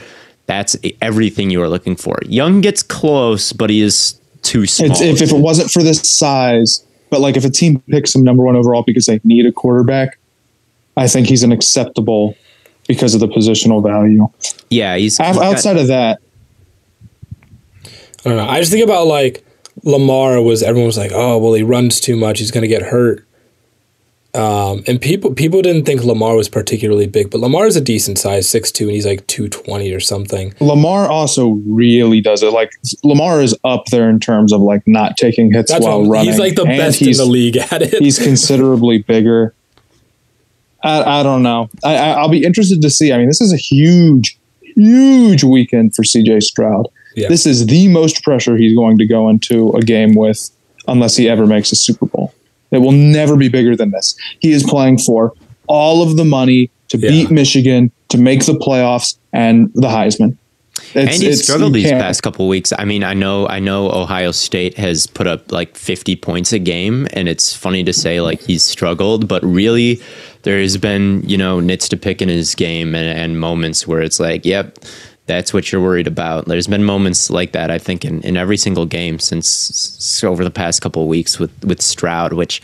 that's 0.48 0.76
everything 1.02 1.50
you 1.50 1.62
are 1.62 1.70
looking 1.70 1.96
for. 1.96 2.20
Young 2.26 2.60
gets 2.60 2.84
close, 2.84 3.54
but 3.54 3.70
he 3.70 3.82
is 3.82 4.20
too 4.42 4.66
small. 4.66 4.92
If, 4.92 5.22
if 5.22 5.32
it 5.32 5.40
wasn't 5.40 5.72
for 5.72 5.82
this 5.82 6.02
size, 6.02 6.84
but 7.10 7.22
like 7.22 7.38
if 7.38 7.46
a 7.46 7.50
team 7.50 7.82
picks 7.90 8.14
him 8.14 8.24
number 8.24 8.44
one 8.44 8.56
overall 8.56 8.84
because 8.84 9.06
they 9.06 9.20
need 9.24 9.46
a 9.46 9.52
quarterback, 9.52 10.18
I 10.96 11.08
think 11.08 11.28
he's 11.28 11.44
an 11.44 11.52
acceptable 11.52 12.36
because 12.88 13.14
of 13.14 13.20
the 13.20 13.28
positional 13.28 13.84
value. 13.84 14.28
Yeah, 14.70 14.96
he's, 14.96 15.18
he's 15.18 15.38
outside 15.38 15.74
got, 15.74 15.82
of 15.82 15.88
that. 15.88 16.20
I 17.86 18.30
don't 18.30 18.38
know. 18.38 18.48
I 18.48 18.60
just 18.60 18.72
think 18.72 18.84
about 18.84 19.08
like 19.08 19.46
Lamar 19.84 20.42
was 20.42 20.64
everyone 20.64 20.88
was 20.88 20.98
like, 20.98 21.12
oh 21.14 21.38
well, 21.38 21.54
he 21.54 21.64
runs 21.64 22.00
too 22.00 22.16
much, 22.16 22.40
he's 22.40 22.52
gonna 22.52 22.68
get 22.68 22.82
hurt. 22.82 23.27
Um, 24.34 24.84
and 24.88 25.02
people 25.02 25.34
people 25.34 25.62
didn't 25.62 25.86
think 25.86 26.04
Lamar 26.04 26.36
was 26.36 26.50
particularly 26.50 27.08
big, 27.08 27.32
but 27.32 27.40
Lamar 27.40 27.66
is 27.66 27.76
a 27.76 27.82
decent 27.82 28.20
size, 28.20 28.48
six 28.48 28.72
two, 28.72 28.86
and 28.86 28.94
he's 28.94 29.06
like 29.06 29.26
two 29.28 29.48
twenty 29.48 29.92
or 29.94 30.00
something. 30.00 30.54
Lamar 30.60 31.10
also 31.10 31.60
really 31.68 32.22
does 32.22 32.44
it. 32.44 32.52
Like 32.52 32.72
Lamar 33.04 33.42
is 33.42 33.56
up 33.64 33.86
there 33.86 34.10
in 34.10 34.20
terms 34.20 34.54
of 34.54 34.62
like 34.62 34.86
not 34.86 35.18
taking 35.18 35.52
hits 35.52 35.72
That's 35.72 35.84
while 35.84 36.06
running. 36.06 36.32
He's 36.32 36.40
like 36.40 36.56
the 36.56 36.66
best 36.66 37.02
in 37.02 37.14
the 37.14 37.26
league 37.26 37.58
at 37.72 37.82
it. 37.82 37.96
he's 37.96 38.20
considerably 38.20 39.00
bigger. 39.00 39.56
I, 40.84 41.20
I 41.20 41.24
don't 41.24 41.42
know. 41.42 41.70
I, 41.84 41.96
I'll 42.12 42.30
be 42.30 42.44
interested 42.44 42.82
to 42.82 42.90
see. 42.90 43.12
I 43.12 43.18
mean, 43.18 43.28
this 43.28 43.42
is 43.42 43.52
a 43.52 43.58
huge, 43.58 44.38
huge 44.62 45.44
weekend 45.44 45.96
for 45.96 46.04
CJ 46.04 46.44
Stroud. 46.44 46.88
Yeah. 47.16 47.30
This 47.30 47.48
is 47.48 47.66
the 47.66 47.88
most 47.88 48.24
pressure 48.24 48.56
he's 48.58 48.76
going 48.76 49.00
to 49.00 49.06
go 49.08 49.28
into 49.30 49.72
a 49.72 49.82
game 49.82 50.14
with, 50.14 50.52
unless 50.88 51.16
he 51.16 51.28
ever 51.28 51.48
makes 51.48 51.72
a 51.72 51.76
Super 51.76 52.06
Bowl. 52.06 52.34
It 52.72 52.80
will 52.80 52.92
never 52.92 53.36
be 53.36 53.50
bigger 53.50 53.76
than 53.76 53.92
this. 53.92 54.16
He 54.40 54.52
is 54.52 54.64
playing 54.64 55.00
for 55.00 55.34
all 55.68 56.02
of 56.02 56.18
the 56.18 56.26
money 56.26 56.70
to 56.90 56.98
yeah. 56.98 57.10
beat 57.10 57.32
Michigan, 57.32 57.92
to 58.10 58.18
make 58.18 58.46
the 58.46 58.54
playoffs, 58.54 59.18
and 59.34 59.72
the 59.74 59.88
Heisman. 59.88 60.38
It's, 60.94 61.16
and 61.16 61.24
he 61.24 61.34
struggled 61.34 61.74
these 61.74 61.92
past 61.92 62.24
couple 62.24 62.48
weeks. 62.48 62.72
I 62.78 62.86
mean, 62.86 63.04
I 63.04 63.14
know, 63.14 63.48
I 63.48 63.60
know, 63.60 63.92
Ohio 63.92 64.32
State 64.32 64.78
has 64.78 65.08
put 65.08 65.28
up 65.28 65.52
like 65.52 65.76
50 65.76 66.16
points 66.18 66.54
a 66.54 66.60
game, 66.60 67.08
and 67.14 67.28
it's 67.28 67.54
funny 67.54 67.84
to 67.84 67.94
say 67.94 68.22
like 68.22 68.42
he's 68.42 68.64
struggled, 68.64 69.28
but 69.28 69.44
really, 69.44 70.02
there 70.44 70.60
has 70.60 70.78
been 70.78 71.24
you 71.28 71.38
know 71.38 71.60
nits 71.60 71.90
to 71.90 71.98
pick 71.98 72.22
in 72.22 72.30
his 72.30 72.56
game 72.56 72.96
and, 72.96 73.18
and 73.18 73.40
moments 73.40 73.88
where 73.88 74.02
it's 74.02 74.20
like, 74.20 74.46
yep, 74.46 74.78
that's 75.28 75.54
what 75.54 75.72
you're 75.72 75.82
worried 75.82 76.08
about. 76.08 76.46
There's 76.46 76.68
been 76.68 76.84
moments 76.84 77.30
like 77.30 77.52
that, 77.52 77.70
I 77.70 77.78
think, 77.78 78.04
in, 78.04 78.22
in 78.22 78.38
every 78.38 78.58
single 78.58 78.86
game 78.86 79.20
since 79.20 80.24
over 80.24 80.44
the 80.44 80.52
past 80.52 80.82
couple 80.82 81.04
of 81.04 81.08
weeks 81.08 81.38
with 81.38 81.52
with 81.64 81.82
Stroud, 81.82 82.34
which 82.34 82.62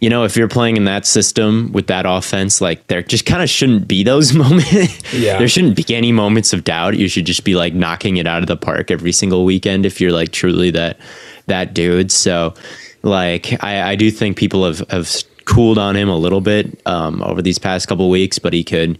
you 0.00 0.08
know, 0.08 0.24
if 0.24 0.34
you're 0.34 0.48
playing 0.48 0.78
in 0.78 0.84
that 0.86 1.04
system 1.04 1.70
with 1.72 1.86
that 1.88 2.06
offense, 2.06 2.62
like 2.62 2.86
there 2.86 3.02
just 3.02 3.26
kind 3.26 3.42
of 3.42 3.50
shouldn't 3.50 3.86
be 3.86 4.02
those 4.02 4.32
moments. 4.34 5.12
Yeah. 5.12 5.38
there 5.38 5.48
shouldn't 5.48 5.76
be 5.76 5.94
any 5.94 6.10
moments 6.10 6.52
of 6.54 6.64
doubt. 6.64 6.96
You 6.96 7.06
should 7.06 7.26
just 7.26 7.44
be 7.44 7.54
like 7.54 7.74
knocking 7.74 8.16
it 8.16 8.26
out 8.26 8.42
of 8.42 8.48
the 8.48 8.56
park 8.56 8.90
every 8.90 9.12
single 9.12 9.44
weekend 9.44 9.84
if 9.84 10.00
you're 10.00 10.12
like 10.12 10.32
truly 10.32 10.70
that 10.72 10.98
that 11.46 11.74
dude. 11.74 12.10
So 12.10 12.54
like 13.02 13.62
I, 13.62 13.92
I 13.92 13.96
do 13.96 14.10
think 14.10 14.36
people 14.36 14.64
have, 14.64 14.78
have 14.90 15.14
cooled 15.44 15.78
on 15.78 15.96
him 15.96 16.08
a 16.08 16.16
little 16.16 16.40
bit 16.40 16.80
um, 16.86 17.22
over 17.22 17.42
these 17.42 17.58
past 17.58 17.86
couple 17.86 18.08
weeks, 18.08 18.38
but 18.38 18.52
he 18.52 18.64
could 18.64 18.98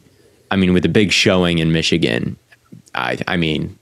I 0.50 0.56
mean, 0.56 0.72
with 0.72 0.84
a 0.84 0.88
big 0.88 1.12
showing 1.12 1.58
in 1.58 1.72
Michigan, 1.72 2.36
I, 2.94 3.18
I 3.26 3.36
mean, 3.36 3.78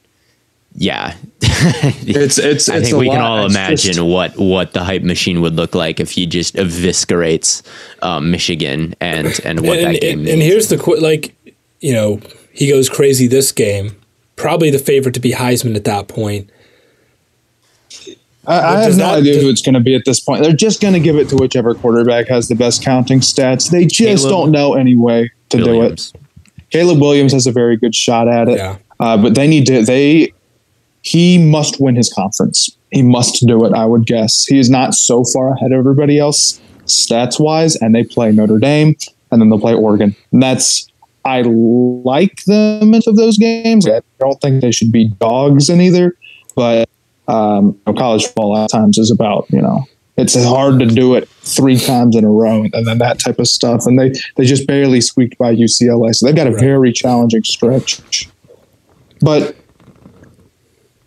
yeah, 0.75 1.17
it's 1.41 2.39
it's. 2.39 2.69
I 2.69 2.77
it's 2.77 2.89
think 2.89 3.01
we 3.01 3.09
lot. 3.09 3.15
can 3.15 3.23
all 3.23 3.47
imagine 3.47 3.95
just, 3.95 4.01
what 4.01 4.37
what 4.37 4.73
the 4.73 4.85
hype 4.85 5.03
machine 5.03 5.41
would 5.41 5.55
look 5.55 5.75
like 5.75 5.99
if 6.01 6.11
he 6.11 6.27
just 6.27 6.55
eviscerates 6.55 7.63
um, 8.03 8.31
Michigan 8.31 8.95
and 9.01 9.39
and 9.45 9.61
what 9.61 9.79
and, 9.79 9.95
that 9.95 10.01
game. 10.01 10.21
And, 10.21 10.29
and 10.29 10.43
here's 10.43 10.69
the 10.69 10.77
like, 11.01 11.35
you 11.81 11.93
know, 11.93 12.21
he 12.53 12.69
goes 12.69 12.89
crazy 12.89 13.27
this 13.27 13.51
game. 13.53 14.01
Probably 14.37 14.71
the 14.71 14.79
favorite 14.79 15.15
to 15.15 15.21
be 15.21 15.33
Heisman 15.33 15.75
at 15.75 15.85
that 15.85 16.07
point. 16.07 16.51
I, 18.47 18.77
I 18.77 18.81
have 18.81 18.97
no 18.97 19.07
idea 19.07 19.35
does, 19.35 19.43
who 19.43 19.51
it's 19.51 19.63
going 19.63 19.75
to 19.75 19.81
be 19.81 19.95
at 19.95 20.05
this 20.07 20.21
point. 20.21 20.43
They're 20.43 20.53
just 20.55 20.81
going 20.81 20.95
to 20.95 21.01
give 21.01 21.17
it 21.17 21.29
to 21.31 21.37
whichever 21.37 21.75
quarterback 21.75 22.29
has 22.29 22.49
the 22.49 22.55
best 22.55 22.83
counting 22.83 23.21
stats. 23.21 23.71
They 23.71 23.85
just 23.85 24.25
Caleb 24.25 24.31
don't 24.31 24.51
know 24.53 24.75
any 24.75 24.97
way 24.97 25.31
to 25.51 25.59
Williams. 25.59 26.13
do 26.13 26.19
it. 26.19 26.25
Caleb 26.71 27.01
Williams 27.01 27.33
has 27.33 27.47
a 27.47 27.53
very 27.53 27.77
good 27.77 27.95
shot 27.95 28.27
at 28.27 28.49
it. 28.49 28.57
Yeah. 28.57 28.79
Uh, 29.01 29.17
but 29.17 29.35
they 29.35 29.47
need 29.47 29.67
to 29.67 29.83
they 29.83 30.33
he 31.03 31.39
must 31.39 31.81
win 31.81 31.97
his 31.97 32.13
conference. 32.13 32.71
He 32.91 33.03
must 33.03 33.47
do 33.47 33.65
it, 33.65 33.73
I 33.73 33.85
would 33.85 34.07
guess. 34.07 34.45
He 34.47 34.59
is 34.59 34.71
not 34.71 34.95
so 34.95 35.25
far 35.25 35.53
ahead 35.55 35.73
of 35.73 35.79
everybody 35.79 36.19
else 36.19 36.61
stats 36.87 37.39
wise, 37.39 37.77
and 37.77 37.95
they 37.95 38.05
play 38.05 38.33
Notre 38.33 38.59
Dame 38.59 38.97
and 39.31 39.41
then 39.41 39.51
they'll 39.51 39.61
play 39.61 39.75
Oregon. 39.75 40.17
And 40.33 40.43
that's 40.43 40.89
I 41.25 41.43
like 41.43 42.45
them 42.45 42.95
of 42.95 43.17
those 43.17 43.37
games. 43.37 43.87
I 43.87 44.01
don't 44.19 44.41
think 44.41 44.63
they 44.63 44.71
should 44.71 44.91
be 44.91 45.09
dogs 45.09 45.69
in 45.69 45.81
either, 45.81 46.17
but 46.55 46.89
um, 47.29 47.79
college 47.97 48.25
football 48.25 48.57
at 48.57 48.71
times 48.71 48.97
is 48.97 49.11
about 49.11 49.47
you 49.51 49.61
know 49.61 49.85
it's 50.19 50.35
hard 50.45 50.81
to 50.81 50.87
do 50.87 51.15
it 51.15 51.29
three 51.29 51.79
times 51.79 52.17
in 52.17 52.25
a 52.25 52.31
row 52.31 52.67
and 52.73 52.87
then 52.87 52.99
that 52.99 53.21
type 53.21 53.39
of 53.39 53.47
stuff. 53.47 53.87
And 53.87 53.99
they, 53.99 54.13
they 54.37 54.45
just 54.45 54.67
barely 54.67 55.01
squeaked 55.01 55.39
by 55.39 55.55
UCLA. 55.55 56.13
So 56.13 56.27
they've 56.27 56.35
got 56.35 56.49
a 56.49 56.59
very 56.59 56.93
challenging 56.93 57.45
stretch. 57.45 58.29
But 59.21 59.57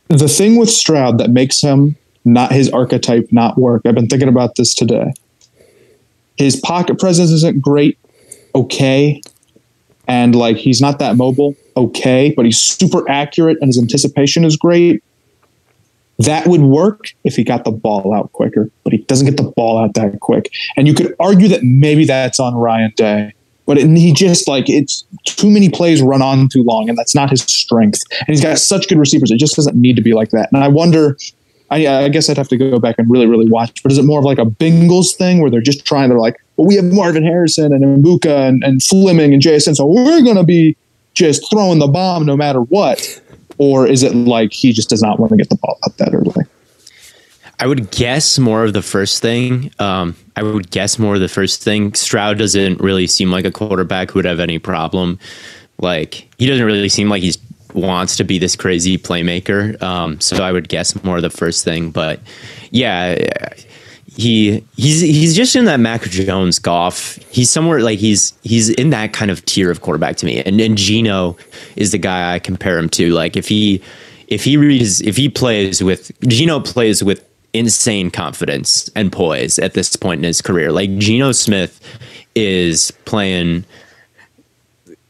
the 0.08 0.28
thing 0.28 0.58
with 0.58 0.70
Stroud 0.70 1.18
that 1.20 1.30
makes 1.30 1.62
him 1.62 1.96
not 2.26 2.52
his 2.52 2.70
archetype 2.70 3.28
not 3.32 3.58
work, 3.58 3.84
I've 3.86 3.96
been 3.96 4.08
thinking 4.08 4.28
about 4.28 4.56
this 4.56 4.74
today. 4.74 5.14
His 6.38 6.60
pocket 6.60 7.00
presence 7.00 7.32
isn't 7.32 7.62
great, 7.62 7.98
okay. 8.56 9.22
And 10.08 10.36
like 10.36 10.58
he's 10.58 10.82
not 10.82 11.00
that 11.00 11.16
mobile, 11.16 11.56
okay, 11.78 12.34
but 12.36 12.46
he's 12.46 12.60
super 12.60 13.10
accurate 13.10 13.58
and 13.62 13.70
his 13.70 13.78
anticipation 13.78 14.44
is 14.44 14.58
great. 14.58 15.04
That 16.20 16.48
would 16.48 16.62
work 16.62 17.14
if 17.24 17.36
he 17.36 17.44
got 17.44 17.64
the 17.64 17.72
ball 17.72 18.14
out 18.14 18.32
quicker, 18.34 18.70
but 18.84 18.94
he 18.94 19.00
doesn't 19.00 19.26
get 19.26 19.38
the 19.38 19.52
ball 19.52 19.80
out 19.80 19.94
that 19.96 20.20
quick. 20.20 20.52
And 20.78 20.88
you 20.88 20.94
could 20.94 21.16
argue 21.20 21.48
that 21.48 21.64
maybe 21.64 22.06
that's 22.06 22.40
on 22.40 22.54
Ryan 22.54 22.94
Day, 22.96 23.34
but 23.66 23.78
it, 23.78 23.88
he 23.98 24.14
just 24.14 24.48
like 24.48 24.70
it's 24.70 25.06
too 25.26 25.50
many 25.50 25.70
plays 25.70 26.02
run 26.02 26.22
on 26.22 26.50
too 26.50 26.64
long, 26.64 26.90
and 26.90 26.98
that's 26.98 27.16
not 27.16 27.30
his 27.30 27.42
strength. 27.42 28.02
And 28.20 28.30
he's 28.30 28.42
got 28.42 28.58
such 28.58 28.88
good 28.88 28.98
receivers; 28.98 29.32
it 29.32 29.38
just 29.38 29.56
doesn't 29.56 29.76
need 29.76 29.96
to 29.96 30.02
be 30.02 30.14
like 30.14 30.30
that. 30.32 30.50
And 30.52 30.64
I 30.64 30.68
wonder. 30.68 31.18
I, 31.70 31.88
I 31.88 32.10
guess 32.10 32.30
I'd 32.30 32.36
have 32.36 32.50
to 32.50 32.58
go 32.58 32.80
back 32.80 32.96
and 32.98 33.10
really, 33.10 33.28
really 33.28 33.50
watch. 33.50 33.82
But 33.82 33.94
is 33.94 33.98
it 33.98 34.04
more 34.04 34.20
of 34.20 34.26
like 34.26 34.40
a 34.40 34.44
Bengals 34.44 35.16
thing 35.16 35.40
where 35.40 35.50
they're 35.50 35.62
just 35.62 35.86
trying? 35.86 36.10
They're 36.10 36.20
like, 36.20 36.36
well, 36.58 36.68
we 36.68 36.76
have 36.76 36.84
Marvin 36.84 37.24
Harrison 37.24 37.72
and 37.72 38.04
Egbuka 38.04 38.50
and, 38.50 38.62
and 38.62 38.84
Fleming 38.84 39.32
and 39.34 39.42
Jaxon, 39.42 39.78
so 39.78 39.86
we're 39.86 40.22
going 40.22 40.36
to 40.36 40.44
be 40.44 40.76
just 41.14 41.50
throwing 41.50 41.80
the 41.80 41.88
bomb 41.88 42.26
no 42.26 42.36
matter 42.36 42.60
what 42.60 43.22
or 43.62 43.86
is 43.86 44.02
it 44.02 44.16
like 44.16 44.52
he 44.52 44.74
just 44.74 44.90
does 44.90 45.04
not 45.04 45.20
want 45.20 45.30
to 45.30 45.38
get 45.38 45.50
the 45.50 45.56
ball 45.56 45.78
up 45.84 45.96
that 45.98 46.14
early? 46.16 46.46
I 47.62 47.68
would 47.68 47.92
guess 47.92 48.40
more 48.40 48.66
of 48.66 48.74
the 48.74 48.82
first 48.82 49.22
thing. 49.22 49.72
Um, 49.78 50.16
I 50.36 50.42
would 50.42 50.72
guess 50.72 50.98
more 50.98 51.14
of 51.14 51.22
the 51.22 51.30
first 51.30 51.62
thing. 51.62 51.94
Stroud 51.94 52.40
doesn't 52.40 52.82
really 52.82 53.06
seem 53.06 53.30
like 53.30 53.46
a 53.46 53.52
quarterback 53.52 54.10
who 54.10 54.18
would 54.18 54.26
have 54.26 54.40
any 54.40 54.58
problem. 54.58 55.20
Like 55.78 56.28
he 56.40 56.48
doesn't 56.48 56.66
really 56.66 56.90
seem 56.90 57.08
like 57.08 57.22
he 57.22 57.36
wants 57.76 58.18
to 58.18 58.24
be 58.24 58.40
this 58.40 58.56
crazy 58.56 58.98
playmaker. 58.98 59.80
Um, 59.80 60.20
so 60.20 60.44
I 60.44 60.52
would 60.52 60.70
guess 60.70 61.04
more 61.04 61.18
of 61.18 61.22
the 61.22 61.30
first 61.30 61.64
thing. 61.64 61.92
But 61.92 62.20
yeah, 62.72 63.28
he 64.08 64.66
he's 64.76 65.02
he's 65.02 65.36
just 65.36 65.56
in 65.56 65.66
that 65.66 65.80
Mac 65.80 66.02
Jones 66.02 66.58
Goff. 66.58 67.18
He's 67.30 67.52
somewhere 67.52 67.82
like 67.82 68.00
he's 68.00 68.34
he's 68.42 68.70
in 68.70 68.90
that 68.90 69.14
kind 69.14 69.30
of 69.30 69.46
tier 69.46 69.70
of 69.70 69.82
quarterback 69.82 70.16
to 70.18 70.26
me. 70.26 70.42
And 70.42 70.60
and 70.60 70.80
Geno 70.80 71.38
is 71.76 71.92
the 71.92 72.00
guy 72.00 72.34
I 72.34 72.40
compare 72.40 72.80
him 72.80 72.90
to. 72.90 73.12
Like 73.12 73.38
if 73.38 73.48
he 73.48 73.84
if 74.30 74.44
he 74.44 74.58
reads 74.58 75.00
if 75.02 75.16
he 75.16 75.30
plays 75.30 75.84
with 75.84 76.12
Geno 76.28 76.60
plays 76.60 77.04
with 77.04 77.24
insane 77.54 78.10
confidence 78.12 78.90
and 78.96 79.12
poise 79.12 79.60
at 79.60 79.74
this 79.74 79.96
point 79.96 80.20
in 80.20 80.24
his 80.24 80.42
career. 80.42 80.72
Like 80.72 80.98
Geno 80.98 81.32
Smith 81.32 81.80
is 82.36 82.92
playing 83.06 83.66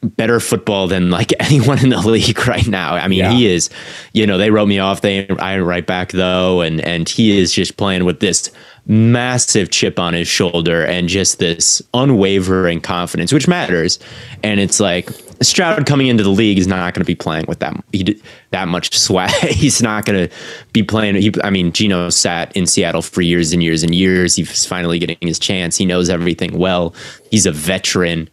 better 0.02 0.39
football 0.39 0.88
than 0.88 1.12
like 1.12 1.34
anyone 1.39 1.80
in 1.80 1.89
the 1.89 2.00
league 2.00 2.48
right 2.48 2.68
now. 2.68 2.96
I 2.96 3.08
mean, 3.08 3.20
yeah. 3.20 3.32
he 3.32 3.48
is, 3.48 3.70
you 4.14 4.26
know, 4.26 4.38
they 4.38 4.52
wrote 4.52 4.68
me 4.68 4.80
off. 4.80 5.02
They 5.02 5.28
I 5.30 5.60
write 5.60 5.88
back 5.88 6.12
though, 6.12 6.62
and 6.62 6.82
and 6.82 7.08
he 7.08 7.38
is 7.38 7.52
just 7.54 7.78
playing 7.78 8.06
with 8.06 8.20
this 8.20 8.52
massive 8.88 9.70
chip 9.70 10.00
on 10.00 10.14
his 10.14 10.28
shoulder 10.28 10.84
and 10.84 11.08
just 11.08 11.39
this 11.39 11.82
unwavering 11.94 12.82
confidence, 12.82 13.32
which 13.32 13.48
matters. 13.48 14.00
And 14.44 14.60
it's 14.60 14.80
like 14.80 15.10
Stroud 15.42 15.86
coming 15.86 16.08
into 16.08 16.24
the 16.24 16.30
league 16.30 16.58
is 16.58 16.68
not 16.68 16.94
going 16.94 17.02
to 17.02 17.08
be 17.08 17.16
playing 17.16 17.46
with 17.48 17.60
that 17.60 17.74
he, 17.92 18.22
that 18.52 18.68
much 18.68 18.98
swag. 18.98 19.32
He's 19.50 19.82
not 19.82 20.06
going 20.06 20.28
to 20.28 20.36
be 20.74 20.84
playing. 20.84 21.16
He, 21.16 21.32
I 21.44 21.50
mean, 21.50 21.72
Geno 21.72 22.10
sat 22.10 22.56
in 22.56 22.68
Seattle 22.68 23.02
for 23.02 23.22
years 23.22 23.52
and 23.52 23.64
years 23.64 23.84
and 23.84 23.94
years. 23.96 24.36
He's 24.36 24.66
finally 24.66 25.00
getting 25.00 25.18
his 25.22 25.39
chance. 25.39 25.78
He 25.78 25.86
knows 25.86 26.10
everything 26.10 26.58
well. 26.58 26.94
He's 27.32 27.46
a 27.46 27.52
veteran. 27.52 28.30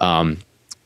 Um, 0.00 0.38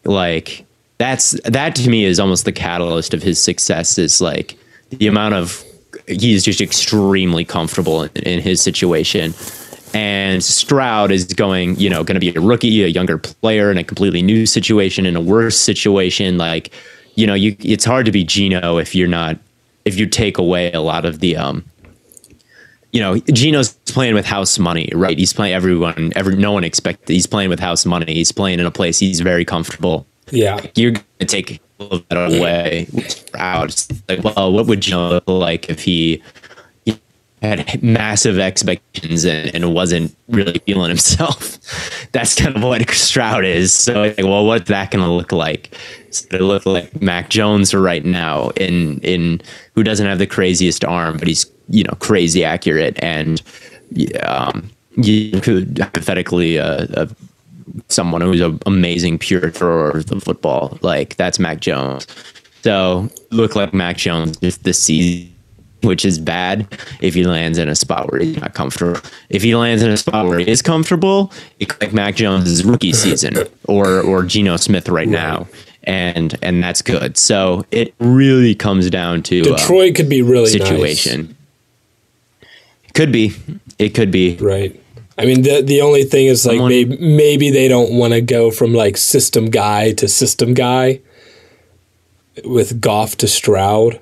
like 0.05 0.65
that's 0.99 1.33
that 1.43 1.75
to 1.77 1.91
me 1.91 2.05
is 2.05 2.19
almost 2.19 2.45
the 2.45 2.53
catalyst 2.53 3.13
of 3.13 3.23
his 3.23 3.41
success. 3.41 3.99
Is 3.99 4.21
like 4.21 4.57
the 4.91 5.07
amount 5.07 5.35
of 5.35 5.63
he's 6.07 6.45
just 6.45 6.61
extremely 6.61 7.45
comfortable 7.45 8.05
in, 8.05 8.11
in 8.23 8.41
his 8.41 8.61
situation 8.63 9.35
and 9.97 10.45
Stroud 10.45 11.11
is 11.11 11.25
going, 11.25 11.75
you 11.77 11.89
know, 11.89 12.05
going 12.05 12.17
to 12.17 12.21
be 12.21 12.29
a 12.37 12.39
rookie, 12.39 12.85
a 12.85 12.87
younger 12.87 13.17
player 13.17 13.71
in 13.71 13.79
a 13.79 13.85
completely 13.85 14.21
new 14.21 14.45
situation, 14.45 15.07
in 15.07 15.17
a 15.17 15.23
worse 15.23 15.59
situation. 15.59 16.37
Like, 16.37 16.71
you 17.15 17.27
know, 17.27 17.33
you 17.33 17.57
it's 17.61 17.87
hard 17.87 18.05
to 18.05 18.13
be 18.13 18.23
Geno 18.23 18.77
if 18.77 18.95
you're 18.95 19.09
not 19.09 19.39
if 19.87 19.99
you 19.99 20.07
take 20.07 20.37
away 20.37 20.71
a 20.73 20.83
lot 20.83 21.07
of 21.07 21.21
the 21.21 21.35
um 21.39 21.65
you 22.93 23.01
know, 23.01 23.19
Geno's 23.19 23.73
playing 23.73 24.15
with 24.15 24.27
house 24.27 24.59
money, 24.59 24.91
right? 24.95 25.19
He's 25.19 25.33
playing 25.33 25.55
everyone, 25.55 26.13
every 26.15 26.37
no 26.37 26.53
one 26.53 26.65
expected. 26.65 27.13
He's 27.15 27.27
playing 27.27 27.49
with 27.49 27.61
house 27.61 27.87
money. 27.87 28.13
He's 28.13 28.33
playing 28.33 28.61
in 28.61 28.67
a 28.67 28.71
place 28.71 28.99
he's 28.99 29.21
very 29.21 29.47
comfortable. 29.47 30.07
Yeah, 30.31 30.61
you're 30.75 30.93
gonna 30.93 31.05
take 31.21 31.63
that 31.79 32.37
away. 32.37 32.87
Stroud, 33.09 33.75
like, 34.11 34.23
well, 34.23 34.53
what 34.53 34.67
would 34.67 34.83
Geno 34.83 35.09
look 35.09 35.25
like 35.27 35.71
if 35.71 35.83
he 35.83 36.23
had 37.43 37.83
massive 37.83 38.39
expectations 38.39 39.25
and, 39.25 39.55
and 39.55 39.75
wasn't 39.75 40.17
really 40.29 40.59
feeling 40.61 40.89
himself. 40.89 41.59
That's 42.13 42.35
kind 42.35 42.57
of 42.57 42.63
what 42.63 42.89
Stroud 42.91 43.45
is. 43.45 43.73
So, 43.73 44.03
like, 44.03 44.19
well, 44.19 44.47
what's 44.47 44.69
that 44.69 44.91
going 44.91 45.05
to 45.05 45.11
look 45.11 45.33
like? 45.33 45.77
So 46.11 46.27
it 46.33 46.41
look 46.41 46.65
like 46.65 47.01
Mac 47.03 47.29
Jones 47.29 47.75
right 47.75 48.05
now, 48.05 48.51
in 48.51 49.01
in 49.01 49.43
who 49.75 49.83
doesn't 49.83 50.07
have 50.07 50.19
the 50.19 50.27
craziest 50.27 50.85
arm, 50.85 51.19
but 51.19 51.29
he's 51.29 51.51
you 51.69 51.85
know 51.85 51.95
crazy 51.99 52.45
accurate 52.45 52.97
and 53.03 53.43
um, 54.23 54.71
you 54.97 55.41
could 55.41 55.79
hypothetically 55.79 56.59
uh, 56.59 56.87
uh, 56.97 57.07
someone 57.89 58.21
who's 58.21 58.41
an 58.41 58.59
amazing 58.67 59.19
pure 59.19 59.51
thrower 59.51 59.91
of 59.91 60.07
the 60.07 60.21
football. 60.21 60.79
Like 60.81 61.17
that's 61.17 61.39
Mac 61.39 61.61
Jones. 61.61 62.07
So 62.63 63.11
look 63.31 63.55
like 63.55 63.75
Mac 63.75 63.97
Jones 63.97 64.39
this 64.39 64.83
season 64.83 65.36
which 65.83 66.05
is 66.05 66.19
bad 66.19 66.67
if 67.01 67.15
he 67.15 67.25
lands 67.25 67.59
in 67.59 67.69
a 67.69 67.75
spot 67.75 68.11
where 68.11 68.21
he's 68.21 68.41
not 68.41 68.55
comfortable. 68.55 69.01
If 69.29 69.43
he 69.43 69.55
lands 69.55 69.83
in 69.83 69.91
a 69.91 69.97
spot 69.97 70.27
where 70.27 70.39
he 70.39 70.49
is 70.49 70.63
comfortable, 70.63 71.33
it's 71.59 71.79
like 71.81 71.93
Mac 71.93 72.17
Jones' 72.17 72.65
rookie 72.65 72.93
season 72.93 73.37
or 73.65 74.01
or 74.01 74.25
Geno 74.25 74.57
Smith 74.57 74.89
right, 74.89 75.09
now. 75.09 75.47
And 75.85 76.37
and 76.43 76.63
that's 76.63 76.83
good. 76.83 77.17
So 77.17 77.65
it 77.71 77.95
really 78.01 78.55
comes 78.55 78.91
down 78.91 79.23
to 79.25 79.41
uh, 79.43 79.57
Detroit 79.57 79.95
could 79.95 80.09
be 80.09 80.23
really 80.23 80.47
situation. 80.47 81.37
Nice. 82.43 82.51
Could 82.95 83.13
be. 83.13 83.35
It 83.79 83.91
could 83.91 84.11
be. 84.11 84.37
Right. 84.37 84.81
I 85.19 85.25
mean, 85.25 85.43
the 85.43 85.63
the 85.63 85.81
only 85.81 86.05
thing 86.05 86.27
is 86.27 86.45
like 86.45 86.55
Someone, 86.55 86.71
maybe 86.71 86.97
maybe 86.99 87.51
they 87.51 87.69
don't 87.69 87.93
want 87.93 88.13
to 88.15 88.21
go 88.21 88.51
from 88.51 88.75
like 88.75 88.97
system 88.97 89.51
guy 89.51 89.93
to 89.93 90.09
system 90.09 90.55
guy 90.55 91.01
with 92.45 92.81
Goff 92.81 93.17
to 93.19 93.29
Stroud. 93.29 94.01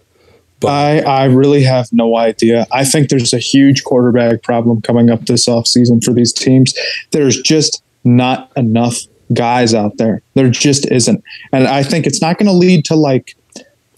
I, 0.67 0.99
I 1.01 1.25
really 1.25 1.63
have 1.63 1.89
no 1.93 2.17
idea. 2.17 2.67
I 2.73 2.85
think 2.85 3.09
there's 3.09 3.33
a 3.33 3.39
huge 3.39 3.85
quarterback 3.85 4.43
problem 4.43 4.81
coming 4.83 5.11
up 5.11 5.27
this 5.27 5.47
offseason 5.47 6.03
for 6.05 6.13
these 6.13 6.33
teams. 6.33 6.75
There's 7.11 7.41
just 7.41 7.83
not 8.05 8.51
enough 8.57 8.99
guys 9.33 9.75
out 9.75 9.97
there. 9.97 10.23
There 10.35 10.51
just 10.51 10.91
isn't. 10.91 11.23
And 11.53 11.67
I 11.67 11.83
think 11.83 12.07
it's 12.07 12.21
not 12.21 12.39
going 12.39 12.47
to 12.47 12.53
lead 12.53 12.85
to 12.87 12.97
like 12.97 13.37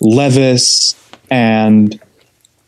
Levis 0.00 0.94
and 1.30 2.00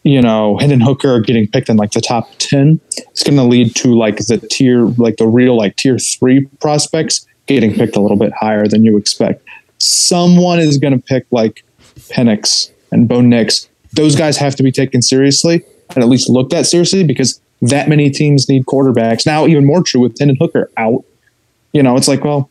you 0.05 0.22
know, 0.22 0.57
Hendon 0.57 0.80
Hooker 0.80 1.20
getting 1.20 1.46
picked 1.46 1.68
in 1.68 1.76
like 1.76 1.90
the 1.90 2.01
top 2.01 2.30
10. 2.38 2.80
It's 2.96 3.22
going 3.22 3.36
to 3.36 3.42
lead 3.42 3.74
to 3.76 3.94
like 3.94 4.16
the 4.16 4.38
tier, 4.38 4.84
like 4.96 5.18
the 5.18 5.26
real 5.26 5.57
like 5.57 5.76
tier 5.76 5.99
three 5.99 6.46
prospects 6.61 7.26
getting 7.46 7.74
picked 7.74 7.94
a 7.94 8.01
little 8.01 8.16
bit 8.16 8.32
higher 8.32 8.66
than 8.66 8.84
you 8.84 8.96
expect. 8.96 9.46
Someone 9.78 10.61
is 10.61 10.78
going 10.78 10.94
to 10.94 11.05
pick 11.05 11.26
like 11.30 11.62
Penix 12.11 12.70
and 12.90 13.07
Bo 13.07 13.20
Nix 13.20 13.68
those 13.99 14.14
guys 14.14 14.36
have 14.36 14.55
to 14.55 14.62
be 14.62 14.70
taken 14.70 15.03
seriously 15.03 15.64
and 15.90 16.05
at 16.05 16.09
least 16.09 16.30
looked 16.30 16.53
at 16.53 16.66
seriously 16.66 17.03
because 17.03 17.40
that 17.61 17.88
many 17.88 18.11
teams 18.11 18.49
need 18.49 18.64
quarterbacks. 18.66 19.26
Now, 19.26 19.46
even 19.46 19.66
more 19.66 19.82
true 19.82 20.01
with 20.01 20.16
Hendon 20.18 20.36
Hooker 20.40 20.70
out. 20.76 21.05
You 21.72 21.82
know, 21.82 21.96
it's 21.96 22.07
like, 22.07 22.22
well, 22.22 22.49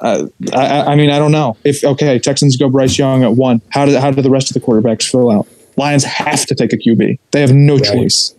uh, 0.00 0.26
I, 0.52 0.92
I, 0.92 0.96
mean, 0.96 1.10
I 1.10 1.18
don't 1.18 1.30
know 1.30 1.56
if 1.64 1.84
okay, 1.84 2.18
Texans 2.18 2.56
go 2.56 2.68
Bryce 2.68 2.98
Young 2.98 3.22
at 3.22 3.32
one. 3.32 3.62
How 3.70 3.86
do 3.86 3.96
how 3.96 4.10
do 4.10 4.20
the 4.20 4.28
rest 4.28 4.50
of 4.50 4.54
the 4.54 4.60
quarterbacks 4.60 5.08
fill 5.08 5.30
out? 5.30 5.46
Lions 5.76 6.04
have 6.04 6.44
to 6.46 6.54
take 6.54 6.72
a 6.72 6.76
QB. 6.76 7.18
They 7.30 7.40
have 7.40 7.54
no 7.54 7.76
right. 7.76 7.84
choice. 7.84 8.34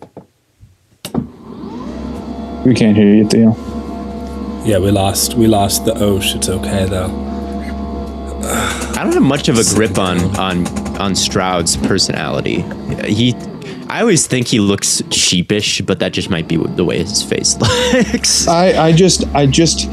We 2.64 2.74
can't 2.74 2.96
hear 2.96 3.14
you, 3.14 3.26
Theo. 3.26 3.56
Yeah, 4.64 4.78
we 4.78 4.90
lost. 4.90 5.34
We 5.34 5.46
lost 5.46 5.86
the 5.86 5.94
Osh. 5.94 6.34
It's 6.34 6.48
okay 6.48 6.84
though. 6.84 7.06
I 8.44 9.02
don't 9.02 9.14
have 9.14 9.22
much 9.22 9.48
of 9.48 9.58
a 9.58 9.64
grip 9.74 9.98
on 9.98 10.20
on 10.36 10.87
on 10.98 11.14
Stroud's 11.14 11.76
personality. 11.76 12.62
He, 13.06 13.34
I 13.88 14.00
always 14.00 14.26
think 14.26 14.48
he 14.48 14.60
looks 14.60 15.02
sheepish, 15.10 15.80
but 15.82 15.98
that 16.00 16.12
just 16.12 16.30
might 16.30 16.48
be 16.48 16.56
the 16.56 16.84
way 16.84 16.98
his 16.98 17.22
face 17.22 17.56
looks. 17.92 18.46
I, 18.46 18.88
I 18.88 18.92
just, 18.92 19.26
I 19.34 19.46
just, 19.46 19.88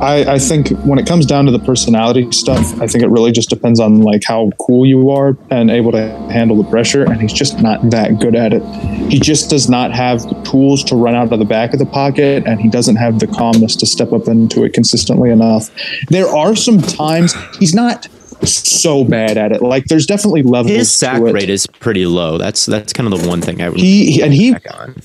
I, 0.00 0.34
I 0.34 0.38
think 0.38 0.70
when 0.80 0.98
it 0.98 1.06
comes 1.06 1.26
down 1.26 1.44
to 1.44 1.52
the 1.52 1.58
personality 1.58 2.30
stuff, 2.32 2.80
I 2.80 2.86
think 2.86 3.04
it 3.04 3.08
really 3.08 3.32
just 3.32 3.50
depends 3.50 3.80
on 3.80 4.00
like 4.00 4.22
how 4.24 4.50
cool 4.58 4.86
you 4.86 5.10
are 5.10 5.36
and 5.50 5.70
able 5.70 5.92
to 5.92 6.08
handle 6.30 6.62
the 6.62 6.68
pressure. 6.70 7.04
And 7.04 7.20
he's 7.20 7.34
just 7.34 7.60
not 7.60 7.90
that 7.90 8.18
good 8.18 8.34
at 8.34 8.54
it. 8.54 8.62
He 9.10 9.20
just 9.20 9.50
does 9.50 9.68
not 9.68 9.92
have 9.92 10.22
the 10.22 10.40
tools 10.42 10.82
to 10.84 10.96
run 10.96 11.14
out 11.14 11.30
of 11.32 11.38
the 11.38 11.44
back 11.44 11.74
of 11.74 11.78
the 11.78 11.86
pocket, 11.86 12.44
and 12.46 12.60
he 12.60 12.70
doesn't 12.70 12.96
have 12.96 13.18
the 13.18 13.26
calmness 13.26 13.76
to 13.76 13.86
step 13.86 14.12
up 14.12 14.26
into 14.26 14.64
it 14.64 14.72
consistently 14.72 15.30
enough. 15.30 15.70
There 16.08 16.28
are 16.28 16.56
some 16.56 16.80
times 16.80 17.34
he's 17.58 17.74
not 17.74 18.08
so 18.44 19.04
bad 19.04 19.36
at 19.36 19.52
it. 19.52 19.62
Like 19.62 19.86
there's 19.86 20.06
definitely 20.06 20.42
levels. 20.42 20.72
His 20.72 20.92
sack 20.92 21.22
rate 21.22 21.50
is 21.50 21.66
pretty 21.66 22.06
low. 22.06 22.38
That's 22.38 22.66
that's 22.66 22.92
kind 22.92 23.12
of 23.12 23.20
the 23.20 23.28
one 23.28 23.40
thing 23.40 23.60
I 23.60 23.68
would. 23.68 23.78
He 23.78 24.22
and 24.22 24.32
he 24.32 24.54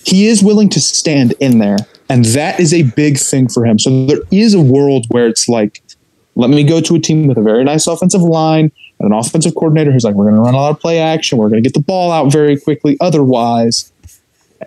he 0.05 0.27
is 0.27 0.43
willing 0.43 0.69
to 0.69 0.79
stand 0.79 1.33
in 1.39 1.59
there, 1.59 1.77
and 2.09 2.25
that 2.25 2.59
is 2.59 2.73
a 2.73 2.83
big 2.83 3.17
thing 3.17 3.47
for 3.47 3.65
him. 3.65 3.79
So 3.79 4.05
there 4.05 4.21
is 4.31 4.53
a 4.53 4.61
world 4.61 5.05
where 5.09 5.27
it's 5.27 5.49
like, 5.49 5.81
let 6.35 6.49
me 6.49 6.63
go 6.63 6.81
to 6.81 6.95
a 6.95 6.99
team 6.99 7.27
with 7.27 7.37
a 7.37 7.41
very 7.41 7.63
nice 7.63 7.87
offensive 7.87 8.21
line 8.21 8.71
and 8.99 9.11
an 9.11 9.13
offensive 9.13 9.53
coordinator 9.55 9.91
who's 9.91 10.03
like, 10.03 10.15
we're 10.15 10.25
going 10.25 10.35
to 10.35 10.41
run 10.41 10.53
a 10.53 10.57
lot 10.57 10.71
of 10.71 10.79
play 10.79 10.99
action. 10.99 11.37
We're 11.37 11.49
going 11.49 11.61
to 11.61 11.67
get 11.67 11.73
the 11.73 11.83
ball 11.83 12.11
out 12.11 12.31
very 12.31 12.57
quickly. 12.59 12.97
Otherwise, 13.01 13.91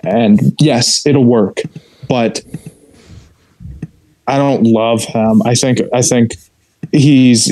and 0.03 0.55
yes, 0.61 1.07
it'll 1.07 1.25
work, 1.25 1.62
but 2.09 2.43
I 4.27 4.37
don't 4.37 4.64
love 4.64 5.05
him. 5.05 5.43
I 5.47 5.55
think 5.55 5.81
I 5.93 6.03
think 6.03 6.37
he's 6.93 7.51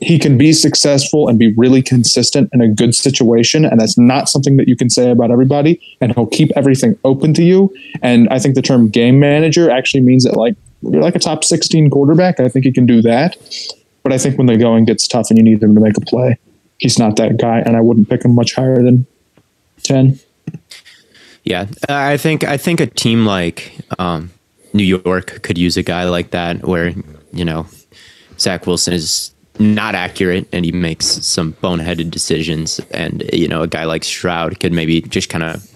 he 0.00 0.18
can 0.18 0.36
be 0.36 0.52
successful 0.52 1.28
and 1.28 1.38
be 1.38 1.54
really 1.54 1.82
consistent 1.82 2.50
in 2.52 2.60
a 2.60 2.68
good 2.68 2.94
situation. 2.94 3.64
And 3.64 3.80
that's 3.80 3.96
not 3.96 4.28
something 4.28 4.56
that 4.58 4.68
you 4.68 4.76
can 4.76 4.90
say 4.90 5.10
about 5.10 5.30
everybody. 5.30 5.80
And 6.00 6.14
he'll 6.14 6.26
keep 6.26 6.50
everything 6.54 6.98
open 7.04 7.32
to 7.34 7.42
you. 7.42 7.74
And 8.02 8.28
I 8.28 8.38
think 8.38 8.54
the 8.54 8.62
term 8.62 8.88
game 8.88 9.18
manager 9.18 9.70
actually 9.70 10.02
means 10.02 10.24
that 10.24 10.36
like 10.36 10.54
you're 10.82 11.02
like 11.02 11.16
a 11.16 11.18
top 11.18 11.44
16 11.44 11.90
quarterback. 11.90 12.40
I 12.40 12.48
think 12.48 12.64
he 12.64 12.72
can 12.72 12.86
do 12.86 13.00
that. 13.02 13.36
But 14.02 14.12
I 14.12 14.18
think 14.18 14.38
when 14.38 14.46
the 14.46 14.56
going 14.56 14.84
gets 14.84 15.08
tough 15.08 15.30
and 15.30 15.38
you 15.38 15.44
need 15.44 15.62
him 15.62 15.74
to 15.74 15.80
make 15.80 15.96
a 15.96 16.00
play, 16.02 16.38
he's 16.78 16.98
not 16.98 17.16
that 17.16 17.38
guy. 17.38 17.60
And 17.60 17.76
I 17.76 17.80
wouldn't 17.80 18.08
pick 18.08 18.24
him 18.24 18.34
much 18.34 18.54
higher 18.54 18.82
than 18.82 19.06
10. 19.82 20.20
Yeah. 21.42 21.66
I 21.88 22.16
think, 22.16 22.44
I 22.44 22.56
think 22.56 22.80
a 22.80 22.86
team 22.86 23.24
like, 23.24 23.72
um, 23.98 24.30
New 24.72 24.84
York 24.84 25.42
could 25.42 25.56
use 25.56 25.76
a 25.78 25.82
guy 25.82 26.04
like 26.04 26.32
that 26.32 26.66
where, 26.66 26.92
you 27.32 27.44
know, 27.44 27.66
Zach 28.38 28.66
Wilson 28.66 28.92
is 28.92 29.32
not 29.58 29.94
accurate 29.94 30.48
and 30.52 30.64
he 30.64 30.72
makes 30.72 31.06
some 31.06 31.52
boneheaded 31.54 32.10
decisions. 32.10 32.80
And, 32.90 33.28
you 33.32 33.48
know, 33.48 33.62
a 33.62 33.68
guy 33.68 33.84
like 33.84 34.04
Stroud 34.04 34.60
could 34.60 34.72
maybe 34.72 35.00
just 35.02 35.28
kind 35.28 35.44
of 35.44 35.68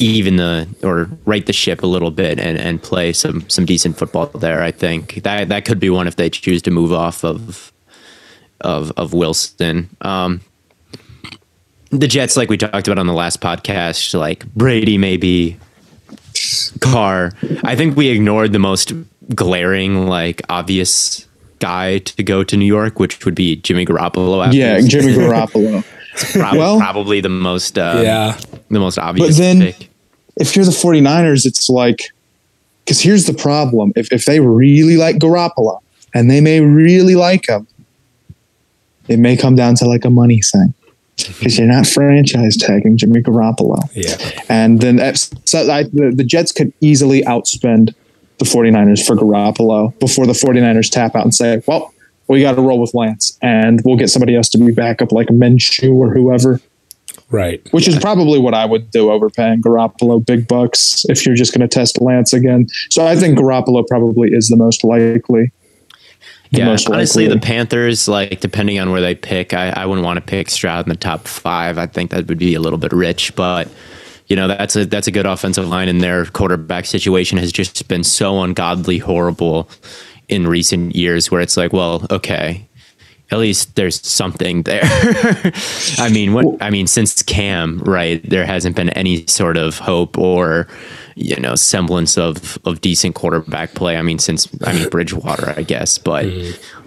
even 0.00 0.36
the 0.36 0.68
or 0.82 1.08
right 1.24 1.44
the 1.46 1.52
ship 1.52 1.82
a 1.82 1.86
little 1.86 2.10
bit 2.10 2.38
and, 2.38 2.58
and 2.58 2.82
play 2.82 3.12
some 3.12 3.48
some 3.48 3.64
decent 3.64 3.98
football 3.98 4.26
there. 4.26 4.62
I 4.62 4.70
think 4.70 5.22
that 5.24 5.48
that 5.48 5.64
could 5.64 5.80
be 5.80 5.90
one 5.90 6.06
if 6.06 6.16
they 6.16 6.30
choose 6.30 6.62
to 6.62 6.70
move 6.70 6.92
off 6.92 7.24
of 7.24 7.72
of 8.60 8.92
of 8.96 9.12
Wilson. 9.12 9.88
Um, 10.00 10.40
the 11.90 12.06
Jets, 12.06 12.36
like 12.36 12.50
we 12.50 12.56
talked 12.56 12.86
about 12.86 12.98
on 12.98 13.06
the 13.06 13.12
last 13.12 13.40
podcast, 13.40 14.18
like 14.18 14.46
Brady 14.54 14.98
maybe 14.98 15.56
Carr. 16.80 17.32
I 17.64 17.74
think 17.76 17.96
we 17.96 18.08
ignored 18.08 18.52
the 18.52 18.58
most 18.58 18.92
glaring, 19.34 20.06
like 20.06 20.42
obvious 20.48 21.26
guy 21.58 21.98
to 21.98 22.22
go 22.22 22.44
to 22.44 22.56
New 22.56 22.66
York, 22.66 22.98
which 22.98 23.24
would 23.24 23.34
be 23.34 23.56
Jimmy 23.56 23.84
Garoppolo. 23.84 24.52
yeah, 24.52 24.80
Jimmy 24.80 25.12
Garoppolo. 25.14 25.84
probably, 26.32 26.58
well, 26.58 26.78
probably 26.78 27.20
the 27.20 27.28
most 27.28 27.78
uh, 27.78 28.00
yeah 28.02 28.38
the 28.70 28.80
most 28.80 28.98
obvious. 28.98 29.36
But 29.36 29.42
then, 29.42 29.60
pick. 29.60 29.88
if 30.36 30.56
you're 30.56 30.64
the 30.64 30.70
49ers, 30.70 31.46
it's 31.46 31.68
like 31.68 32.10
because 32.84 33.00
here's 33.00 33.26
the 33.26 33.34
problem: 33.34 33.92
if 33.96 34.12
if 34.12 34.24
they 34.24 34.40
really 34.40 34.96
like 34.96 35.16
Garoppolo 35.16 35.80
and 36.14 36.30
they 36.30 36.40
may 36.40 36.60
really 36.60 37.14
like 37.14 37.48
him. 37.48 37.66
It 39.08 39.18
may 39.18 39.36
come 39.36 39.54
down 39.54 39.74
to 39.76 39.86
like 39.86 40.04
a 40.04 40.10
money 40.10 40.40
thing 40.40 40.74
because 41.16 41.58
you're 41.58 41.66
not 41.66 41.86
franchise 41.86 42.56
tagging 42.56 42.96
Jimmy 42.96 43.22
Garoppolo. 43.22 43.80
Yeah. 43.94 44.42
And 44.48 44.80
then 44.80 45.14
so 45.14 45.70
I, 45.70 45.84
the, 45.84 46.12
the 46.14 46.24
Jets 46.24 46.52
could 46.52 46.72
easily 46.80 47.22
outspend 47.22 47.94
the 48.38 48.44
49ers 48.44 49.04
for 49.04 49.16
Garoppolo 49.16 49.98
before 49.98 50.26
the 50.26 50.32
49ers 50.32 50.90
tap 50.90 51.14
out 51.14 51.24
and 51.24 51.34
say, 51.34 51.62
well, 51.66 51.92
we 52.28 52.42
got 52.42 52.54
to 52.54 52.60
roll 52.60 52.80
with 52.80 52.94
Lance 52.94 53.38
and 53.42 53.80
we'll 53.84 53.96
get 53.96 54.08
somebody 54.08 54.36
else 54.36 54.48
to 54.50 54.58
be 54.58 54.72
back 54.72 55.02
up 55.02 55.12
like 55.12 55.28
Minshew 55.28 55.94
or 55.94 56.12
whoever. 56.12 56.60
Right. 57.30 57.66
Which 57.72 57.88
is 57.88 57.98
probably 57.98 58.38
what 58.38 58.54
I 58.54 58.64
would 58.64 58.90
do 58.90 59.10
overpaying 59.10 59.62
Garoppolo 59.62 60.24
big 60.24 60.48
bucks 60.48 61.04
if 61.08 61.26
you're 61.26 61.34
just 61.34 61.52
going 61.52 61.66
to 61.66 61.68
test 61.68 62.00
Lance 62.00 62.32
again. 62.32 62.68
So 62.90 63.06
I 63.06 63.16
think 63.16 63.38
Garoppolo 63.38 63.86
probably 63.86 64.32
is 64.32 64.48
the 64.48 64.56
most 64.56 64.84
likely. 64.84 65.52
The 66.50 66.58
yeah, 66.58 66.64
most 66.64 66.88
honestly, 66.88 67.24
likely. 67.24 67.40
the 67.40 67.46
Panthers, 67.46 68.08
like 68.08 68.40
depending 68.40 68.78
on 68.78 68.90
where 68.90 69.02
they 69.02 69.14
pick, 69.14 69.52
I, 69.52 69.68
I 69.68 69.84
wouldn't 69.84 70.04
want 70.04 70.16
to 70.16 70.22
pick 70.22 70.48
Stroud 70.48 70.86
in 70.86 70.88
the 70.88 70.96
top 70.96 71.28
five. 71.28 71.76
I 71.76 71.86
think 71.86 72.10
that 72.10 72.26
would 72.26 72.38
be 72.38 72.54
a 72.54 72.60
little 72.60 72.78
bit 72.78 72.92
rich, 72.92 73.36
but 73.36 73.68
you 74.28 74.36
know 74.36 74.48
that's 74.48 74.76
a 74.76 74.84
that's 74.84 75.06
a 75.06 75.10
good 75.10 75.26
offensive 75.26 75.66
line, 75.66 75.88
and 75.88 76.00
their 76.00 76.26
quarterback 76.26 76.84
situation 76.84 77.38
has 77.38 77.50
just 77.50 77.88
been 77.88 78.04
so 78.04 78.42
ungodly 78.42 78.98
horrible 78.98 79.68
in 80.28 80.46
recent 80.46 80.94
years, 80.94 81.30
where 81.30 81.40
it's 81.40 81.56
like, 81.56 81.72
well, 81.72 82.06
okay, 82.10 82.68
at 83.30 83.38
least 83.38 83.74
there's 83.76 84.06
something 84.06 84.62
there. 84.62 84.82
I 85.98 86.10
mean, 86.12 86.32
what 86.34 86.62
I 86.62 86.70
mean, 86.70 86.86
since 86.86 87.22
Cam, 87.22 87.78
right, 87.80 88.22
there 88.28 88.46
hasn't 88.46 88.76
been 88.76 88.90
any 88.90 89.26
sort 89.26 89.56
of 89.56 89.78
hope 89.78 90.18
or 90.18 90.68
you 91.14 91.36
know 91.36 91.54
semblance 91.54 92.18
of 92.18 92.58
of 92.66 92.80
decent 92.82 93.14
quarterback 93.14 93.74
play. 93.74 93.96
I 93.96 94.02
mean, 94.02 94.18
since 94.18 94.48
I 94.64 94.74
mean 94.74 94.88
Bridgewater, 94.88 95.54
I 95.56 95.62
guess, 95.62 95.98
but. 95.98 96.26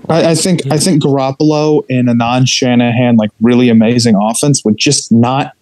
I, 0.09 0.31
I, 0.31 0.35
think 0.35 0.61
I 0.71 0.77
think 0.77 1.03
Garoppolo 1.03 1.85
in 1.87 2.09
a 2.09 2.15
non 2.15 2.47
Shanahan 2.47 3.17
like 3.17 3.29
really 3.39 3.69
amazing 3.69 4.15
offense 4.19 4.65
would 4.65 4.75
just 4.75 5.11
not 5.11 5.53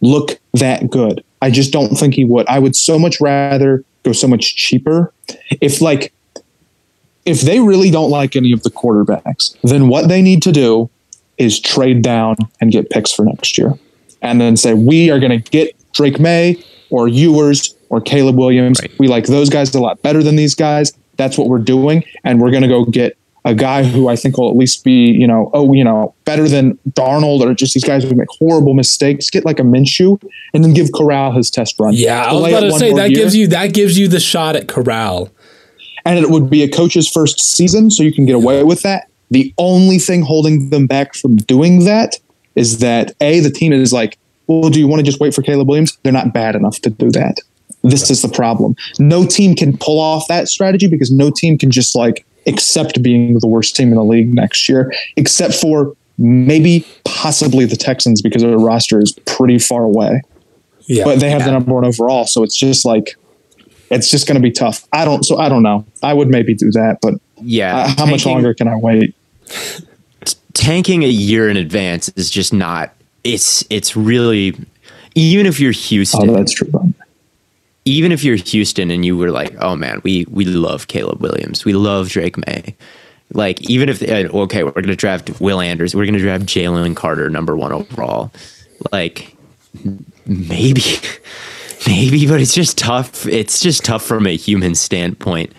look 0.00 0.38
that 0.54 0.90
good. 0.90 1.24
I 1.40 1.50
just 1.50 1.72
don't 1.72 1.96
think 1.96 2.14
he 2.14 2.24
would. 2.24 2.46
I 2.48 2.58
would 2.58 2.76
so 2.76 2.98
much 2.98 3.20
rather 3.20 3.84
go 4.02 4.12
so 4.12 4.26
much 4.26 4.56
cheaper 4.56 5.12
if 5.60 5.80
like 5.80 6.12
if 7.24 7.42
they 7.42 7.60
really 7.60 7.90
don't 7.90 8.10
like 8.10 8.36
any 8.36 8.52
of 8.52 8.62
the 8.62 8.70
quarterbacks, 8.70 9.54
then 9.62 9.88
what 9.88 10.08
they 10.08 10.22
need 10.22 10.42
to 10.42 10.52
do 10.52 10.88
is 11.36 11.60
trade 11.60 12.02
down 12.02 12.36
and 12.60 12.72
get 12.72 12.90
picks 12.90 13.12
for 13.12 13.24
next 13.24 13.58
year. 13.58 13.74
And 14.22 14.40
then 14.40 14.56
say, 14.56 14.74
we 14.74 15.10
are 15.10 15.20
going 15.20 15.42
to 15.42 15.50
get 15.50 15.76
Drake 15.92 16.18
Maye 16.18 16.62
or 16.90 17.06
Ewers 17.06 17.76
or 17.90 18.00
Caleb 18.00 18.36
Williams. 18.36 18.80
Right. 18.80 18.98
We 18.98 19.08
like 19.08 19.26
those 19.26 19.50
guys 19.50 19.74
a 19.74 19.80
lot 19.80 20.00
better 20.02 20.22
than 20.22 20.36
these 20.36 20.54
guys. 20.54 20.92
That's 21.16 21.36
what 21.36 21.48
we're 21.48 21.58
doing. 21.58 22.02
And 22.24 22.40
we're 22.40 22.50
going 22.50 22.62
to 22.62 22.68
go 22.68 22.84
get 22.84 23.16
a 23.48 23.54
guy 23.54 23.82
who 23.82 24.08
I 24.08 24.16
think 24.16 24.36
will 24.36 24.50
at 24.50 24.56
least 24.56 24.84
be, 24.84 25.06
you 25.10 25.26
know, 25.26 25.50
oh, 25.54 25.72
you 25.72 25.82
know, 25.82 26.14
better 26.26 26.46
than 26.46 26.78
Darnold 26.90 27.40
or 27.40 27.54
just 27.54 27.72
these 27.72 27.82
guys 27.82 28.04
who 28.04 28.14
make 28.14 28.28
horrible 28.28 28.74
mistakes. 28.74 29.30
Get 29.30 29.46
like 29.46 29.58
a 29.58 29.62
Minshew 29.62 30.22
and 30.52 30.62
then 30.62 30.74
give 30.74 30.92
Corral 30.92 31.32
his 31.32 31.50
test 31.50 31.76
run. 31.80 31.94
Yeah, 31.94 32.24
I 32.24 32.34
was 32.34 32.52
about 32.52 32.60
to 32.60 32.72
say 32.72 32.92
that 32.92 33.10
year. 33.10 33.20
gives 33.20 33.34
you 33.34 33.46
that 33.48 33.72
gives 33.72 33.98
you 33.98 34.06
the 34.06 34.20
shot 34.20 34.54
at 34.54 34.68
Corral 34.68 35.30
and 36.04 36.18
it 36.18 36.30
would 36.30 36.50
be 36.50 36.62
a 36.62 36.68
coach's 36.68 37.08
first 37.08 37.40
season, 37.40 37.90
so 37.90 38.02
you 38.02 38.12
can 38.12 38.26
get 38.26 38.34
away 38.34 38.62
with 38.64 38.82
that. 38.82 39.08
The 39.30 39.52
only 39.56 39.98
thing 39.98 40.22
holding 40.22 40.68
them 40.68 40.86
back 40.86 41.14
from 41.14 41.36
doing 41.36 41.84
that 41.86 42.16
is 42.54 42.78
that 42.78 43.14
a 43.20 43.40
the 43.40 43.50
team 43.50 43.72
is 43.72 43.92
like, 43.92 44.18
well, 44.46 44.68
do 44.68 44.78
you 44.78 44.86
want 44.86 45.00
to 45.00 45.04
just 45.04 45.20
wait 45.20 45.34
for 45.34 45.42
Caleb 45.42 45.68
Williams? 45.68 45.96
They're 46.02 46.12
not 46.12 46.34
bad 46.34 46.54
enough 46.54 46.80
to 46.80 46.90
do 46.90 47.10
that. 47.12 47.38
This 47.82 48.10
is 48.10 48.20
the 48.20 48.28
problem. 48.28 48.76
No 48.98 49.24
team 49.24 49.54
can 49.54 49.76
pull 49.78 50.00
off 50.00 50.28
that 50.28 50.48
strategy 50.48 50.86
because 50.86 51.10
no 51.10 51.30
team 51.30 51.56
can 51.56 51.70
just 51.70 51.94
like 51.96 52.26
accept 52.46 53.02
being 53.02 53.38
the 53.38 53.46
worst 53.46 53.76
team 53.76 53.88
in 53.88 53.96
the 53.96 54.04
league 54.04 54.32
next 54.32 54.68
year, 54.68 54.92
except 55.16 55.54
for 55.54 55.94
maybe 56.18 56.86
possibly 57.04 57.64
the 57.64 57.76
Texans 57.76 58.20
because 58.20 58.42
their 58.42 58.58
roster 58.58 59.00
is 59.00 59.12
pretty 59.26 59.58
far 59.58 59.82
away. 59.82 60.22
Yeah, 60.86 61.04
but 61.04 61.20
they 61.20 61.30
have 61.30 61.40
yeah. 61.40 61.46
the 61.46 61.52
number 61.52 61.74
one 61.74 61.84
overall, 61.84 62.26
so 62.26 62.42
it's 62.42 62.56
just 62.56 62.84
like 62.84 63.16
it's 63.90 64.10
just 64.10 64.26
going 64.26 64.36
to 64.36 64.42
be 64.42 64.50
tough. 64.50 64.86
I 64.92 65.04
don't, 65.04 65.22
so 65.22 65.38
I 65.38 65.48
don't 65.48 65.62
know. 65.62 65.84
I 66.02 66.14
would 66.14 66.28
maybe 66.28 66.54
do 66.54 66.70
that, 66.72 66.98
but 67.02 67.14
yeah, 67.36 67.76
uh, 67.76 67.88
how 67.88 67.94
tanking, 67.94 68.10
much 68.10 68.26
longer 68.26 68.54
can 68.54 68.68
I 68.68 68.76
wait? 68.76 69.14
Tanking 70.54 71.04
a 71.04 71.08
year 71.08 71.48
in 71.48 71.56
advance 71.56 72.08
is 72.10 72.30
just 72.30 72.52
not. 72.52 72.94
It's 73.22 73.64
it's 73.68 73.96
really 73.96 74.56
even 75.14 75.46
if 75.46 75.60
you're 75.60 75.72
Houston. 75.72 76.30
Oh, 76.30 76.34
that's 76.34 76.52
true. 76.52 76.70
Even 77.88 78.12
if 78.12 78.22
you're 78.22 78.36
Houston 78.36 78.90
and 78.90 79.02
you 79.02 79.16
were 79.16 79.30
like, 79.30 79.54
oh 79.60 79.74
man, 79.74 80.02
we 80.04 80.26
we 80.30 80.44
love 80.44 80.88
Caleb 80.88 81.22
Williams, 81.22 81.64
we 81.64 81.72
love 81.72 82.10
Drake 82.10 82.36
Maye. 82.46 82.76
Like 83.32 83.62
even 83.70 83.88
if 83.88 84.02
okay, 84.02 84.62
we're 84.62 84.72
going 84.72 84.86
to 84.86 84.96
draft 84.96 85.40
Will 85.40 85.60
Anderson, 85.60 85.98
we're 85.98 86.04
going 86.04 86.14
to 86.14 86.20
draft 86.20 86.44
Jalen 86.44 86.94
Carter 86.94 87.30
number 87.30 87.56
one 87.56 87.72
overall. 87.72 88.30
Like 88.92 89.34
maybe 90.26 90.82
maybe, 91.86 92.26
but 92.26 92.42
it's 92.42 92.54
just 92.54 92.76
tough. 92.76 93.26
It's 93.26 93.60
just 93.60 93.84
tough 93.84 94.04
from 94.04 94.26
a 94.26 94.36
human 94.36 94.74
standpoint 94.74 95.52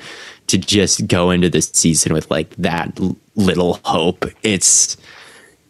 to 0.47 0.57
just 0.57 1.07
go 1.07 1.32
into 1.32 1.49
this 1.49 1.71
season 1.73 2.13
with 2.13 2.30
like 2.30 2.55
that 2.57 2.99
little 3.36 3.80
hope. 3.86 4.25
It's 4.43 4.97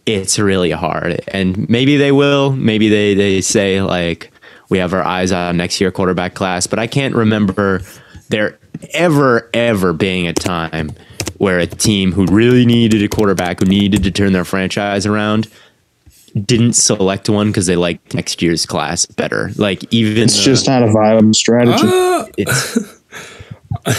it's 0.06 0.40
really 0.40 0.72
hard, 0.72 1.22
and 1.30 1.70
maybe 1.70 1.96
they 1.96 2.12
will. 2.12 2.52
Maybe 2.52 2.90
they 2.90 3.14
they 3.14 3.42
say 3.42 3.82
like 3.82 4.32
we 4.70 4.78
have 4.78 4.94
our 4.94 5.04
eyes 5.04 5.32
on 5.32 5.58
next 5.58 5.82
year 5.82 5.92
quarterback 5.92 6.36
class, 6.36 6.68
but 6.68 6.80
I 6.80 6.88
can't 6.88 7.16
remember 7.16 7.82
there 8.30 8.58
ever 8.94 9.50
ever 9.54 9.94
being 9.94 10.28
a 10.28 10.34
time 10.34 10.92
where 11.38 11.60
a 11.60 11.68
team 11.68 12.12
who 12.12 12.26
really 12.28 12.66
needed 12.66 13.02
a 13.04 13.08
quarterback 13.08 13.60
who 13.60 13.66
needed 13.66 14.04
to 14.04 14.12
turn 14.12 14.34
their 14.34 14.46
franchise 14.46 15.06
around 15.06 15.48
didn't 16.46 16.74
select 16.74 17.30
one 17.30 17.48
because 17.48 17.66
they 17.66 17.76
liked 17.76 18.14
next 18.14 18.42
year's 18.42 18.66
class 18.66 19.06
better. 19.06 19.52
Like 19.56 19.92
even 19.92 20.24
it's 20.24 20.38
the, 20.38 20.44
just 20.44 20.68
not 20.68 20.84
a 20.84 20.92
viable 20.92 21.34
strategy. 21.34 21.88
Uh, 21.88 22.26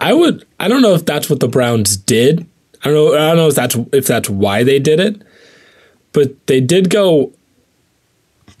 I 0.00 0.12
would. 0.12 0.46
I 0.60 0.68
don't 0.68 0.82
know 0.82 0.94
if 0.94 1.04
that's 1.04 1.30
what 1.30 1.40
the 1.40 1.48
Browns 1.48 1.96
did. 1.96 2.46
I 2.82 2.90
don't 2.90 2.94
know. 2.94 3.14
I 3.14 3.28
don't 3.28 3.36
know 3.36 3.48
if 3.48 3.54
that's 3.54 3.76
if 3.92 4.06
that's 4.06 4.28
why 4.28 4.62
they 4.62 4.78
did 4.78 5.00
it, 5.00 5.22
but 6.12 6.46
they 6.46 6.60
did 6.60 6.90
go. 6.90 7.32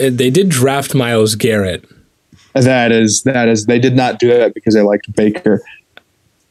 Uh, 0.00 0.10
they 0.12 0.30
did 0.30 0.48
draft 0.48 0.94
Myles 0.94 1.34
Garrett. 1.34 1.84
That 2.54 2.92
is 2.92 3.22
that 3.24 3.48
is. 3.48 3.66
They 3.66 3.78
did 3.78 3.94
not 3.94 4.18
do 4.18 4.28
that 4.28 4.54
because 4.54 4.74
they 4.74 4.82
liked 4.82 5.12
Baker. 5.14 5.62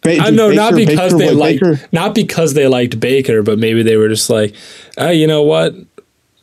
Ba- 0.01 0.19
I 0.19 0.29
know, 0.29 0.49
Baker, 0.49 0.55
not 0.55 0.75
because 0.75 1.13
Baker, 1.13 1.17
they 1.17 1.31
liked, 1.31 1.63
Baker? 1.63 1.89
not 1.91 2.13
because 2.13 2.53
they 2.53 2.67
liked 2.67 2.99
Baker, 2.99 3.41
but 3.41 3.57
maybe 3.57 3.81
they 3.81 3.97
were 3.97 4.07
just 4.07 4.29
like, 4.29 4.55
oh, 4.99 5.09
you 5.09 5.25
know 5.25 5.41
what? 5.41 5.73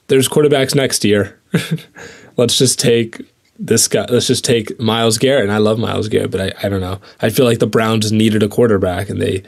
There's 0.09 0.29
quarterbacks 0.29 0.75
next 0.75 1.05
year. 1.05 1.41
let's 2.37 2.59
just 2.59 2.81
take 2.81 3.21
this 3.59 3.87
guy. 3.87 4.05
Let's 4.09 4.27
just 4.27 4.45
take 4.45 4.79
Myles 4.81 5.17
Garrett. 5.17 5.45
And 5.45 5.53
I 5.53 5.59
love 5.59 5.79
Myles 5.79 6.09
Garrett, 6.09 6.33
but 6.33 6.41
I, 6.41 6.67
I 6.67 6.69
don't 6.69 6.81
know. 6.81 7.01
I 7.21 7.31
feel 7.31 7.47
like 7.47 7.61
the 7.61 7.67
Browns 7.69 8.11
needed 8.11 8.43
a 8.43 8.49
quarterback, 8.49 9.09
and 9.09 9.23
they 9.23 9.45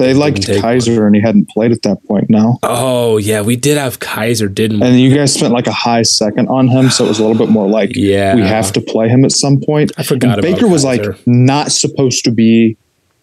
they 0.00 0.14
liked 0.14 0.40
Kizer 0.40 0.96
one. 0.96 1.06
and 1.06 1.14
he 1.16 1.20
hadn't 1.20 1.48
played 1.48 1.72
at 1.72 1.82
that 1.82 2.02
point. 2.06 2.30
Now, 2.30 2.58
oh 2.62 3.18
yeah, 3.18 3.42
we 3.42 3.56
did 3.56 3.76
have 3.76 4.00
Kizer, 4.00 4.52
didn't 4.52 4.80
we? 4.80 4.86
And 4.86 5.00
you 5.00 5.14
guys 5.14 5.34
spent 5.34 5.52
like 5.52 5.66
a 5.66 5.72
high 5.72 6.02
second 6.02 6.48
on 6.48 6.68
him, 6.68 6.90
so 6.90 7.04
it 7.04 7.08
was 7.08 7.18
a 7.18 7.22
little 7.26 7.38
bit 7.38 7.50
more 7.50 7.68
like, 7.68 7.94
yeah, 7.94 8.34
we 8.34 8.42
have 8.42 8.72
to 8.72 8.80
play 8.80 9.08
him 9.08 9.24
at 9.24 9.32
some 9.32 9.60
point. 9.60 9.92
I 9.96 10.02
forgot. 10.02 10.38
And 10.38 10.42
Baker 10.42 10.66
was 10.66 10.84
like 10.84 11.04
not 11.26 11.70
supposed 11.72 12.24
to 12.24 12.30
be 12.30 12.76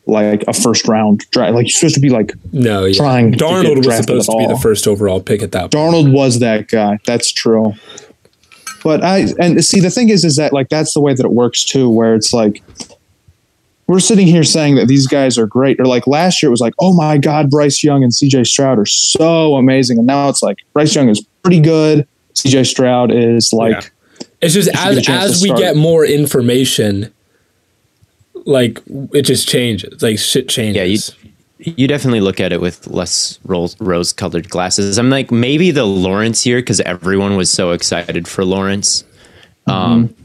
like 0.05 0.43
a 0.47 0.53
first 0.53 0.87
round 0.87 1.29
draft. 1.31 1.53
Like 1.53 1.65
you're 1.65 1.71
supposed 1.71 1.95
to 1.95 2.01
be 2.01 2.09
like 2.09 2.33
no 2.51 2.85
yeah. 2.85 2.97
trying. 2.97 3.33
Darnold 3.33 3.85
was 3.85 3.97
supposed 3.97 4.29
to 4.29 4.37
be 4.37 4.47
the 4.47 4.57
first 4.57 4.87
overall 4.87 5.21
pick 5.21 5.41
at 5.41 5.51
that. 5.51 5.71
Point. 5.71 5.73
Darnold 5.73 6.13
was 6.13 6.39
that 6.39 6.67
guy. 6.69 6.99
That's 7.05 7.31
true. 7.31 7.73
But 8.83 9.03
I 9.03 9.27
and 9.39 9.63
see 9.63 9.79
the 9.79 9.89
thing 9.89 10.09
is 10.09 10.23
is 10.23 10.37
that 10.37 10.53
like 10.53 10.69
that's 10.69 10.93
the 10.93 11.01
way 11.01 11.13
that 11.13 11.25
it 11.25 11.31
works 11.31 11.63
too, 11.63 11.89
where 11.89 12.15
it's 12.15 12.33
like 12.33 12.63
we're 13.87 13.99
sitting 13.99 14.27
here 14.27 14.43
saying 14.43 14.75
that 14.75 14.87
these 14.87 15.07
guys 15.07 15.37
are 15.37 15.47
great, 15.47 15.79
or 15.79 15.85
like 15.85 16.07
last 16.07 16.43
year 16.43 16.49
it 16.49 16.51
was 16.51 16.61
like, 16.61 16.73
oh 16.79 16.93
my 16.93 17.17
god, 17.17 17.49
Bryce 17.49 17.83
Young 17.83 18.03
and 18.03 18.13
C.J. 18.13 18.43
Stroud 18.43 18.77
are 18.77 18.85
so 18.85 19.55
amazing, 19.55 19.97
and 19.97 20.07
now 20.07 20.29
it's 20.29 20.43
like 20.43 20.57
Bryce 20.73 20.93
Young 20.93 21.09
is 21.09 21.25
pretty 21.41 21.61
good, 21.61 22.07
C.J. 22.33 22.65
Stroud 22.65 23.11
is 23.11 23.51
like. 23.53 23.73
Yeah. 23.73 23.89
It's 24.39 24.53
just 24.53 24.69
as 24.75 25.09
as 25.09 25.41
we 25.41 25.51
get 25.53 25.75
more 25.75 26.05
information, 26.05 27.11
like 28.45 28.79
it 29.13 29.23
just 29.23 29.47
changes. 29.47 30.01
Like 30.01 30.19
shit 30.19 30.47
changes. 30.47 31.15
Yeah, 31.19 31.29
you, 31.59 31.73
you 31.75 31.87
definitely 31.87 32.21
look 32.21 32.39
at 32.39 32.53
it 32.53 32.61
with 32.61 32.87
less 32.87 33.39
rose 33.43 34.13
colored 34.13 34.49
glasses. 34.49 34.97
I'm 34.97 35.09
like 35.09 35.31
maybe 35.31 35.71
the 35.71 35.85
Lawrence 35.85 36.45
year 36.45 36.59
because 36.59 36.79
everyone 36.81 37.35
was 37.35 37.49
so 37.49 37.71
excited 37.71 38.27
for 38.27 38.45
Lawrence. 38.45 39.03
Mm-hmm. 39.67 39.71
Um, 39.71 40.15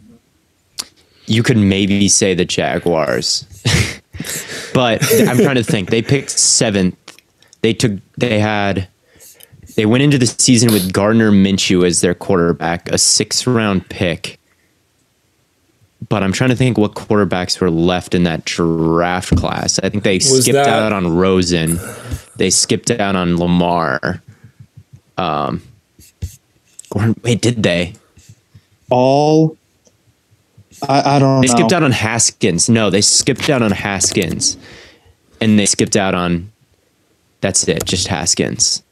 you 1.26 1.42
could 1.42 1.56
maybe 1.56 2.08
say 2.08 2.34
the 2.34 2.44
Jaguars, 2.44 3.44
but 4.74 5.02
I'm 5.28 5.38
trying 5.38 5.56
to 5.56 5.64
think. 5.64 5.90
They 5.90 6.02
picked 6.02 6.30
seventh. 6.30 6.96
They 7.62 7.72
took. 7.74 7.92
They 8.18 8.38
had. 8.38 8.88
They 9.76 9.86
went 9.86 10.02
into 10.02 10.18
the 10.18 10.26
season 10.26 10.72
with 10.72 10.92
Gardner 10.92 11.30
Minshew 11.30 11.86
as 11.86 12.00
their 12.02 12.14
quarterback, 12.14 12.90
a 12.90 12.98
six 12.98 13.46
round 13.46 13.88
pick 13.88 14.38
but 16.08 16.22
I'm 16.22 16.32
trying 16.32 16.50
to 16.50 16.56
think 16.56 16.76
what 16.76 16.94
quarterbacks 16.94 17.60
were 17.60 17.70
left 17.70 18.12
in 18.14 18.24
that 18.24 18.44
draft 18.44 19.34
class. 19.36 19.78
I 19.78 19.88
think 19.88 20.02
they 20.02 20.16
Was 20.16 20.42
skipped 20.42 20.56
that- 20.56 20.68
out 20.68 20.92
on 20.92 21.14
Rosen. 21.16 21.78
They 22.36 22.50
skipped 22.50 22.90
out 22.90 23.14
on 23.14 23.36
Lamar. 23.36 24.20
Um, 25.16 25.62
wait, 27.22 27.40
did 27.40 27.62
they? 27.62 27.94
All 28.90 29.56
I, 30.88 31.16
I 31.16 31.18
don't 31.18 31.36
know. 31.36 31.40
They 31.40 31.48
know. 31.48 31.54
skipped 31.58 31.72
out 31.72 31.82
on 31.82 31.92
Haskins. 31.92 32.68
No, 32.68 32.90
they 32.90 33.00
skipped 33.00 33.48
out 33.50 33.62
on 33.62 33.70
Haskins, 33.70 34.56
and 35.40 35.58
they 35.58 35.66
skipped 35.66 35.96
out 35.96 36.14
on. 36.14 36.50
That's 37.40 37.66
it, 37.68 37.84
just 37.84 38.08
Haskins. 38.08 38.82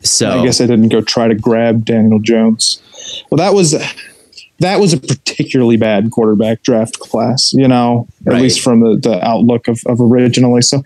So 0.00 0.40
I 0.40 0.44
guess 0.44 0.60
I 0.60 0.66
didn't 0.66 0.88
go 0.88 1.00
try 1.00 1.28
to 1.28 1.34
grab 1.34 1.84
Daniel 1.84 2.18
Jones. 2.18 2.80
Well, 3.30 3.38
that 3.38 3.54
was 3.54 3.74
that 4.60 4.80
was 4.80 4.92
a 4.92 4.98
particularly 5.00 5.76
bad 5.76 6.10
quarterback 6.10 6.62
draft 6.62 6.98
class, 7.00 7.52
you 7.54 7.66
know, 7.68 8.06
at 8.26 8.32
Right. 8.34 8.42
least 8.42 8.60
from 8.60 8.80
the, 8.80 8.96
the 8.96 9.22
outlook 9.26 9.66
of, 9.68 9.80
of 9.86 10.00
originally. 10.00 10.62
So 10.62 10.82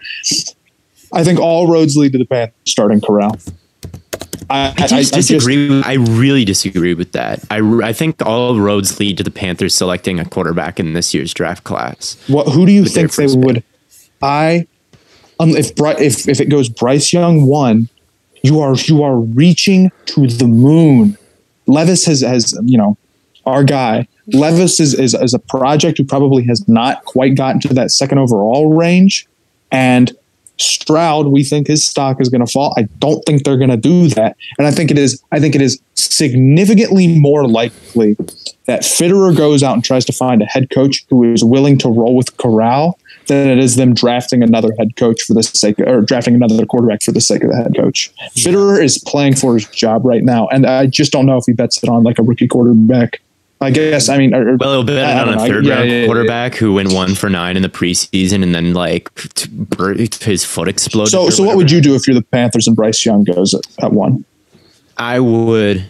I 1.12 1.22
think 1.24 1.38
all 1.38 1.70
roads 1.70 1.96
lead 1.96 2.12
to 2.12 2.18
the 2.18 2.24
Panthers 2.24 2.54
starting 2.66 3.00
Corral. 3.00 3.36
I, 4.50 4.72
I 4.78 4.86
just 4.86 5.12
disagree. 5.12 5.82
I 5.82 5.94
really 5.94 6.44
disagree 6.44 6.94
with 6.94 7.12
that. 7.12 7.40
I, 7.50 7.58
I 7.82 7.92
think 7.92 8.24
all 8.24 8.58
roads 8.58 8.98
lead 8.98 9.18
to 9.18 9.22
the 9.22 9.30
Panthers 9.30 9.74
selecting 9.74 10.18
a 10.18 10.24
quarterback 10.24 10.80
in 10.80 10.94
this 10.94 11.12
year's 11.12 11.34
draft 11.34 11.64
class. 11.64 12.16
what, 12.28 12.48
who 12.48 12.64
do 12.64 12.72
you 12.72 12.86
think 12.86 13.12
they 13.14 13.26
pick. 13.26 13.36
would? 13.36 13.64
I 14.22 14.66
um, 15.40 15.50
if 15.50 15.72
if 15.78 16.28
if 16.28 16.40
it 16.40 16.46
goes 16.46 16.68
Bryce 16.68 17.12
Young 17.12 17.46
one, 17.46 17.88
you 18.42 18.60
are 18.60 18.74
you 18.74 19.02
are 19.02 19.18
reaching 19.18 19.92
to 20.06 20.26
the 20.26 20.48
moon. 20.48 21.16
Levis 21.66 22.06
has 22.06 22.22
has 22.22 22.58
you 22.64 22.78
know 22.78 22.96
our 23.46 23.64
guy. 23.64 24.08
Levis 24.32 24.80
is, 24.80 24.94
is 24.94 25.14
is 25.14 25.34
a 25.34 25.38
project 25.38 25.98
who 25.98 26.04
probably 26.04 26.44
has 26.44 26.66
not 26.68 27.04
quite 27.04 27.34
gotten 27.34 27.60
to 27.62 27.74
that 27.74 27.90
second 27.90 28.18
overall 28.18 28.74
range, 28.74 29.26
and 29.70 30.16
Stroud, 30.58 31.28
we 31.28 31.44
think 31.44 31.66
his 31.66 31.86
stock 31.86 32.20
is 32.20 32.28
going 32.28 32.44
to 32.44 32.50
fall. 32.50 32.74
I 32.76 32.82
don't 32.98 33.22
think 33.24 33.44
they're 33.44 33.56
going 33.56 33.70
to 33.70 33.76
do 33.76 34.08
that, 34.08 34.36
and 34.58 34.66
I 34.66 34.70
think 34.70 34.90
it 34.90 34.98
is. 34.98 35.22
I 35.32 35.40
think 35.40 35.54
it 35.54 35.62
is 35.62 35.80
significantly 35.94 37.06
more 37.18 37.46
likely 37.46 38.16
that 38.66 38.82
Fitterer 38.82 39.36
goes 39.36 39.62
out 39.62 39.74
and 39.74 39.84
tries 39.84 40.04
to 40.06 40.12
find 40.12 40.42
a 40.42 40.46
head 40.46 40.70
coach 40.70 41.04
who 41.10 41.32
is 41.32 41.44
willing 41.44 41.78
to 41.78 41.88
roll 41.88 42.14
with 42.14 42.36
Corral 42.36 42.98
than 43.26 43.48
it 43.48 43.58
is 43.58 43.76
them 43.76 43.94
drafting 43.94 44.42
another 44.42 44.70
head 44.78 44.96
coach 44.96 45.22
for 45.22 45.34
the 45.34 45.42
sake 45.42 45.78
or 45.80 46.00
drafting 46.00 46.34
another 46.34 46.66
quarterback 46.66 47.02
for 47.02 47.12
the 47.12 47.20
sake 47.20 47.44
of 47.44 47.50
the 47.50 47.56
head 47.56 47.74
coach. 47.76 48.10
Fitterer 48.36 48.82
is 48.82 48.98
playing 48.98 49.36
for 49.36 49.54
his 49.54 49.66
job 49.66 50.04
right 50.04 50.24
now, 50.24 50.48
and 50.48 50.66
I 50.66 50.86
just 50.86 51.12
don't 51.12 51.26
know 51.26 51.36
if 51.36 51.44
he 51.46 51.52
bets 51.52 51.82
it 51.82 51.88
on 51.88 52.02
like 52.02 52.18
a 52.18 52.22
rookie 52.22 52.48
quarterback. 52.48 53.20
I 53.60 53.70
guess. 53.70 54.08
I 54.08 54.18
mean, 54.18 54.34
or, 54.34 54.56
Well, 54.56 54.72
he'll 54.72 54.84
bet 54.84 55.04
I- 55.04 55.10
I 55.10 55.12
it 55.12 55.20
on 55.20 55.26
don't 55.26 55.44
a 55.44 55.48
third 55.48 55.66
Yeah, 55.66 55.74
round 55.74 55.88
yeah, 55.88 55.94
yeah, 55.94 56.00
yeah. 56.02 56.06
quarterback 56.06 56.54
who 56.54 56.74
went 56.74 56.92
one 56.92 57.14
for 57.16 57.28
nine 57.28 57.56
in 57.56 57.62
the 57.62 57.68
preseason 57.68 58.42
and 58.42 58.54
then 58.54 58.72
like 58.72 59.12
t- 59.34 59.48
bur- 59.50 59.94
his 59.94 60.44
foot 60.44 60.68
exploded. 60.68 61.10
So, 61.10 61.22
or 61.24 61.30
so 61.32 61.42
what 61.42 61.56
would 61.56 61.70
you 61.70 61.80
do 61.80 61.94
if 61.96 62.06
you're 62.06 62.14
the 62.14 62.22
Panthers 62.22 62.66
and 62.68 62.76
Bryce 62.76 63.04
Young 63.04 63.24
goes 63.24 63.54
at, 63.54 63.62
at 63.82 63.92
one? 63.92 64.24
I 64.96 65.18
would. 65.20 65.84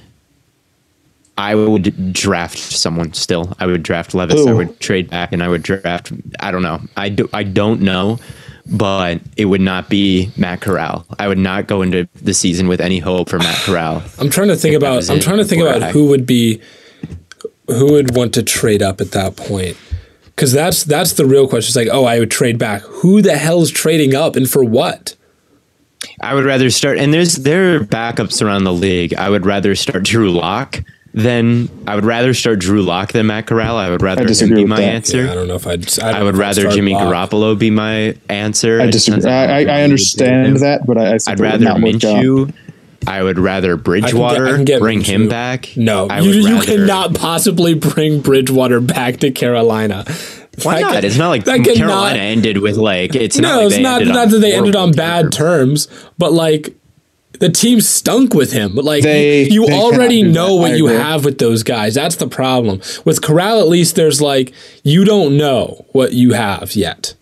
I 1.36 1.54
would 1.54 2.12
draft 2.12 2.58
someone 2.58 3.12
still. 3.12 3.54
I 3.60 3.66
would 3.66 3.82
draft 3.84 4.12
Levis. 4.12 4.44
I 4.46 4.52
would 4.52 4.80
trade 4.80 5.08
back, 5.08 5.32
and 5.32 5.40
I 5.42 5.48
would 5.48 5.62
draft. 5.62 6.10
I 6.40 6.50
don't 6.50 6.62
know. 6.62 6.80
I 6.96 7.10
do. 7.10 7.28
I 7.32 7.44
don't 7.44 7.80
know, 7.80 8.18
but 8.66 9.20
it 9.36 9.44
would 9.44 9.60
not 9.60 9.88
be 9.88 10.30
Matt 10.36 10.60
Corral. 10.62 11.06
I 11.18 11.28
would 11.28 11.38
not 11.38 11.68
go 11.68 11.80
into 11.82 12.08
the 12.22 12.34
season 12.34 12.66
with 12.66 12.80
any 12.80 12.98
hope 12.98 13.28
for 13.28 13.38
Matt 13.38 13.56
Corral. 13.58 14.02
I'm 14.18 14.30
trying 14.30 14.48
to 14.48 14.56
think 14.56 14.74
about. 14.74 15.08
I'm 15.08 15.20
trying 15.20 15.36
to 15.38 15.44
think 15.44 15.62
about 15.62 15.92
who 15.92 16.06
would 16.08 16.26
be, 16.26 16.60
who 17.68 17.92
would 17.92 18.16
want 18.16 18.34
to 18.34 18.42
trade 18.42 18.82
up 18.82 19.00
at 19.00 19.12
that 19.12 19.36
point. 19.36 19.76
Because 20.26 20.52
that's 20.52 20.84
that's 20.84 21.14
the 21.14 21.26
real 21.26 21.48
question. 21.48 21.68
It's 21.70 21.76
like, 21.76 21.94
oh, 21.94 22.04
I 22.04 22.18
would 22.18 22.30
trade 22.30 22.58
back. 22.58 22.82
Who 22.82 23.22
the 23.22 23.36
hell's 23.36 23.70
trading 23.70 24.14
up 24.14 24.36
and 24.36 24.48
for 24.48 24.64
what? 24.64 25.16
I 26.20 26.34
would 26.34 26.44
rather 26.44 26.70
start, 26.70 26.98
and 26.98 27.12
there's 27.12 27.36
there 27.36 27.76
are 27.76 27.80
backups 27.80 28.40
around 28.44 28.64
the 28.64 28.72
league. 28.72 29.14
I 29.14 29.30
would 29.30 29.44
rather 29.44 29.74
start 29.74 30.04
Drew 30.04 30.30
Lock 30.30 30.80
than 31.12 31.68
I 31.86 31.96
would 31.96 32.04
rather 32.04 32.34
start 32.34 32.60
Drew 32.60 32.82
Lock 32.82 33.12
than 33.12 33.26
Matt 33.26 33.46
Corral. 33.46 33.76
I 33.76 33.90
would 33.90 34.02
rather 34.02 34.22
him 34.22 34.28
disagree 34.28 34.56
be 34.56 34.62
with 34.62 34.70
my 34.70 34.76
that. 34.76 34.94
answer. 34.94 35.24
Yeah, 35.24 35.32
I 35.32 35.34
don't 35.34 35.48
know 35.48 35.56
if 35.56 35.66
I'd. 35.66 35.98
I, 36.00 36.20
I 36.20 36.22
would 36.22 36.36
rather 36.36 36.70
Jimmy 36.70 36.92
Locke. 36.94 37.30
Garoppolo 37.30 37.58
be 37.58 37.70
my 37.70 38.16
answer. 38.28 38.80
I 38.80 38.86
disagree. 38.86 39.28
I, 39.28 39.62
I, 39.62 39.80
I 39.80 39.82
understand 39.82 40.58
that, 40.58 40.86
but 40.86 40.98
I, 40.98 41.14
I 41.14 41.18
I'd 41.26 41.40
rather 41.40 41.64
not 41.64 41.80
work. 41.80 41.94
Minshew. 41.94 42.54
I 43.06 43.22
would 43.22 43.38
rather 43.38 43.76
Bridgewater 43.76 44.46
I 44.48 44.52
can 44.56 44.64
get 44.64 44.80
bring 44.80 45.00
him 45.02 45.26
Minshew. 45.26 45.30
back. 45.30 45.70
No, 45.76 46.08
I 46.08 46.20
you, 46.20 46.32
you 46.32 46.60
cannot 46.60 47.14
possibly 47.14 47.74
bring 47.74 48.20
Bridgewater 48.20 48.80
back 48.80 49.18
to 49.18 49.30
Carolina. 49.30 50.04
Why 50.64 50.76
That 50.76 50.80
not? 50.80 50.94
can- 50.94 51.04
It's 51.04 51.16
not 51.16 51.28
like 51.28 51.44
that 51.44 51.58
cannot- 51.64 51.76
Carolina 51.76 52.18
ended 52.18 52.58
with 52.58 52.76
like 52.76 53.14
it's 53.14 53.38
not 53.38 53.48
no, 53.48 53.56
like 53.58 53.66
it's 53.66 53.76
they 53.76 53.82
not 53.82 54.00
ended 54.00 54.14
not 54.14 54.30
that 54.30 54.38
they 54.38 54.52
ended 54.54 54.74
on 54.76 54.90
bad 54.92 55.30
terms, 55.32 55.86
but 56.18 56.32
like 56.32 56.74
the 57.38 57.48
team 57.48 57.80
stunk 57.80 58.34
with 58.34 58.52
him. 58.52 58.74
Like 58.74 59.04
They- 59.04 59.44
you, 59.44 59.62
you 59.62 59.66
they 59.68 59.72
already 59.78 60.24
know 60.24 60.56
what 60.56 60.76
you 60.76 60.86
have 60.86 61.24
with 61.24 61.38
those 61.38 61.62
guys. 61.62 61.94
That's 61.94 62.16
the 62.16 62.26
problem. 62.26 62.80
With 63.04 63.22
Corral, 63.22 63.60
at 63.60 63.68
least 63.68 63.94
there's 63.94 64.20
like 64.20 64.52
you 64.82 65.04
don't 65.04 65.36
know 65.36 65.86
what 65.92 66.12
you 66.14 66.32
have 66.32 66.74
yet. 66.74 67.14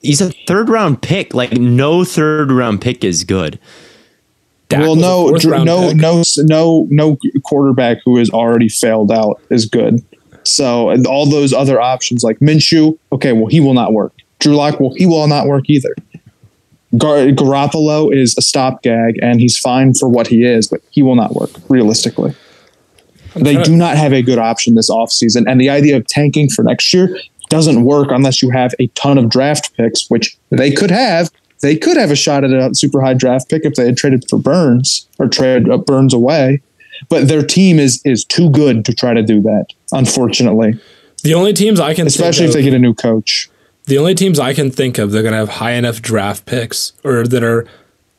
He's 0.00 0.20
a 0.20 0.30
third 0.46 0.68
round 0.68 1.02
pick. 1.02 1.34
Like 1.34 1.52
no 1.52 2.04
third 2.04 2.52
round 2.52 2.80
pick 2.80 3.02
is 3.04 3.24
good. 3.24 3.58
Well, 4.80 4.96
no, 4.96 5.30
round 5.44 5.64
no, 5.64 5.88
pick. 5.88 5.96
no, 5.96 6.22
no, 6.38 6.86
no 6.90 7.18
quarterback 7.42 7.98
who 8.04 8.16
has 8.18 8.30
already 8.30 8.68
failed 8.68 9.10
out 9.12 9.40
is 9.50 9.66
good. 9.66 10.04
So, 10.44 10.90
and 10.90 11.06
all 11.06 11.26
those 11.26 11.52
other 11.52 11.80
options 11.80 12.24
like 12.24 12.38
Minshew, 12.40 12.98
okay, 13.12 13.32
well, 13.32 13.46
he 13.46 13.60
will 13.60 13.74
not 13.74 13.92
work. 13.92 14.12
Drew 14.40 14.56
Lock, 14.56 14.80
well, 14.80 14.92
he 14.96 15.06
will 15.06 15.28
not 15.28 15.46
work 15.46 15.70
either. 15.70 15.94
Gar- 16.98 17.26
Garoppolo 17.28 18.14
is 18.14 18.36
a 18.36 18.42
stopgag, 18.42 19.18
and 19.22 19.40
he's 19.40 19.56
fine 19.58 19.94
for 19.94 20.08
what 20.08 20.26
he 20.26 20.44
is, 20.44 20.68
but 20.68 20.80
he 20.90 21.02
will 21.02 21.14
not 21.14 21.34
work 21.34 21.50
realistically. 21.68 22.34
They 23.34 23.54
trying 23.54 23.64
to- 23.64 23.70
do 23.70 23.76
not 23.76 23.96
have 23.96 24.12
a 24.12 24.20
good 24.20 24.38
option 24.38 24.74
this 24.74 24.90
offseason, 24.90 25.44
and 25.46 25.60
the 25.60 25.70
idea 25.70 25.96
of 25.96 26.06
tanking 26.06 26.50
for 26.50 26.62
next 26.62 26.92
year 26.92 27.18
doesn't 27.48 27.84
work 27.84 28.08
unless 28.10 28.42
you 28.42 28.50
have 28.50 28.74
a 28.78 28.88
ton 28.88 29.18
of 29.18 29.28
draft 29.28 29.74
picks, 29.76 30.10
which 30.10 30.36
they 30.50 30.70
could 30.70 30.90
have. 30.90 31.30
They 31.62 31.76
could 31.76 31.96
have 31.96 32.10
a 32.10 32.16
shot 32.16 32.44
at 32.44 32.50
a 32.52 32.74
super 32.74 33.00
high 33.00 33.14
draft 33.14 33.48
pick 33.48 33.64
if 33.64 33.74
they 33.74 33.86
had 33.86 33.96
traded 33.96 34.28
for 34.28 34.38
Burns 34.38 35.08
or 35.18 35.28
traded 35.28 35.70
uh, 35.70 35.78
Burns 35.78 36.12
away, 36.12 36.60
but 37.08 37.28
their 37.28 37.42
team 37.42 37.78
is 37.78 38.02
is 38.04 38.24
too 38.24 38.50
good 38.50 38.84
to 38.84 38.92
try 38.94 39.14
to 39.14 39.22
do 39.22 39.40
that. 39.42 39.66
Unfortunately, 39.92 40.78
The 41.22 41.34
only 41.34 41.52
teams 41.52 41.78
I 41.80 41.94
can 41.94 42.06
especially 42.06 42.46
if 42.46 42.52
they 42.52 42.62
get 42.62 42.74
a 42.74 42.78
new 42.78 42.94
coach. 42.94 43.48
the 43.86 43.96
only 43.98 44.14
teams 44.14 44.38
I 44.38 44.54
can 44.54 44.70
think 44.70 44.98
of 44.98 45.12
they're 45.12 45.22
going 45.22 45.32
to 45.32 45.38
have 45.38 45.48
high 45.60 45.72
enough 45.72 46.02
draft 46.02 46.46
picks 46.46 46.92
or 47.04 47.26
that 47.26 47.42
are 47.44 47.66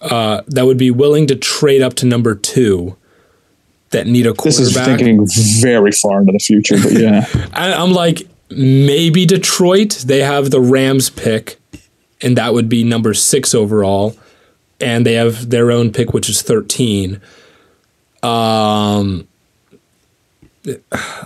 uh, 0.02 0.42
that 0.48 0.66
would 0.66 0.78
be 0.78 0.92
willing 0.92 1.28
to 1.28 1.36
trade 1.36 1.82
up 1.82 1.94
to 1.96 2.06
number 2.06 2.36
two 2.36 2.96
that 3.92 4.08
need 4.08 4.26
a 4.26 4.34
quarterback. 4.34 4.58
This 4.58 4.78
is 4.78 4.86
thinking 4.86 5.28
very 5.62 5.92
far 5.92 6.20
into 6.20 6.32
the 6.32 6.40
future, 6.40 6.76
but 6.82 6.94
yeah. 6.94 7.26
I, 7.54 7.74
I'm 7.74 7.92
like 7.92 8.28
maybe 8.50 9.26
Detroit. 9.26 10.04
They 10.06 10.20
have 10.22 10.50
the 10.52 10.60
Rams 10.62 11.10
pick, 11.10 11.58
and 12.24 12.38
that 12.38 12.54
would 12.54 12.70
be 12.70 12.84
number 12.84 13.14
six 13.14 13.54
overall, 13.54 14.16
and 14.80 15.06
they 15.06 15.14
have 15.14 15.50
their 15.50 15.72
own 15.72 15.92
pick, 15.92 16.14
which 16.14 16.30
is 16.30 16.42
13. 16.42 17.22
Um, 18.24 19.28